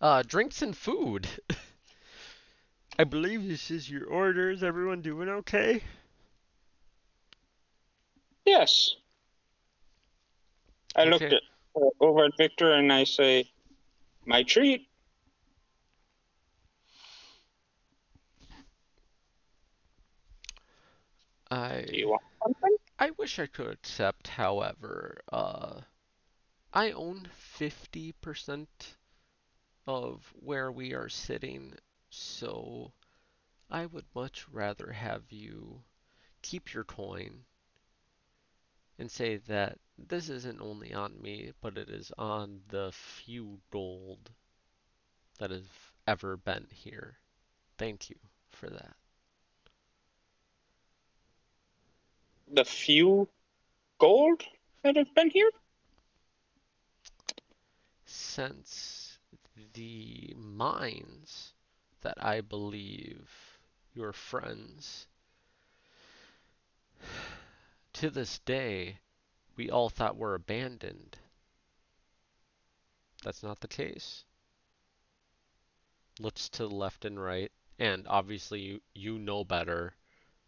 [0.00, 1.28] Uh, drinks and food.
[2.98, 4.50] I believe this is your order.
[4.50, 5.82] Is everyone doing okay?
[8.44, 8.96] Yes.
[10.96, 11.42] I looked at
[11.76, 13.50] uh, over at Victor and I say,
[14.24, 14.88] "My treat."
[21.50, 21.84] I.
[21.86, 22.76] Do you want something?
[22.98, 25.80] I wish I could accept, however, uh,
[26.72, 28.66] I own 50%
[29.86, 31.74] of where we are sitting,
[32.10, 32.92] so
[33.70, 35.82] I would much rather have you
[36.42, 37.46] keep your coin
[39.00, 44.30] and say that this isn't only on me, but it is on the few gold
[45.38, 47.16] that have ever been here.
[47.78, 48.16] Thank you
[48.50, 48.94] for that.
[52.52, 53.28] the few
[53.98, 54.42] gold
[54.82, 55.50] that have been here?
[58.04, 59.18] Since
[59.74, 61.52] the mines
[62.02, 63.58] that I believe
[63.94, 65.06] your friends
[68.00, 68.98] to this day
[69.56, 71.18] we all thought were abandoned.
[73.22, 74.24] That's not the case.
[76.18, 79.92] Looks to the left and right, and obviously you, you know better.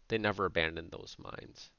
[0.07, 1.69] They never abandoned those mines.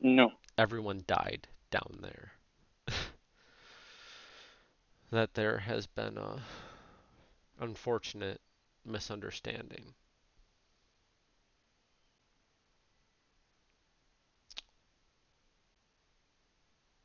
[0.00, 0.32] No.
[0.56, 2.32] Everyone died down there.
[5.12, 6.42] that there has been a
[7.60, 8.40] unfortunate
[8.84, 9.94] misunderstanding.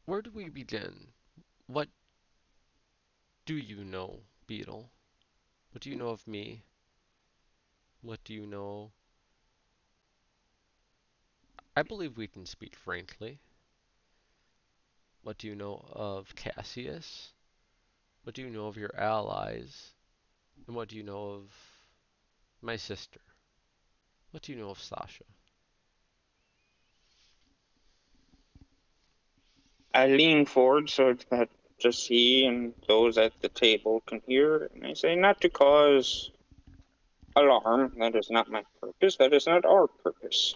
[0.06, 1.08] Where do we begin?
[1.68, 1.88] What
[3.46, 4.90] do you know, Beetle?
[5.72, 6.64] What do you know of me?
[8.02, 8.92] What do you know?
[11.76, 13.40] I believe we can speak frankly.
[15.22, 17.32] What do you know of Cassius?
[18.24, 19.94] What do you know of your allies?
[20.68, 21.44] And what do you know of
[22.62, 23.22] my sister?
[24.32, 25.24] What do you know of Sasha?
[29.94, 31.50] I lean forward so that
[31.80, 36.32] just he and those at the table can hear, and I say, not to cause
[37.36, 37.94] alarm.
[38.00, 39.18] That is not my purpose.
[39.18, 40.56] That is not our purpose.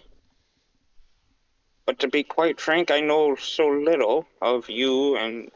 [1.86, 5.50] But to be quite frank, I know so little of you and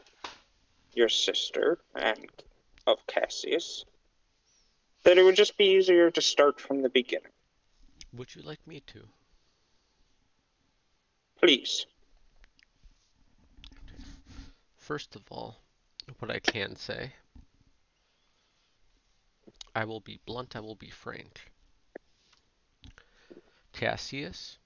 [0.93, 2.29] your sister and
[2.87, 3.85] of Cassius
[5.03, 7.31] that it would just be easier to start from the beginning.
[8.13, 9.07] Would you like me to?
[11.39, 11.85] Please.
[14.83, 15.61] First of all,
[16.19, 17.13] what I can say,
[19.73, 21.39] I will be blunt, I will be frank.
[23.71, 24.57] Cassius,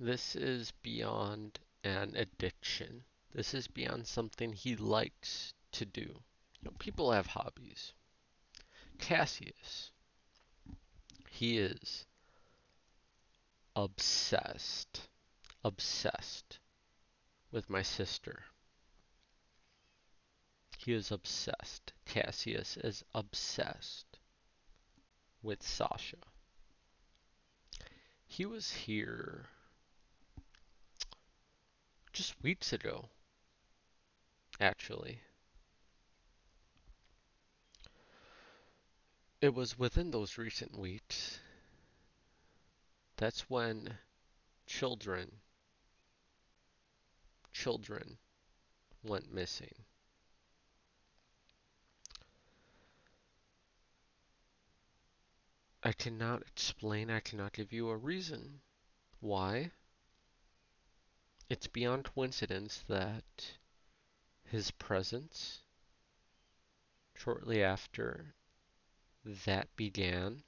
[0.00, 3.04] this is beyond an addiction.
[3.34, 6.00] This is beyond something he likes to do.
[6.00, 7.92] You know, people have hobbies.
[8.98, 9.90] Cassius,
[11.28, 12.06] he is
[13.76, 15.10] obsessed,
[15.62, 16.58] obsessed
[17.54, 18.40] with my sister.
[20.76, 21.92] He is obsessed.
[22.04, 24.18] Cassius is obsessed
[25.40, 26.16] with Sasha.
[28.26, 29.46] He was here
[32.12, 33.08] just weeks ago,
[34.60, 35.20] actually.
[39.40, 41.38] It was within those recent weeks.
[43.16, 43.94] That's when
[44.66, 45.30] children
[47.54, 48.18] children
[49.02, 49.74] went missing.
[55.82, 58.60] I cannot explain, I cannot give you a reason
[59.20, 59.70] why.
[61.48, 63.24] It's beyond coincidence that
[64.44, 65.60] his presence
[67.14, 68.34] shortly after
[69.24, 70.42] that began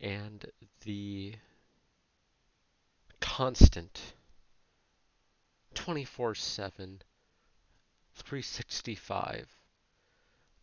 [0.00, 0.44] and
[0.82, 1.34] the
[3.20, 4.14] constant
[5.74, 7.02] 24 7,
[8.14, 9.48] 365,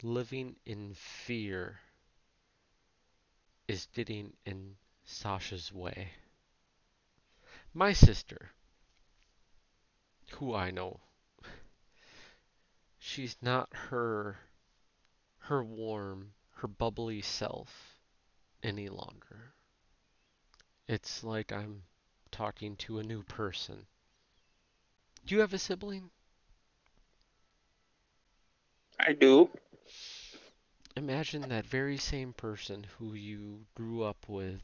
[0.04, 1.80] living in fear
[3.68, 6.12] is getting in Sasha's way.
[7.74, 8.52] My sister,
[10.34, 11.00] who I know,
[13.00, 14.38] she's not her
[15.40, 18.00] her warm, her bubbly self
[18.62, 19.54] any longer.
[20.88, 21.84] It's like I'm
[22.32, 23.86] talking to a new person.
[25.28, 26.10] Do you have a sibling?
[28.98, 29.50] I do.
[30.96, 34.62] Imagine that very same person who you grew up with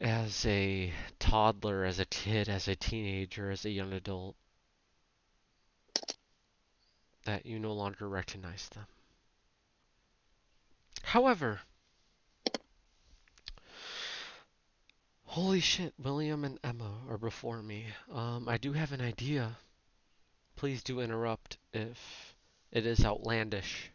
[0.00, 4.34] as a toddler, as a kid, as a teenager, as a young adult,
[7.24, 8.86] that you no longer recognize them.
[11.02, 11.60] However,
[15.32, 17.86] holy shit, William and Emma are before me.
[18.12, 19.56] Um, I do have an idea.
[20.56, 22.34] Please do interrupt if
[22.70, 23.90] it is outlandish.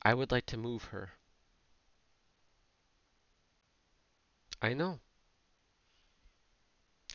[0.00, 1.10] I would like to move her.
[4.62, 4.98] I know.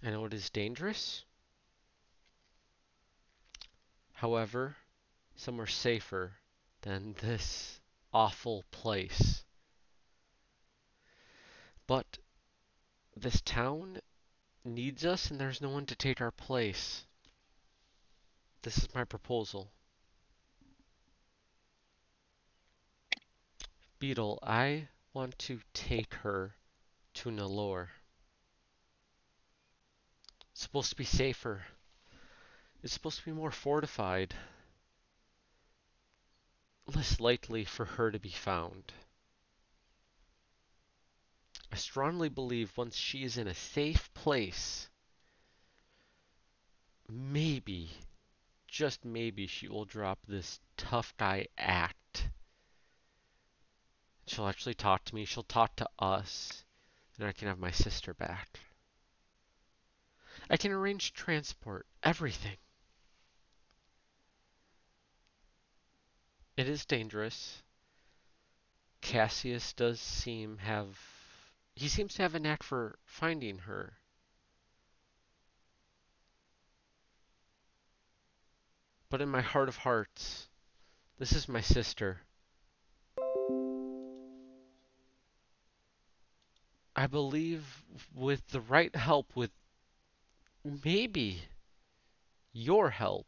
[0.06, 1.26] I know it is dangerous.
[4.14, 4.76] However,
[5.36, 6.34] somewhere safer
[6.84, 7.80] than this
[8.14, 9.44] awful place.
[11.92, 12.20] But
[13.18, 14.00] this town
[14.64, 17.06] needs us and there's no one to take our place.
[18.62, 19.74] This is my proposal.
[24.00, 26.56] Beetle, I want to take her
[27.16, 27.90] to Nalor.
[30.54, 31.66] It's supposed to be safer.
[32.82, 34.34] It's supposed to be more fortified.
[36.96, 38.94] Less likely for her to be found.
[41.72, 44.90] I strongly believe once she is in a safe place,
[47.08, 47.92] maybe,
[48.68, 52.30] just maybe, she will drop this tough guy act.
[54.28, 56.66] She'll actually talk to me, she'll talk to us,
[57.18, 58.60] and I can have my sister back.
[60.50, 62.58] I can arrange transport, everything.
[66.58, 67.64] It is dangerous.
[69.00, 71.21] Cassius does seem have
[71.76, 73.94] he seems to have a knack for finding her.
[79.10, 80.48] But in my heart of hearts,
[81.18, 82.22] this is my sister.
[86.96, 87.84] I believe
[88.14, 89.52] with the right help, with
[90.64, 91.42] maybe
[92.54, 93.28] your help,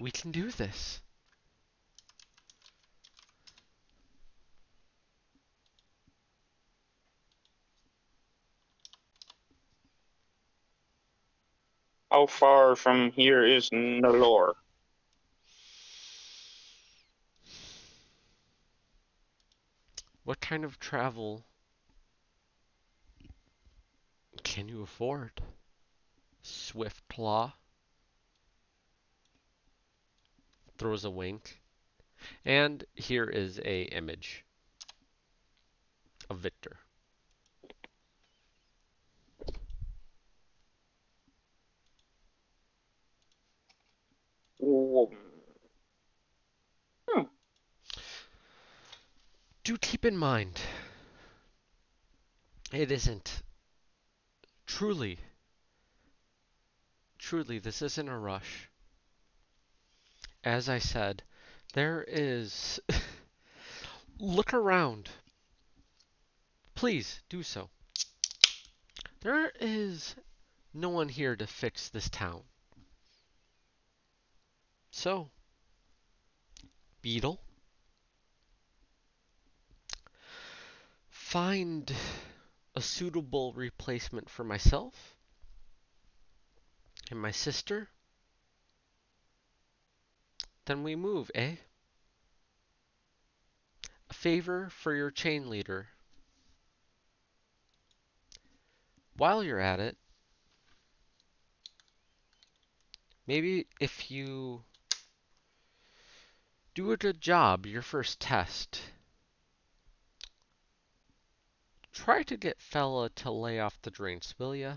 [0.00, 1.02] we can do this.
[12.16, 14.54] How far from here is Nalor?
[20.24, 21.44] What kind of travel
[24.42, 25.42] can you afford?
[26.42, 27.52] Swiftclaw
[30.78, 31.60] throws a wink.
[32.46, 34.42] And here is a image
[36.30, 36.78] of Victor.
[44.96, 45.10] Whoa.
[49.62, 50.58] Do keep in mind,
[52.72, 53.42] it isn't
[54.66, 55.18] truly,
[57.18, 58.70] truly, this isn't a rush.
[60.42, 61.22] As I said,
[61.74, 62.80] there is.
[64.18, 65.10] Look around.
[66.74, 67.68] Please do so.
[69.20, 70.14] There is
[70.72, 72.44] no one here to fix this town.
[74.98, 75.28] So,
[77.02, 77.38] Beetle,
[81.10, 81.94] find
[82.74, 85.14] a suitable replacement for myself
[87.10, 87.90] and my sister.
[90.64, 91.56] Then we move, eh?
[94.08, 95.88] A favor for your chain leader.
[99.18, 99.98] While you're at it,
[103.26, 104.64] maybe if you
[106.76, 108.82] do a good job your first test,
[111.90, 114.74] try to get Fella to lay off the drinks, will ya?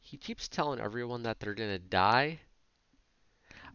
[0.00, 2.40] He keeps telling everyone that they're gonna die.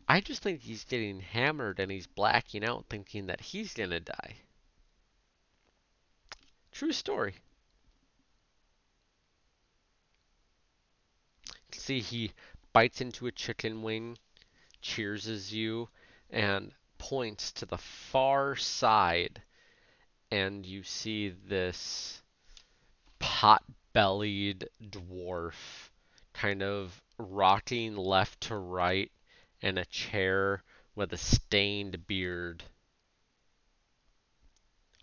[0.06, 4.36] I just think he's getting hammered and he's blacking out thinking that he's gonna die.
[6.74, 7.36] True story.
[11.72, 12.34] See, he
[12.74, 14.18] bites into a chicken wing,
[14.82, 15.88] cheerses you,
[16.30, 16.74] and
[17.04, 19.42] points to the far side.
[20.32, 22.22] And you see this
[23.20, 23.62] pot
[23.92, 25.90] bellied dwarf
[26.34, 29.12] kind of rocking left to right
[29.62, 30.64] in a chair
[30.96, 32.64] with a stained beard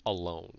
[0.06, 0.56] alone.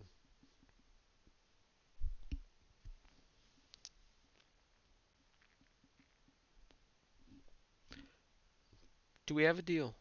[9.25, 9.95] Do we have a deal?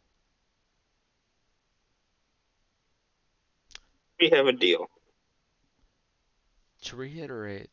[4.21, 4.87] We have a deal.
[6.83, 7.71] To reiterate,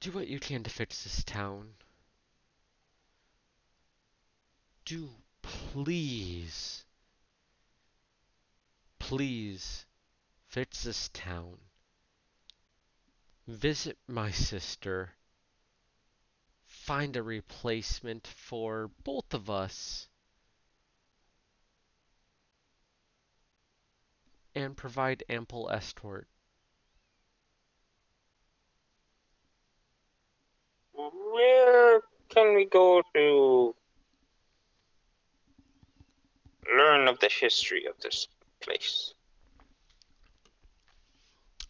[0.00, 1.68] do what you can to fix this town.
[4.86, 5.10] Do
[5.42, 6.86] please,
[8.98, 9.84] please
[10.48, 11.58] fix this town.
[13.46, 15.10] Visit my sister.
[16.64, 20.08] Find a replacement for both of us.
[24.56, 26.26] And provide ample escort.
[30.94, 32.00] Where
[32.30, 33.76] can we go to
[36.66, 38.28] learn of the history of this
[38.60, 39.14] place?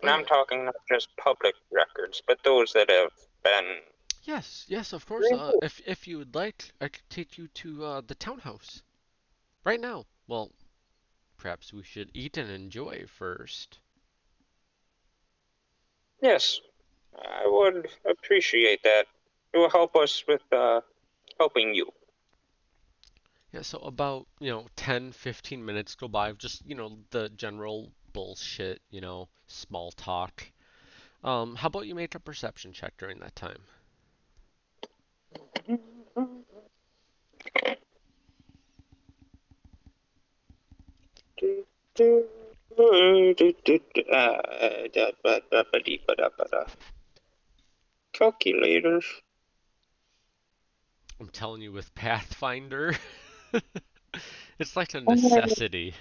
[0.00, 3.82] And I'm Uh, talking not just public records, but those that have been.
[4.22, 5.26] Yes, yes, of course.
[5.32, 8.82] Uh, if if you would like, I could take you to uh, the townhouse
[9.64, 10.06] right now.
[10.28, 10.52] Well,
[11.46, 13.78] perhaps we should eat and enjoy first.
[16.20, 16.60] Yes,
[17.16, 19.06] I would appreciate that.
[19.52, 20.80] It will help us with uh,
[21.38, 21.92] helping you.
[23.52, 27.28] Yeah, so about, you know, 10, 15 minutes go by of just, you know, the
[27.28, 30.50] general bullshit, you know, small talk.
[31.22, 33.62] Um, how about you make a perception check during that time?
[48.12, 49.04] Calculators.
[51.20, 52.94] I'm telling you, with Pathfinder,
[54.58, 55.94] it's like a Oh, necessity.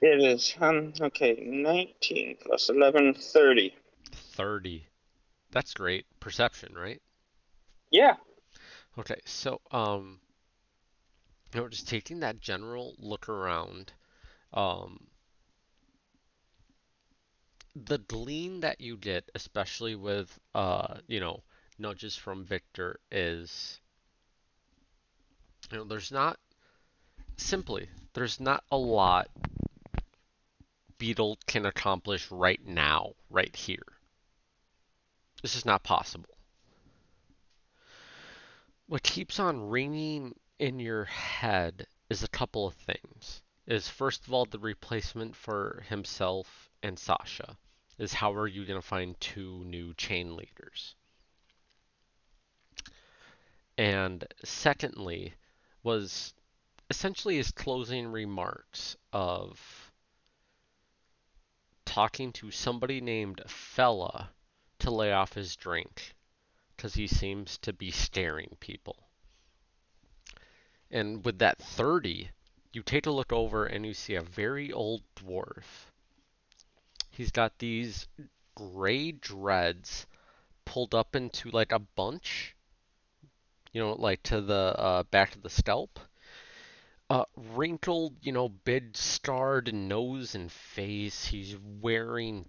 [0.00, 0.54] It is.
[0.60, 0.92] Um.
[1.00, 1.38] Okay.
[1.40, 3.74] 19 plus 11, 30.
[4.12, 4.86] 30.
[5.52, 6.06] That's great.
[6.20, 7.00] Perception, right?
[7.90, 8.16] Yeah.
[8.98, 10.20] Okay, so um,
[11.54, 13.92] you know, just taking that general look around,
[14.52, 15.00] um,
[17.74, 21.42] the glean that you get, especially with uh, you know,
[21.78, 23.80] nudges from Victor, is
[25.70, 26.38] you know, there's not
[27.36, 29.28] simply there's not a lot
[31.00, 33.86] Beetle can accomplish right now, right here.
[35.40, 36.36] This is not possible.
[38.86, 43.40] What keeps on ringing in your head is a couple of things.
[43.70, 47.56] Is first of all the replacement for himself and Sasha.
[47.98, 50.96] Is how are you going to find two new chain leaders?
[53.78, 55.34] And secondly,
[55.84, 56.34] was
[56.90, 59.92] essentially his closing remarks of
[61.84, 64.32] talking to somebody named Fella
[64.80, 66.16] to lay off his drink
[66.76, 68.96] because he seems to be staring people.
[70.90, 72.30] And with that 30,
[72.72, 75.64] you take a look over and you see a very old dwarf.
[77.10, 78.06] He's got these
[78.54, 80.06] gray dreads
[80.64, 82.54] pulled up into like a bunch,
[83.72, 85.98] you know, like to the uh, back of the scalp.
[87.08, 91.24] Uh, wrinkled, you know, big scarred nose and face.
[91.24, 92.46] He's wearing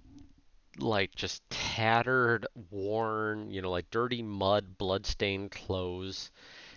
[0.77, 6.30] like just tattered, worn, you know, like dirty mud, bloodstained clothes.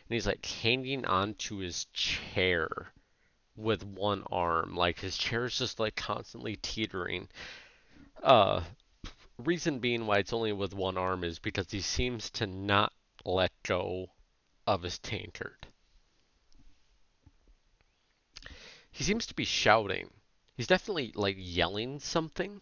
[0.08, 2.94] And he's like hanging onto his chair
[3.56, 4.76] with one arm.
[4.76, 7.28] Like his chair's just like constantly teetering.
[8.22, 8.62] Uh,
[9.38, 12.92] reason being why it's only with one arm is because he seems to not
[13.24, 14.06] let go
[14.66, 15.66] of his tankard.
[18.90, 20.10] He seems to be shouting.
[20.56, 22.60] He's definitely like yelling something.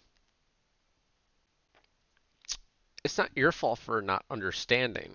[3.05, 5.13] It's not your fault for not understanding.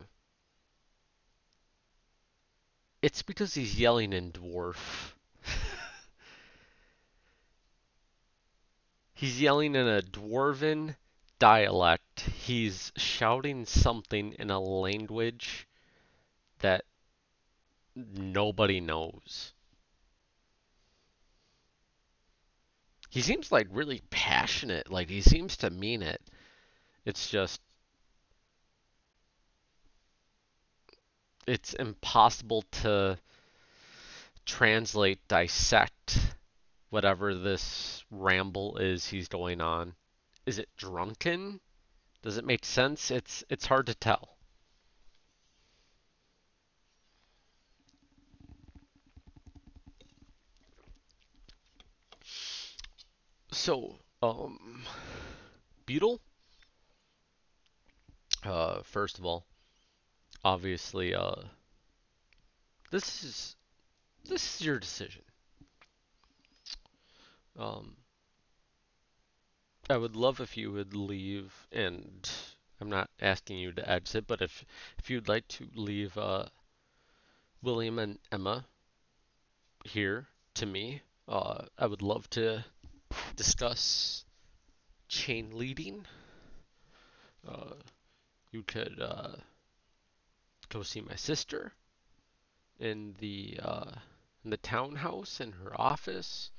[3.01, 5.13] It's because he's yelling in dwarf.
[9.13, 10.95] he's yelling in a dwarven
[11.39, 12.21] dialect.
[12.21, 15.67] He's shouting something in a language
[16.59, 16.85] that
[17.95, 19.53] nobody knows.
[23.09, 26.21] He seems like really passionate, like he seems to mean it.
[27.05, 27.61] It's just
[31.47, 33.17] it's impossible to
[34.47, 36.17] translate, dissect
[36.89, 39.93] whatever this ramble is he's going on.
[40.45, 41.59] Is it drunken?
[42.21, 43.11] Does it make sense?
[43.11, 44.37] It's it's hard to tell.
[53.51, 54.83] So, um,
[55.85, 56.21] Beetle.
[58.43, 59.45] Uh, first of all,
[60.45, 61.41] obviously, uh,
[62.91, 63.56] this is
[64.27, 65.23] this is your decision.
[67.57, 67.95] Um,
[69.89, 72.29] I would love if you would leave, and
[72.79, 74.65] I'm not asking you to exit, but if
[74.97, 76.45] if you'd like to leave, uh,
[77.61, 78.65] William and Emma
[79.83, 82.65] here to me, uh, I would love to
[83.35, 84.25] discuss
[85.07, 86.05] chain leading.
[87.47, 87.75] Uh,
[88.51, 89.35] you could uh,
[90.69, 91.71] go see my sister
[92.79, 93.91] in the uh,
[94.43, 96.51] in the townhouse in her office.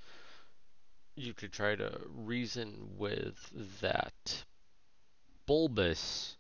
[1.15, 3.51] You could try to reason with
[3.81, 4.45] that
[5.47, 6.37] bulbous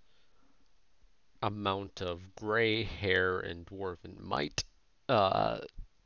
[1.42, 4.64] amount of gray hair and dwarven might.
[5.08, 5.58] Uh,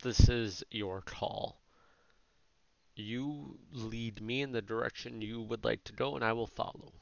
[0.03, 1.61] this is your call.
[2.95, 6.93] You lead me in the direction you would like to go, and I will follow.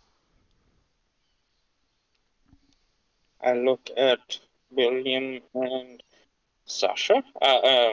[3.42, 4.38] I look at
[4.70, 6.02] William and
[6.64, 7.22] Sasha.
[7.40, 7.92] Uh, uh,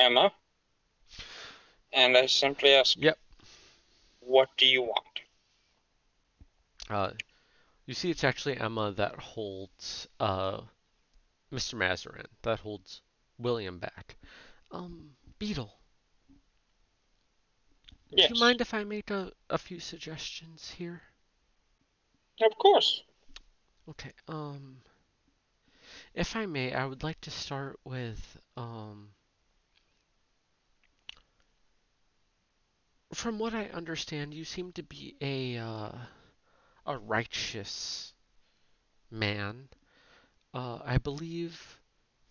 [0.00, 0.32] Emma.
[1.92, 3.18] and I simply ask, Yep.
[4.20, 5.20] What do you want?
[6.88, 7.10] Uh,
[7.86, 10.60] you see, it's actually Emma that holds uh,
[11.52, 11.74] Mr.
[11.74, 13.02] Mazarin, that holds
[13.38, 14.16] William back.
[14.70, 15.72] Um, Beetle,
[18.10, 18.28] Yes.
[18.28, 21.02] do you mind if I make a, a few suggestions here?
[22.42, 23.02] Of course.
[23.88, 24.78] Okay, um,
[26.14, 29.10] if I may, I would like to start with, um,
[33.12, 35.92] from what I understand, you seem to be a, uh,
[36.86, 38.14] a righteous
[39.10, 39.68] man.
[40.54, 41.80] Uh, I believe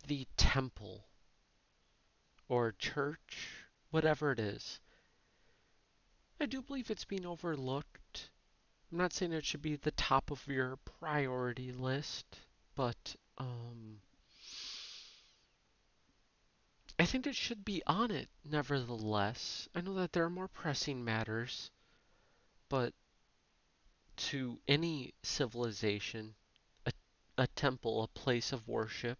[0.08, 1.06] the temple
[2.48, 4.80] or church, whatever it is,
[6.40, 8.30] I do believe it's being overlooked.
[8.92, 12.26] I'm not saying it should be the top of your priority list,
[12.76, 14.00] but um,
[17.00, 19.70] I think it should be on it nevertheless.
[19.74, 21.72] I know that there are more pressing matters,
[22.68, 22.94] but
[24.18, 26.36] to any civilization,
[26.86, 26.92] a,
[27.38, 29.18] a temple, a place of worship,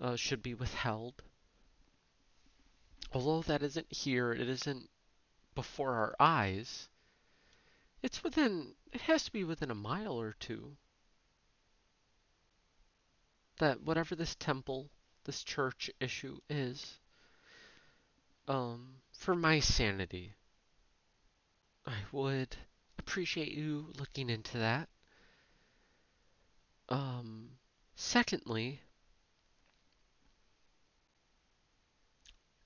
[0.00, 1.22] uh, should be withheld.
[3.12, 4.88] Although that isn't here, it isn't
[5.54, 6.88] before our eyes.
[8.02, 10.78] It's within, it has to be within a mile or two.
[13.58, 14.88] That whatever this temple,
[15.24, 16.98] this church issue is,
[18.48, 20.34] um, for my sanity,
[21.86, 22.56] I would
[22.98, 24.88] appreciate you looking into that.
[26.88, 27.50] Um,
[27.94, 28.80] secondly,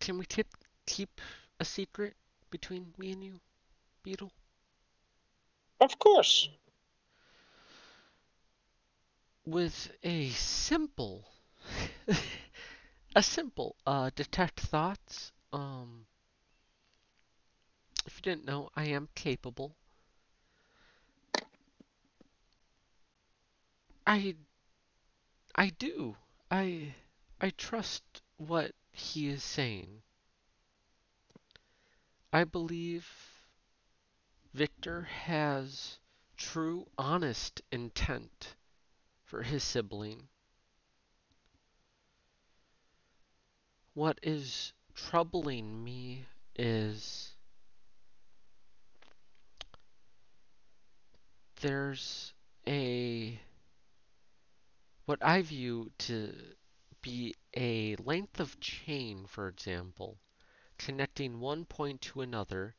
[0.01, 0.47] can we keep
[0.87, 1.21] keep
[1.61, 2.15] a secret
[2.51, 3.41] between me and you,
[4.03, 4.31] Beetle?
[5.81, 6.49] Of course.
[9.47, 11.29] With a simple,
[13.15, 15.32] a simple uh, detect thoughts.
[15.53, 16.07] Um,
[18.07, 19.77] if you didn't know, I am capable.
[24.07, 24.35] I,
[25.55, 26.16] I do.
[26.51, 26.95] I,
[27.41, 28.03] I trust
[28.36, 30.03] what he is saying.
[32.32, 33.09] I believe
[34.53, 35.99] Victor has
[36.36, 38.57] true, honest intent
[39.24, 40.28] for his sibling.
[43.95, 46.27] What is troubling me
[46.57, 47.33] is
[51.61, 52.33] there's
[52.66, 53.41] a
[55.05, 56.35] what I view to
[57.03, 60.19] be a length of chain, for example,
[60.77, 62.75] connecting one point to another.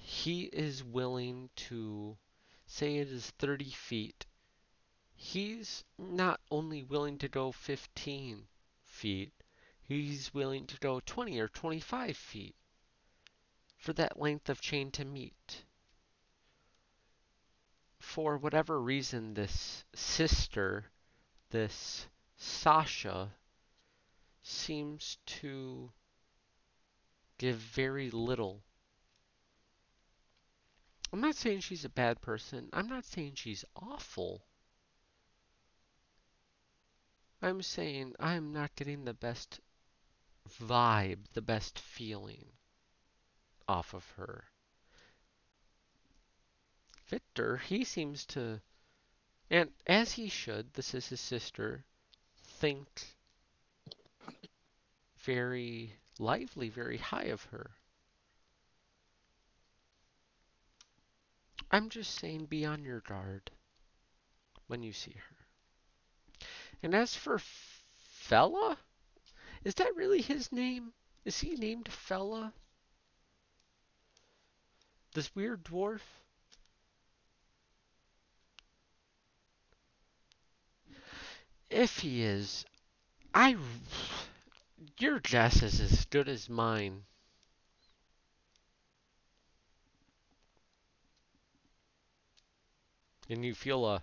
[0.00, 2.16] He is willing to
[2.66, 4.24] say it is 30 feet.
[5.18, 8.46] He's not only willing to go 15
[8.84, 9.32] feet,
[9.82, 12.54] he's willing to go 20 or 25 feet
[13.78, 15.64] for that length of chain to meet.
[17.98, 20.90] For whatever reason, this sister,
[21.50, 22.06] this
[22.36, 23.34] Sasha,
[24.42, 25.92] seems to
[27.38, 28.62] give very little.
[31.12, 32.68] I'm not saying she's a bad person.
[32.72, 34.45] I'm not saying she's awful.
[37.46, 39.60] I'm saying I'm not getting the best
[40.60, 42.44] vibe, the best feeling
[43.68, 44.42] off of her.
[47.06, 48.60] Victor, he seems to,
[49.48, 51.84] and as he should, this is his sister,
[52.58, 52.88] think
[55.18, 57.70] very lively, very high of her.
[61.70, 63.52] I'm just saying be on your guard
[64.66, 65.35] when you see her.
[66.82, 67.40] And as for
[67.96, 68.78] Fella,
[69.64, 70.92] is that really his name?
[71.24, 72.52] Is he named Fella?
[75.14, 76.02] This weird dwarf?
[81.70, 82.64] If he is,
[83.34, 83.56] I.
[84.98, 87.02] Your guess is as good as mine.
[93.28, 94.02] And you feel a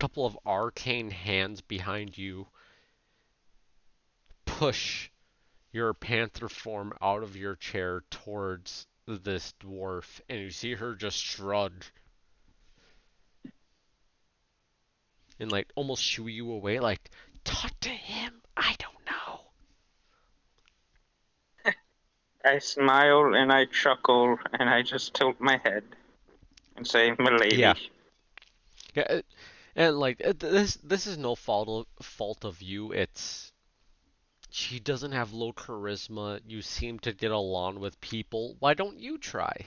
[0.00, 2.46] couple of arcane hands behind you
[4.46, 5.10] push
[5.72, 11.18] your panther form out of your chair towards this dwarf, and you see her just
[11.18, 11.72] shrug
[15.38, 17.10] and like almost shoo you away, like,
[17.44, 18.40] talk to him.
[18.56, 18.94] I don't
[21.66, 21.72] know.
[22.44, 25.84] I smile and I chuckle and I just tilt my head
[26.76, 27.74] and say, "Milady." Yeah.
[28.94, 29.26] Yeah, it-
[29.74, 31.68] and like this, this is no fault
[31.98, 32.92] of, fault of you.
[32.92, 33.52] It's
[34.50, 36.40] she doesn't have low charisma.
[36.46, 38.56] You seem to get along with people.
[38.60, 39.66] Why don't you try?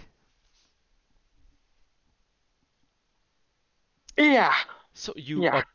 [4.17, 4.53] Yeah.
[4.93, 5.51] So you Yeah.
[5.51, 5.67] ap-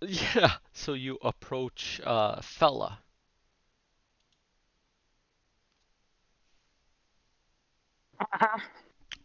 [0.00, 3.02] yeah, so you approach uh fella.
[8.20, 8.58] Uh-huh.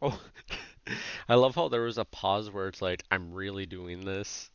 [0.02, 0.20] Oh,
[1.30, 4.50] I love how there was a pause where it's like, I'm really doing this.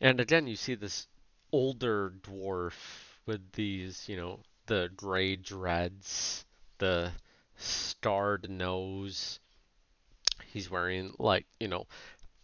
[0.00, 1.06] And again, you see this
[1.52, 2.74] older dwarf
[3.26, 6.44] with these, you know, the gray dreads,
[6.78, 7.10] the
[7.56, 9.40] starred nose.
[10.52, 11.86] He's wearing, like, you know,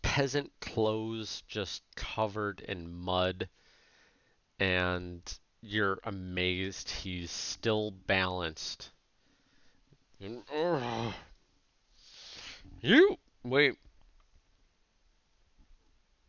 [0.03, 3.49] peasant clothes just covered in mud.
[4.59, 5.21] And
[5.63, 8.91] you're amazed he's still balanced.
[10.21, 10.43] And.
[12.83, 13.75] You wait.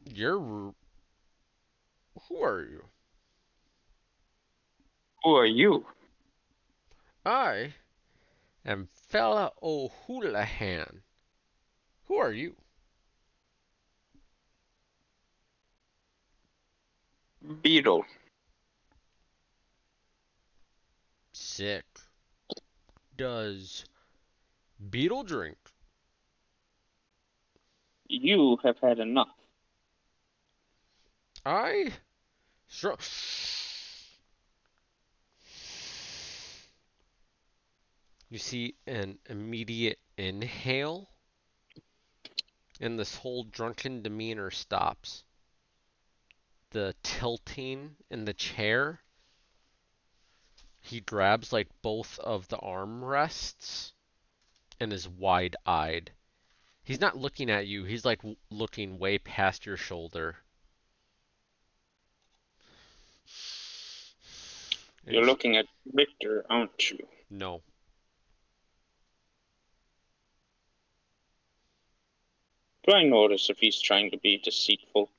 [0.04, 0.74] You're
[2.28, 2.84] who are you?
[5.24, 5.86] Who are you?
[7.26, 7.74] I
[8.66, 11.02] am Fella O'Houlihan.
[12.08, 12.56] Who are you?
[17.62, 18.06] Beetle.
[21.32, 21.86] Sick.
[23.16, 23.86] Does
[24.90, 25.58] Beetle drink?
[28.14, 29.30] You have had enough.
[31.46, 31.94] I
[32.68, 32.98] sure.
[38.30, 41.10] You see an immediate inhale,
[42.82, 45.24] and this whole drunken demeanor stops.
[46.72, 49.00] The tilting in the chair.
[50.82, 53.94] He grabs like both of the armrests
[54.82, 56.12] and is wide-eyed.
[56.84, 60.38] He's not looking at you, he's like looking way past your shoulder.
[65.06, 67.00] You're looking at Victor, aren't you?
[67.30, 67.62] No.
[72.88, 75.10] Do I notice if he's trying to be deceitful?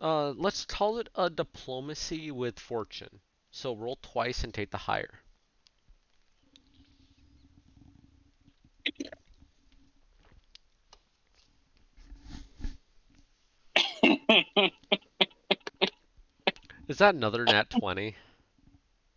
[0.00, 3.20] Uh, let's call it a diplomacy with fortune.
[3.50, 5.20] So roll twice and take the higher.
[16.88, 18.16] Is that another nat 20?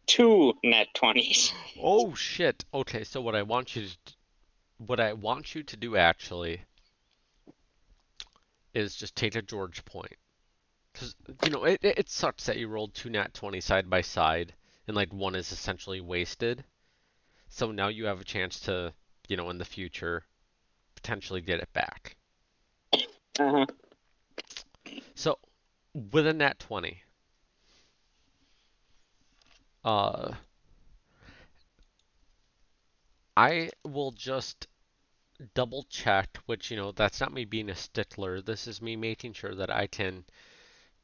[0.05, 1.53] Two nat 20s.
[1.81, 2.65] Oh shit.
[2.73, 4.13] Okay, so what I want you to
[4.77, 6.61] what I want you to do actually
[8.73, 10.17] is just take a George point.
[10.93, 11.15] Cuz
[11.45, 14.53] you know, it, it it sucks that you rolled two nat 20 side by side
[14.87, 16.65] and like one is essentially wasted.
[17.47, 18.93] So now you have a chance to,
[19.27, 20.25] you know, in the future
[20.95, 22.17] potentially get it back.
[23.39, 23.65] Uh-huh.
[25.15, 25.39] So,
[25.93, 27.01] with a nat 20,
[29.83, 30.33] uh,
[33.35, 34.67] I will just
[35.53, 38.41] double check, which, you know, that's not me being a stickler.
[38.41, 40.25] This is me making sure that I can,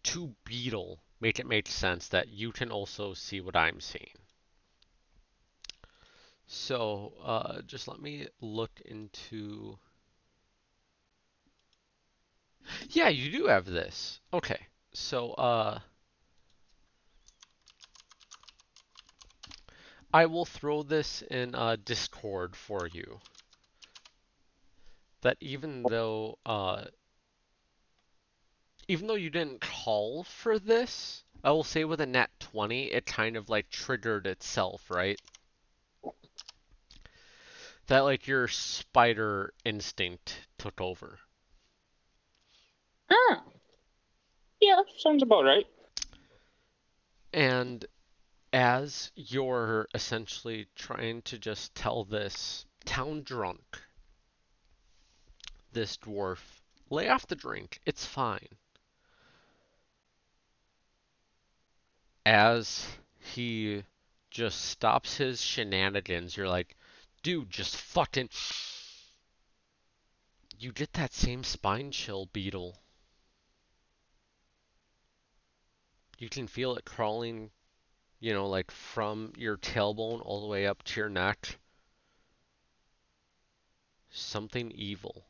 [0.03, 4.17] to Beetle, make it make sense that you can also see what I'm seeing.
[6.47, 9.77] So, uh, just let me look into.
[12.89, 14.19] Yeah, you do have this.
[14.33, 14.67] Okay.
[14.93, 15.79] So, uh,
[20.13, 23.19] I will throw this in uh, Discord for you.
[25.21, 26.85] That even though, uh,
[28.87, 33.05] even though you didn't call for this, I will say with a nat 20, it
[33.05, 35.19] kind of like triggered itself, right?
[37.87, 41.19] That like your spider instinct took over.
[43.09, 43.43] Ah.
[44.59, 45.65] Yeah, sounds about right.
[47.33, 47.85] And
[48.53, 53.81] as you're essentially trying to just tell this town drunk,
[55.73, 56.39] this dwarf,
[56.89, 58.47] lay off the drink, it's fine.
[62.25, 62.87] As
[63.19, 63.83] he
[64.31, 66.75] just stops his shenanigans, you're like,
[67.23, 68.29] dude, just fucking.
[70.59, 72.75] You get that same spine chill, Beetle.
[76.17, 77.51] You can feel it crawling
[78.19, 81.59] you know, like from your tailbone all the way up to your neck.
[84.09, 85.25] Something evil.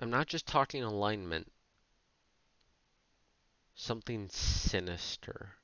[0.00, 1.52] I'm not just talking alignment.
[3.74, 5.54] Something sinister.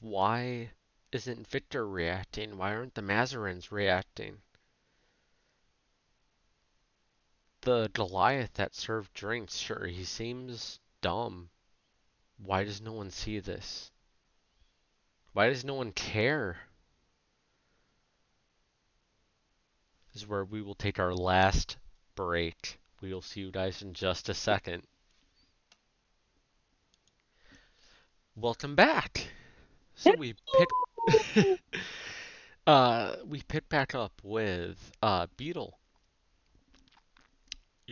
[0.00, 0.70] Why
[1.12, 2.56] isn't Victor reacting?
[2.56, 4.38] Why aren't the Mazarins reacting?
[7.62, 11.48] The Goliath that served drinks, sure, he seems dumb.
[12.44, 13.90] Why does no one see this?
[15.32, 16.58] Why does no one care?
[20.12, 21.76] This is where we will take our last
[22.16, 22.78] break.
[23.00, 24.82] We will see you guys in just a second.
[28.36, 29.26] Welcome back.
[29.94, 30.34] So we
[31.06, 31.58] pick
[32.66, 35.78] uh we pick back up with uh Beetle.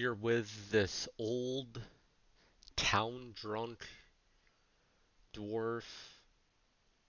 [0.01, 1.79] You're with this old
[2.75, 3.85] town drunk
[5.35, 5.85] dwarf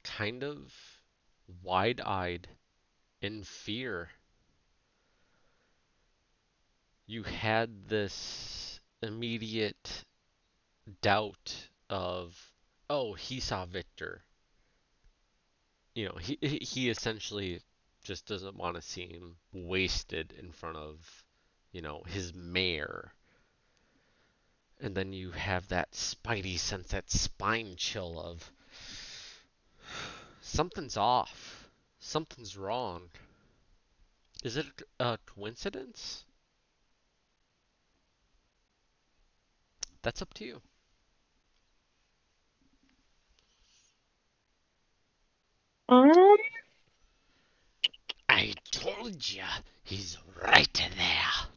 [0.04, 0.74] kind of
[1.64, 2.50] wide-eyed
[3.22, 4.10] in fear.
[7.06, 10.04] You had this immediate
[11.02, 12.38] doubt of,
[12.90, 14.22] oh, he saw Victor.
[15.96, 17.62] You know, he he he essentially
[18.04, 21.21] just doesn't want to seem wasted in front of,
[21.72, 23.14] you know, his mare.
[24.80, 28.52] And then you have that spidey sense, that spine chill of
[30.42, 31.70] something's off.
[32.00, 33.10] Something's wrong.
[34.44, 34.66] Is it
[35.00, 36.26] a coincidence?
[40.02, 40.62] That's up to you.
[45.90, 46.38] Um,
[48.28, 49.46] I told ya,
[49.84, 51.51] he's right there.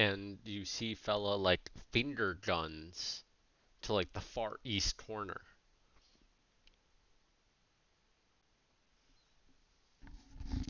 [0.00, 3.22] And you see fella like finger guns
[3.82, 5.42] to like the far east corner.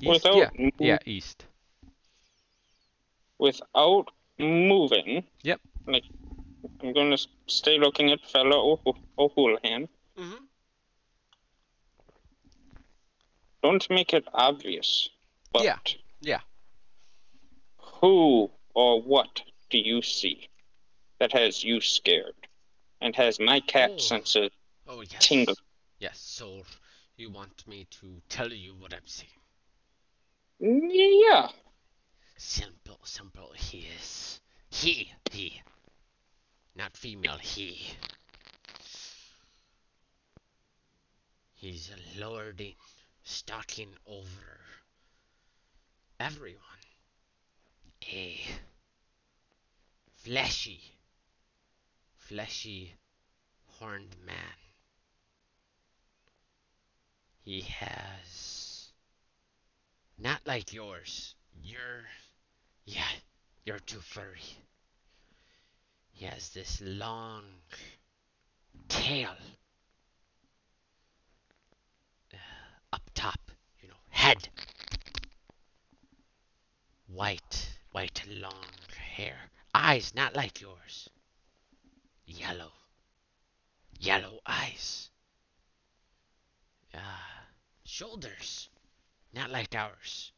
[0.01, 0.09] East?
[0.09, 1.44] Without yeah, mov- yeah, east.
[3.39, 5.24] without moving.
[5.43, 5.61] Yep.
[5.86, 6.05] Like,
[6.82, 9.89] I'm to stay looking at Fella O'H- O'Houlihan.
[10.19, 10.44] Mm-hmm.
[13.62, 15.09] Don't make it obvious.
[15.52, 15.78] But Yeah,
[16.20, 16.40] yeah.
[18.01, 18.51] Who
[18.81, 20.48] or what do you see
[21.19, 22.48] that has you scared
[23.02, 23.98] and has my cat Oh.
[23.98, 24.51] senses
[24.86, 25.20] Oh, yes.
[25.20, 25.55] tingle?
[25.98, 26.62] Yes, so
[27.16, 29.31] you want me to tell you what I'm seeing?
[30.59, 31.48] Yeah.
[32.39, 33.52] Simple, simple.
[33.55, 34.40] He is.
[34.70, 35.61] He, he.
[36.74, 37.93] Not female, he.
[41.55, 42.77] He's lording,
[43.24, 44.61] stalking over
[46.19, 46.65] everyone.
[48.12, 48.40] A
[50.25, 50.81] fleshy,
[52.17, 52.93] fleshy,
[53.67, 54.37] horned man.
[57.43, 58.91] He has.
[60.19, 61.35] Not like yours.
[61.63, 62.05] You're.
[62.85, 63.09] Yeah,
[63.65, 64.43] you're too furry.
[66.13, 67.45] He has this long
[68.89, 69.35] tail.
[72.33, 72.37] Uh,
[72.93, 73.41] up top,
[73.81, 74.49] you know, head.
[77.07, 78.67] White, white long
[79.15, 79.37] hair.
[79.75, 81.09] Eyes not like yours.
[82.27, 82.73] Yellow.
[83.99, 85.11] Yellow eyes.
[86.95, 86.99] Uh,
[87.85, 88.69] shoulders.
[89.33, 90.33] Not like ours.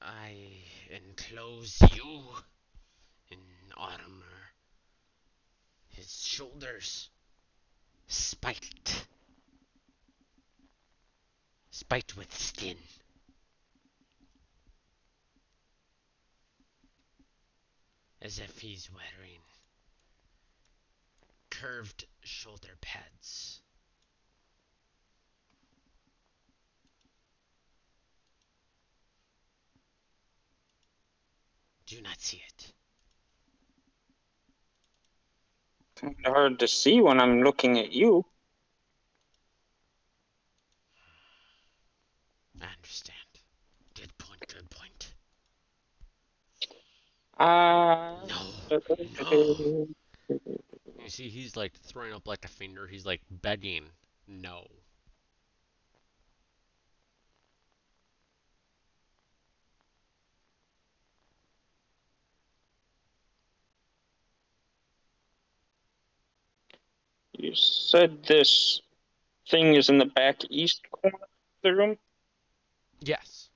[0.00, 0.36] I
[0.90, 2.22] enclose you
[3.30, 3.38] in
[3.76, 4.52] armor.
[5.88, 7.10] His shoulders
[8.06, 9.06] spiked.
[11.70, 12.76] Spiked with skin.
[18.22, 19.40] As if he's wearing
[21.50, 23.60] curved shoulder pads.
[31.86, 32.72] Do not see it.
[35.96, 38.24] Kind of hard to see when I'm looking at you.
[42.60, 43.16] I understand.
[43.94, 45.14] Good point, good point.
[47.40, 48.16] Uh,
[48.70, 49.88] No.
[51.02, 52.86] You see, he's like throwing up like a finger.
[52.86, 53.86] He's like begging,
[54.28, 54.66] no.
[67.32, 68.82] You said this
[69.48, 71.28] thing is in the back east corner of
[71.62, 71.96] the room?
[73.00, 73.48] Yes.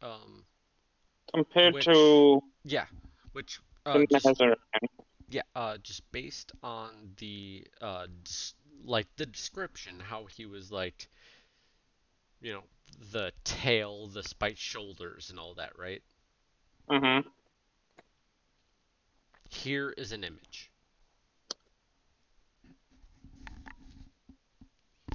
[0.00, 0.41] Um,
[1.34, 2.86] Compared Which- to yeah.
[3.32, 4.42] Which, uh, just,
[5.30, 8.06] yeah, uh, just based on the, uh,
[8.84, 11.08] like the description, how he was like,
[12.42, 12.64] you know,
[13.12, 16.02] the tail, the spiked shoulders, and all that, right?
[16.90, 17.26] Mm-hmm.
[19.48, 20.70] Here is an image.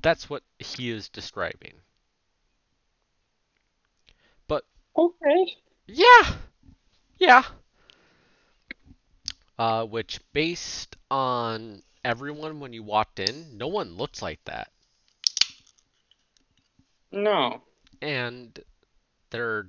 [0.02, 1.74] That's what he is describing.
[4.48, 4.64] But
[4.98, 5.58] okay.
[5.88, 6.36] Yeah.
[7.18, 7.44] Yeah.
[9.58, 14.72] Uh, which based on everyone when you walked in, no one looks like that.
[17.12, 17.62] No.
[18.02, 18.60] And
[19.32, 19.68] there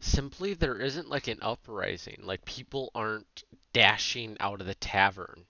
[0.00, 2.20] simply there isn't like an uprising.
[2.22, 5.44] Like people aren't dashing out of the tavern.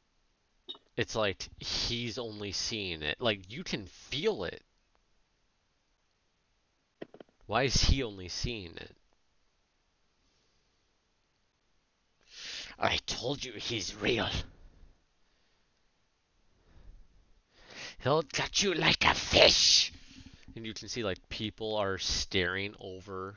[0.96, 3.20] It's like he's only seeing it.
[3.20, 4.62] Like you can feel it.
[7.52, 8.96] Why is he only seeing it?
[12.78, 14.26] I told you he's real.
[18.02, 19.92] He'll cut you like a fish.
[20.56, 23.36] And you can see like people are staring over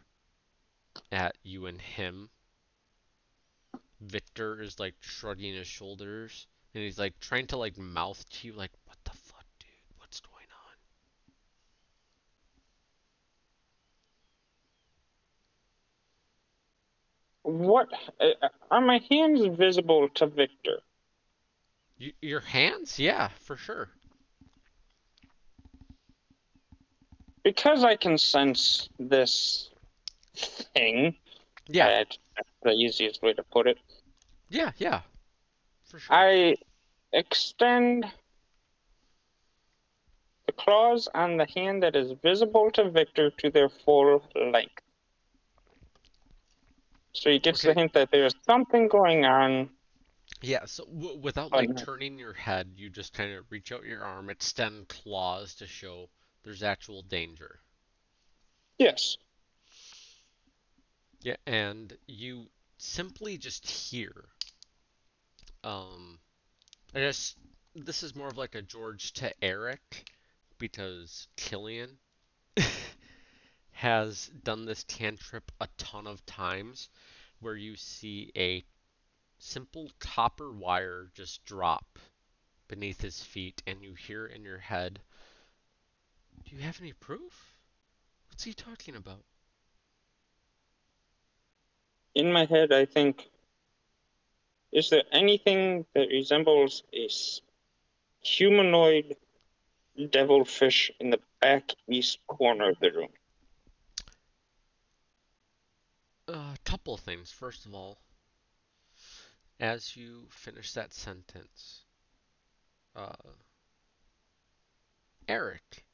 [1.12, 2.30] at you and him.
[4.00, 8.54] Victor is like shrugging his shoulders and he's like trying to like mouth to you
[8.54, 9.68] like what the fuck dude
[9.98, 10.56] what's going on
[17.46, 17.90] What?
[18.20, 20.80] Uh, are my hands visible to Victor?
[21.98, 23.90] you, your hands yeah for sure
[27.44, 29.70] Because I can sense this
[30.36, 31.16] thing.
[31.68, 32.18] yeah That's
[32.64, 33.78] the easiest way to put it.
[34.50, 35.02] yeah yeah
[35.86, 36.56] for sure I
[37.14, 38.08] extend
[40.48, 44.82] the claws on the hand that is visible to Victor to their full length.
[47.16, 49.70] So he gets the hint that there's something going on.
[50.42, 51.76] Yeah, so w without Oh, like no.
[51.76, 56.10] turning your head, you just kind of reach out your arm, extend claws to show
[56.44, 57.60] there's actual danger.
[58.78, 59.18] Yes.
[61.22, 64.30] Yeah, and you simply just hear.
[65.64, 66.20] Um,
[66.96, 67.36] I guess
[67.76, 70.10] this is more of like a George to Eric
[70.60, 71.98] because Killian
[73.76, 76.90] has done this cantrip a ton of times
[77.42, 78.64] where you see a
[79.38, 82.00] simple copper wire just drop
[82.70, 85.00] beneath his feet and you hear in your head,
[86.44, 87.58] Do you have any proof?
[88.30, 89.24] What's he talking about?
[92.14, 93.30] In my head, I think,
[94.72, 97.10] is there anything that resembles a
[98.22, 99.18] humanoid
[100.10, 103.10] devilfish in the back east corner of the room?
[106.28, 107.32] A couple things.
[107.32, 108.00] First of all,
[109.62, 111.86] as you finish that sentence,
[112.98, 113.14] uh,
[115.26, 115.86] Eric,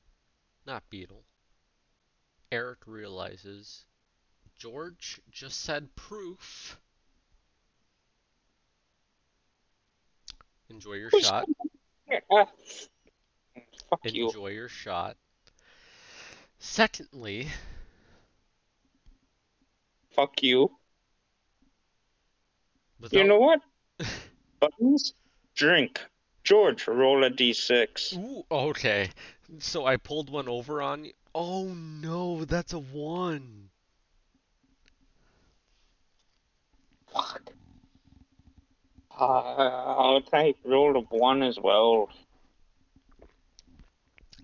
[0.65, 1.23] not Beetle,
[2.51, 3.85] Eric realizes
[4.57, 6.79] George just said proof.
[10.71, 11.47] Enjoy your shot.
[12.27, 12.49] Fuck
[14.05, 14.29] you.
[14.29, 15.15] Enjoy your shot.
[16.57, 17.49] Secondly,
[20.11, 20.71] Fuck you.
[22.99, 23.61] without You know what?
[24.59, 25.13] Buttons?
[25.55, 25.99] Drink.
[26.43, 28.17] George, roll a d6.
[28.17, 29.09] Ooh, okay.
[29.59, 31.13] So I pulled one over on you.
[31.33, 33.69] Oh no, that's a one.
[37.13, 37.53] Fuck.
[39.19, 42.09] Uh, I'll take roll of one as well.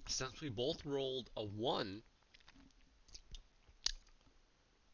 [0.07, 2.03] Since we both rolled a one,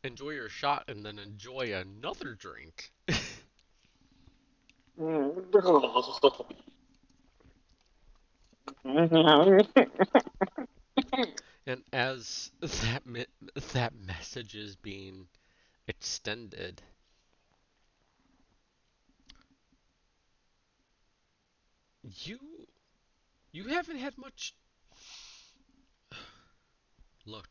[0.03, 2.91] enjoy your shot and then enjoy another drink.
[11.65, 13.25] And as that me-
[13.71, 15.27] that message is being
[15.87, 16.81] extended,
[22.03, 22.39] you
[23.51, 24.53] you haven't had much.
[27.25, 27.47] Look,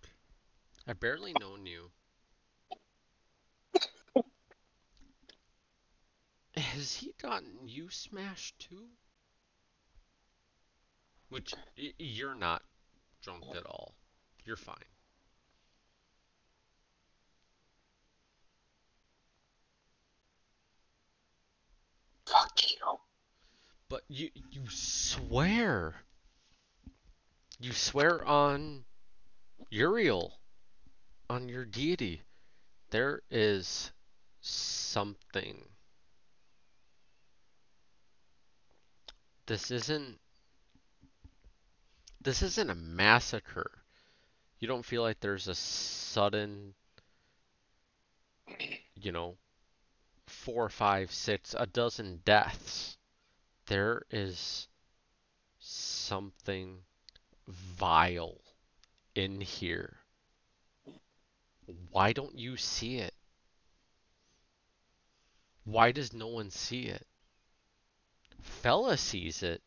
[0.87, 1.91] I've barely known you.
[6.63, 8.87] Has he gotten you smashed too?
[11.29, 11.55] Which
[11.99, 12.63] you're not
[13.23, 13.95] drunk at all.
[14.45, 14.77] You're fine.
[22.27, 22.99] Fuck you.
[23.89, 25.95] But you you swear.
[27.61, 28.85] You swear on
[29.71, 30.39] Uriel,
[31.29, 32.23] on your deity.
[32.91, 33.93] There is
[34.41, 35.72] something.
[39.53, 40.19] This isn't
[42.23, 43.71] this isn't a massacre.
[44.59, 46.73] You don't feel like there's a sudden
[48.95, 49.37] you know
[50.27, 52.97] four, five, six, a dozen deaths.
[53.67, 54.69] There is
[55.59, 56.79] something
[57.47, 58.41] vile
[59.15, 59.99] in here.
[61.91, 63.13] Why don't you see it?
[65.65, 67.07] Why does no one see it?
[68.43, 69.63] Fella sees it.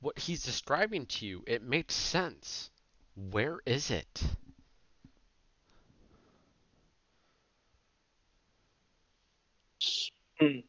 [0.00, 2.70] What he's describing to you, it makes sense.
[3.14, 4.22] Where is it?
[10.38, 10.60] Hmm.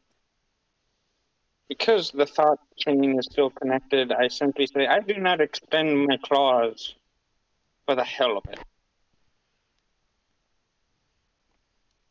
[1.68, 6.16] Because the thought chain is still connected, I simply say, I do not extend my
[6.18, 6.94] claws
[7.84, 8.60] for the hell of it.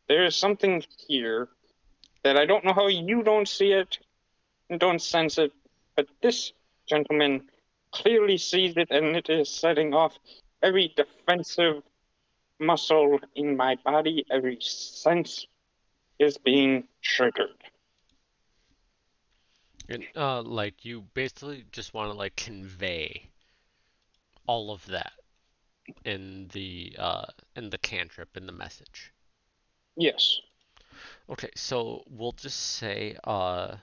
[0.07, 1.47] There is something here
[2.23, 3.97] that I don't know how you don't see it
[4.77, 5.51] don't sense it,
[5.95, 6.53] but this
[6.87, 7.49] gentleman
[7.91, 10.17] clearly sees it and it is setting off
[10.61, 11.83] every defensive
[12.59, 15.47] muscle in my body, every sense
[16.19, 17.63] is being triggered.
[19.87, 23.29] And, uh, like you basically just want to like convey
[24.47, 25.13] all of that
[26.03, 27.25] in the uh
[27.55, 29.11] in the cantrip in the message.
[29.95, 30.39] Yes.
[31.29, 33.75] Okay, so we'll just say uh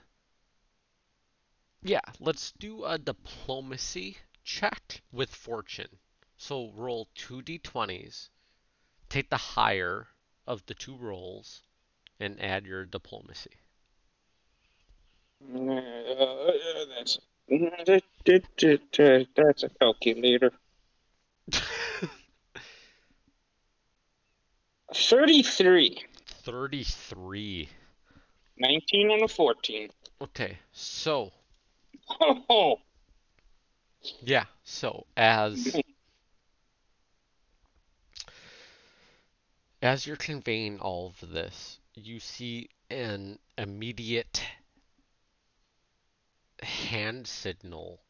[1.83, 5.99] yeah, let's do a diplomacy check with fortune.
[6.37, 8.29] So roll two d20s,
[9.09, 10.07] take the higher
[10.47, 11.61] of the two rolls,
[12.19, 13.51] and add your diplomacy.
[15.43, 16.51] Uh,
[16.95, 17.19] that's
[19.35, 20.51] that's a calculator.
[24.93, 26.03] Thirty-three.
[26.43, 27.69] 33.
[28.57, 29.89] 19 and a 14.
[30.21, 31.31] Okay, so
[32.09, 32.79] Oh,
[34.21, 35.75] yeah, so as
[39.81, 44.43] as you're conveying all of this, you see an immediate
[46.61, 48.01] hand signal.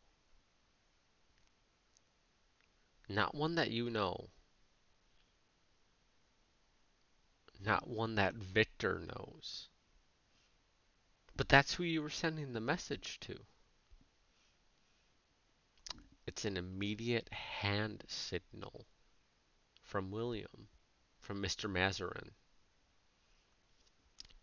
[3.10, 4.30] Not one that you know.
[7.60, 9.70] Not one that Victor knows.
[11.36, 13.40] But that's who you were sending the message to.
[16.34, 18.88] It's an immediate hand signal
[19.84, 20.68] from William,
[21.20, 21.70] from Mr.
[21.70, 22.32] Mazarin.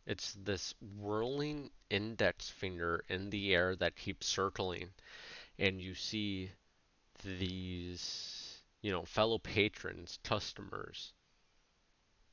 [0.06, 4.92] It's this whirling index finger in the air that keeps circling,
[5.58, 6.52] and you see
[7.24, 11.12] these, you know, fellow patrons, customers,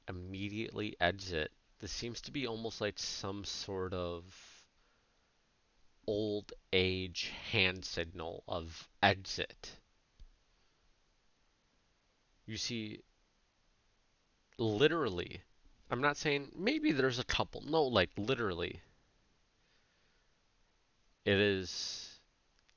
[0.07, 1.51] immediately exit.
[1.79, 4.23] This seems to be almost like some sort of
[6.07, 9.71] old age hand signal of exit.
[12.45, 13.01] You see,
[14.57, 15.41] literally,
[15.91, 17.61] I'm not saying maybe there's a couple.
[17.61, 18.81] No, like literally,
[21.25, 22.19] it is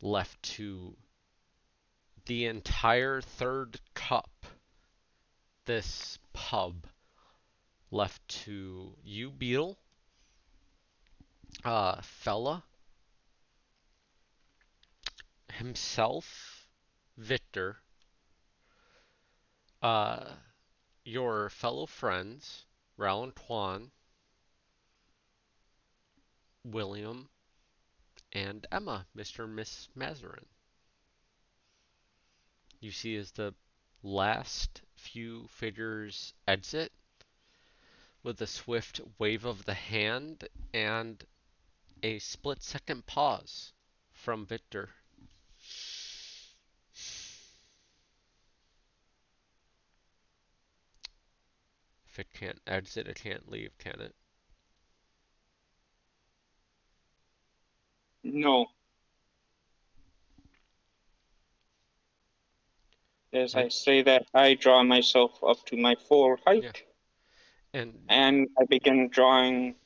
[0.03, 0.97] left to
[2.27, 4.47] the entire third cup,
[5.67, 6.87] this pub,
[7.91, 9.79] left to you, Beetle,
[11.65, 12.65] uh, Fella,
[15.53, 16.69] himself,
[17.17, 17.79] Victor,
[19.83, 20.25] uh,
[21.05, 22.65] your fellow friends,
[22.97, 23.91] Ral and Quan,
[26.65, 27.29] William,
[28.33, 29.45] and Emma, Mr.
[29.45, 30.47] and Miss Mazarin.
[32.81, 33.55] You see as the
[34.03, 36.93] last few figures exit
[38.23, 41.25] with a swift wave of the hand and
[42.03, 43.73] a split second pause
[44.13, 44.91] from Victor.
[52.21, 54.15] It can't exit, it can't leave, can it?
[58.23, 58.67] no.
[63.33, 66.73] As I say that, I draw myself up to my full height, Yeah.
[67.73, 69.77] And and I begin drawing,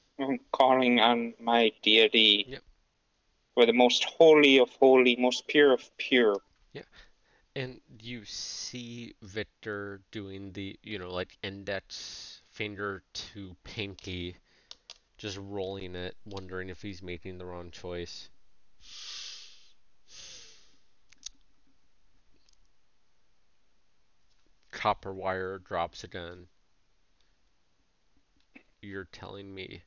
[0.50, 2.58] calling on my deity
[3.52, 6.38] for the most holy of holy, most pure of pure.
[7.56, 14.36] And you see Victor doing the, you know, like index finger to pinky,
[15.18, 18.28] just rolling it, wondering if he's making the wrong choice.
[24.72, 26.46] Copper wire drops again.
[28.82, 29.82] You're telling me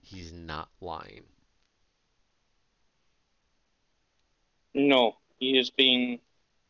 [0.00, 1.24] he's not lying.
[4.74, 6.18] No, he is being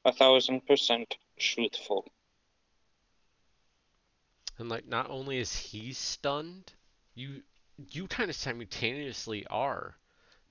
[0.07, 2.07] a thousand percent truthful.
[4.59, 6.73] And like not only is he stunned,
[7.15, 7.43] you
[7.77, 9.97] you kind of simultaneously are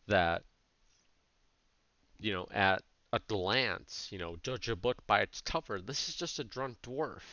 [0.08, 0.44] that
[2.20, 2.84] you know at
[3.14, 5.80] a glance, you know, judge a book by its cover.
[5.80, 7.24] This is just a drunk dwarf.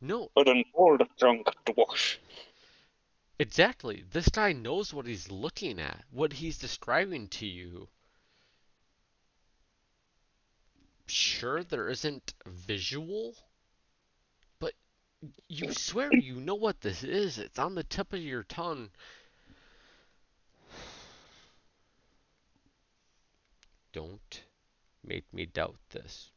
[0.00, 2.18] No, but an old drunk dwarf.
[3.38, 4.04] exactly.
[4.10, 7.88] This guy knows what he's looking at, what he's describing to you.
[11.08, 13.34] Sure, there isn't visual,
[14.60, 14.74] but
[15.48, 17.38] you swear you know what this is.
[17.38, 18.90] It's on the tip of your tongue.
[23.92, 24.42] Don't
[25.02, 26.30] make me doubt this.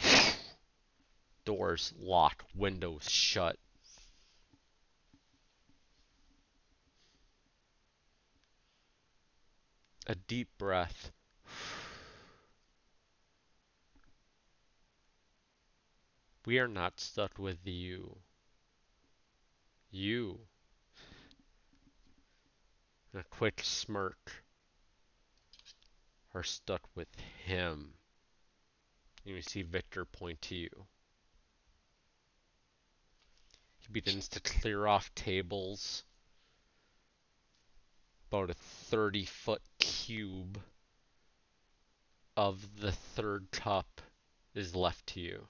[1.44, 3.56] Doors locked, windows shut.
[10.08, 11.12] A deep breath.
[16.50, 18.16] We are not stuck with you.
[19.92, 20.40] You.
[23.12, 24.32] And a quick smirk.
[26.34, 27.06] Are stuck with
[27.44, 27.92] him.
[29.24, 30.70] And you see Victor point to you.
[33.78, 36.02] He begins to clear off tables.
[38.26, 40.60] About a 30 foot cube
[42.36, 44.00] of the third cup
[44.52, 45.46] is left to you.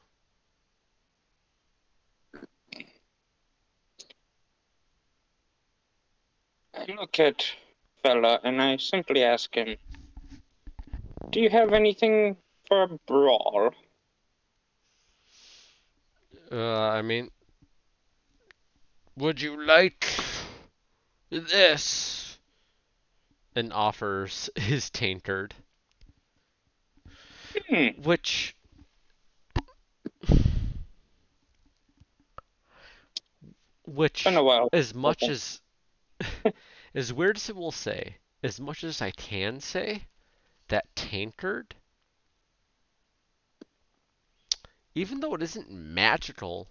[6.75, 7.55] I look at
[8.03, 9.77] fella and I simply ask him,
[11.31, 12.37] "Do you have anything
[12.67, 13.75] for a brawl?"
[16.53, 17.31] Uh, I mean,
[19.17, 20.07] would you like
[21.31, 22.39] this?
[23.55, 25.55] And offers his tankard,
[27.69, 27.89] Hmm.
[28.03, 28.55] which
[33.85, 34.69] which Been a while.
[34.73, 35.33] as much Okay.
[35.33, 35.61] as
[36.95, 40.05] as weird as it will say, as much as I can say,
[40.69, 41.75] that tankard,
[44.95, 46.69] even though it isn't magical,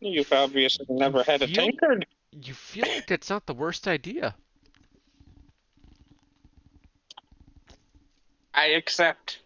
[0.00, 2.06] You've obviously never had a feel- tankard.
[2.30, 4.36] you feel like it's not the worst idea.
[8.54, 9.40] I accept.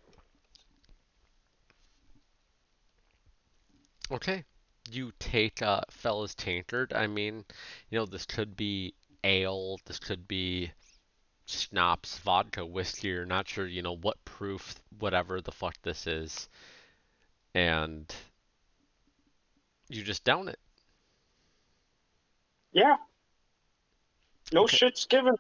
[4.11, 4.45] Okay.
[4.93, 6.93] You take uh fella's tankard.
[6.93, 7.45] I mean,
[7.91, 8.95] you know, this could be
[9.25, 10.73] ale, this could be
[11.47, 16.49] schnapps, vodka, whiskey, you're not sure, you know, what proof, whatever the fuck this is.
[17.55, 18.15] And
[19.89, 20.59] you just down it.
[22.73, 22.97] Yeah.
[24.53, 24.69] No Okay.
[24.69, 25.37] shit's given.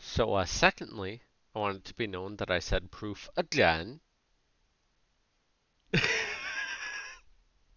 [0.00, 1.22] So, uh, secondly,
[1.54, 4.00] I want it to be known that I said proof again.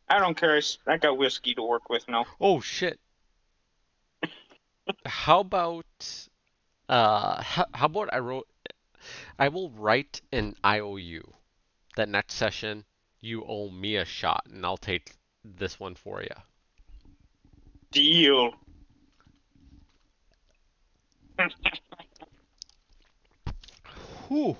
[0.10, 0.62] I don't care.
[0.88, 2.26] I got whiskey to work with now.
[2.40, 3.00] Oh shit.
[5.06, 5.86] How about
[6.90, 8.48] uh how, how about I wrote
[9.40, 11.24] I will write an IOU
[11.96, 12.84] that next session
[13.22, 16.36] you owe me a shot and I'll take this one for you.
[17.92, 18.54] Deal.
[24.28, 24.58] Whew.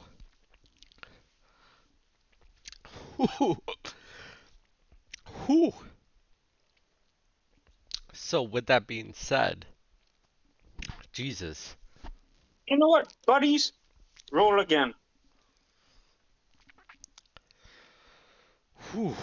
[3.18, 3.58] Whew.
[5.46, 5.74] Whew.
[8.14, 9.66] So with that being said,
[11.12, 11.76] Jesus.
[12.68, 13.74] You know what, buddies?
[14.32, 14.94] Roll again.
[18.92, 19.16] Whew.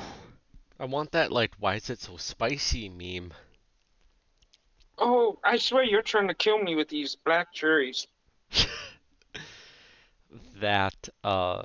[0.78, 3.32] I want that like why is it so spicy meme.
[4.98, 8.06] Oh, I swear you're trying to kill me with these black cherries.
[10.60, 11.62] that uh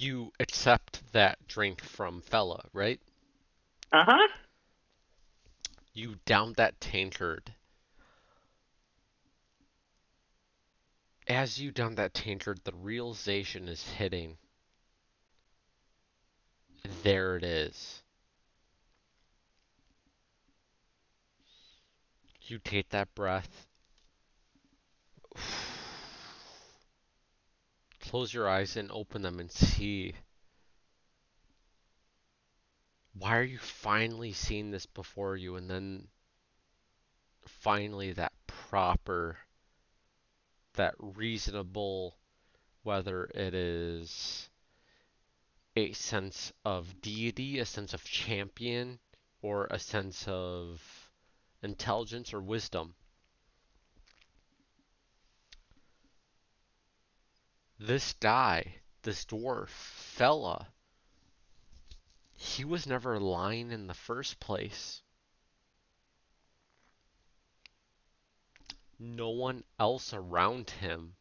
[0.00, 3.00] you accept that drink from fella, right?
[3.92, 4.28] Uh huh.
[5.92, 7.52] You down that tankard.
[11.26, 14.38] As you down that tankard, the realization is hitting.
[17.02, 18.02] There it is.
[22.42, 23.66] You take that breath.
[28.10, 30.14] Close your eyes and open them and see.
[33.12, 36.08] Why are you finally seeing this before you and then
[37.46, 39.38] finally that proper,
[40.72, 42.16] that reasonable,
[42.82, 44.50] whether it is
[45.76, 48.98] a sense of deity, a sense of champion,
[49.40, 50.82] or a sense of
[51.62, 52.92] intelligence or wisdom.
[57.82, 60.68] This guy, this dwarf, fella,
[62.34, 65.00] he was never lying in the first place.
[68.98, 71.16] No one else around him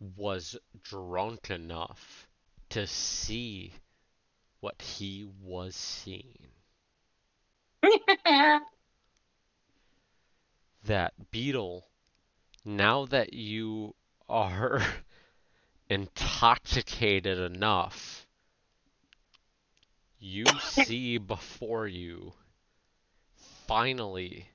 [0.00, 2.26] was drunk enough
[2.70, 3.72] to see
[4.58, 6.48] what he was seeing.
[10.82, 11.86] That Beetle,
[12.64, 13.94] now that you
[14.30, 14.82] are
[15.90, 18.26] intoxicated enough,
[20.18, 22.32] you see before you
[23.66, 24.48] finally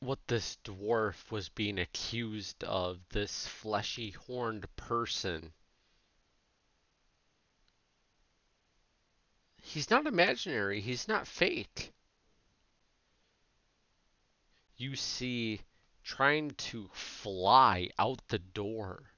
[0.00, 5.52] what this dwarf was being accused of, this fleshy horned person.
[9.62, 11.92] He's not imaginary, he's not fake.
[14.80, 15.60] You see
[16.02, 19.12] trying to fly out the door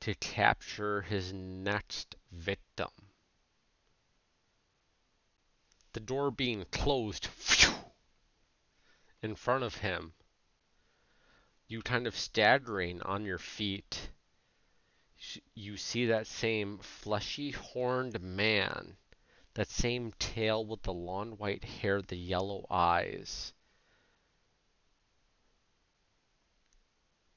[0.00, 2.90] to capture his next victim.
[5.94, 7.72] The door being closed phew,
[9.22, 10.12] in front of him.
[11.66, 14.10] You kind of staggering on your feet.
[15.54, 18.98] You see that same fleshy horned man,
[19.54, 23.54] that same tail with the long white hair, the yellow eyes.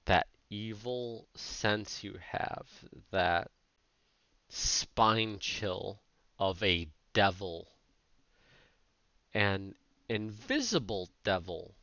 [0.06, 2.68] That evil sense you have,
[3.11, 3.52] that
[4.49, 6.02] spine chill
[6.40, 7.68] of a devil,
[9.34, 9.76] an
[10.10, 11.76] invisible devil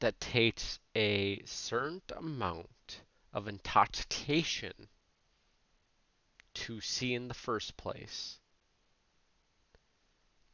[0.00, 3.00] that takes a certain amount
[3.32, 4.88] of intoxication
[6.52, 8.38] to see in the first place.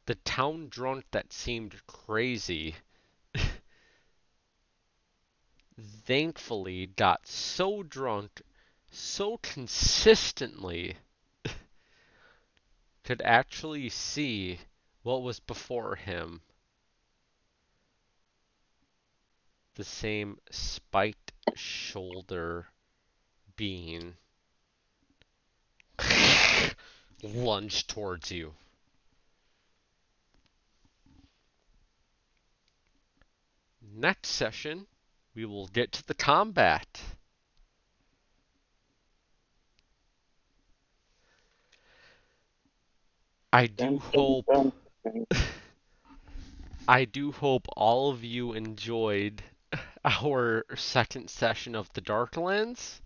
[0.05, 2.75] The town drunk that seemed crazy
[5.83, 8.41] thankfully got so drunk
[8.89, 10.97] so consistently
[13.03, 14.59] could actually see
[15.03, 16.41] what was before him.
[19.75, 22.67] The same spiked shoulder
[23.55, 24.15] being
[27.23, 28.53] lunged towards you.
[33.93, 34.87] Next session,
[35.35, 37.01] we will get to the combat.
[43.53, 44.45] I do hope
[46.87, 49.43] I do hope all of you enjoyed
[50.05, 53.01] our second session of the Darklands.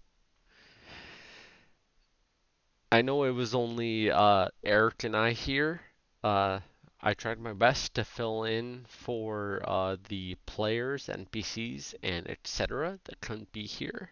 [2.92, 5.82] I know it was only uh, Eric and I here.
[6.24, 6.60] Uh,
[7.08, 12.98] I tried my best to fill in for uh, the players, NPCs, and etc.
[13.04, 14.10] that couldn't be here.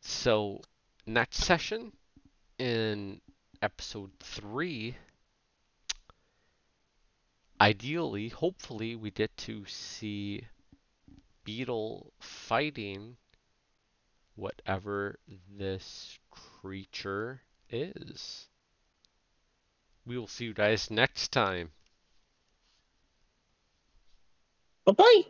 [0.00, 0.62] So,
[1.04, 1.92] next session
[2.58, 3.20] in
[3.60, 4.96] episode 3,
[7.60, 10.46] ideally, hopefully, we get to see
[11.44, 13.18] Beetle fighting
[14.36, 15.18] whatever
[15.50, 18.48] this creature is.
[20.04, 21.70] We will see you guys next time.
[24.84, 25.22] Bye bye.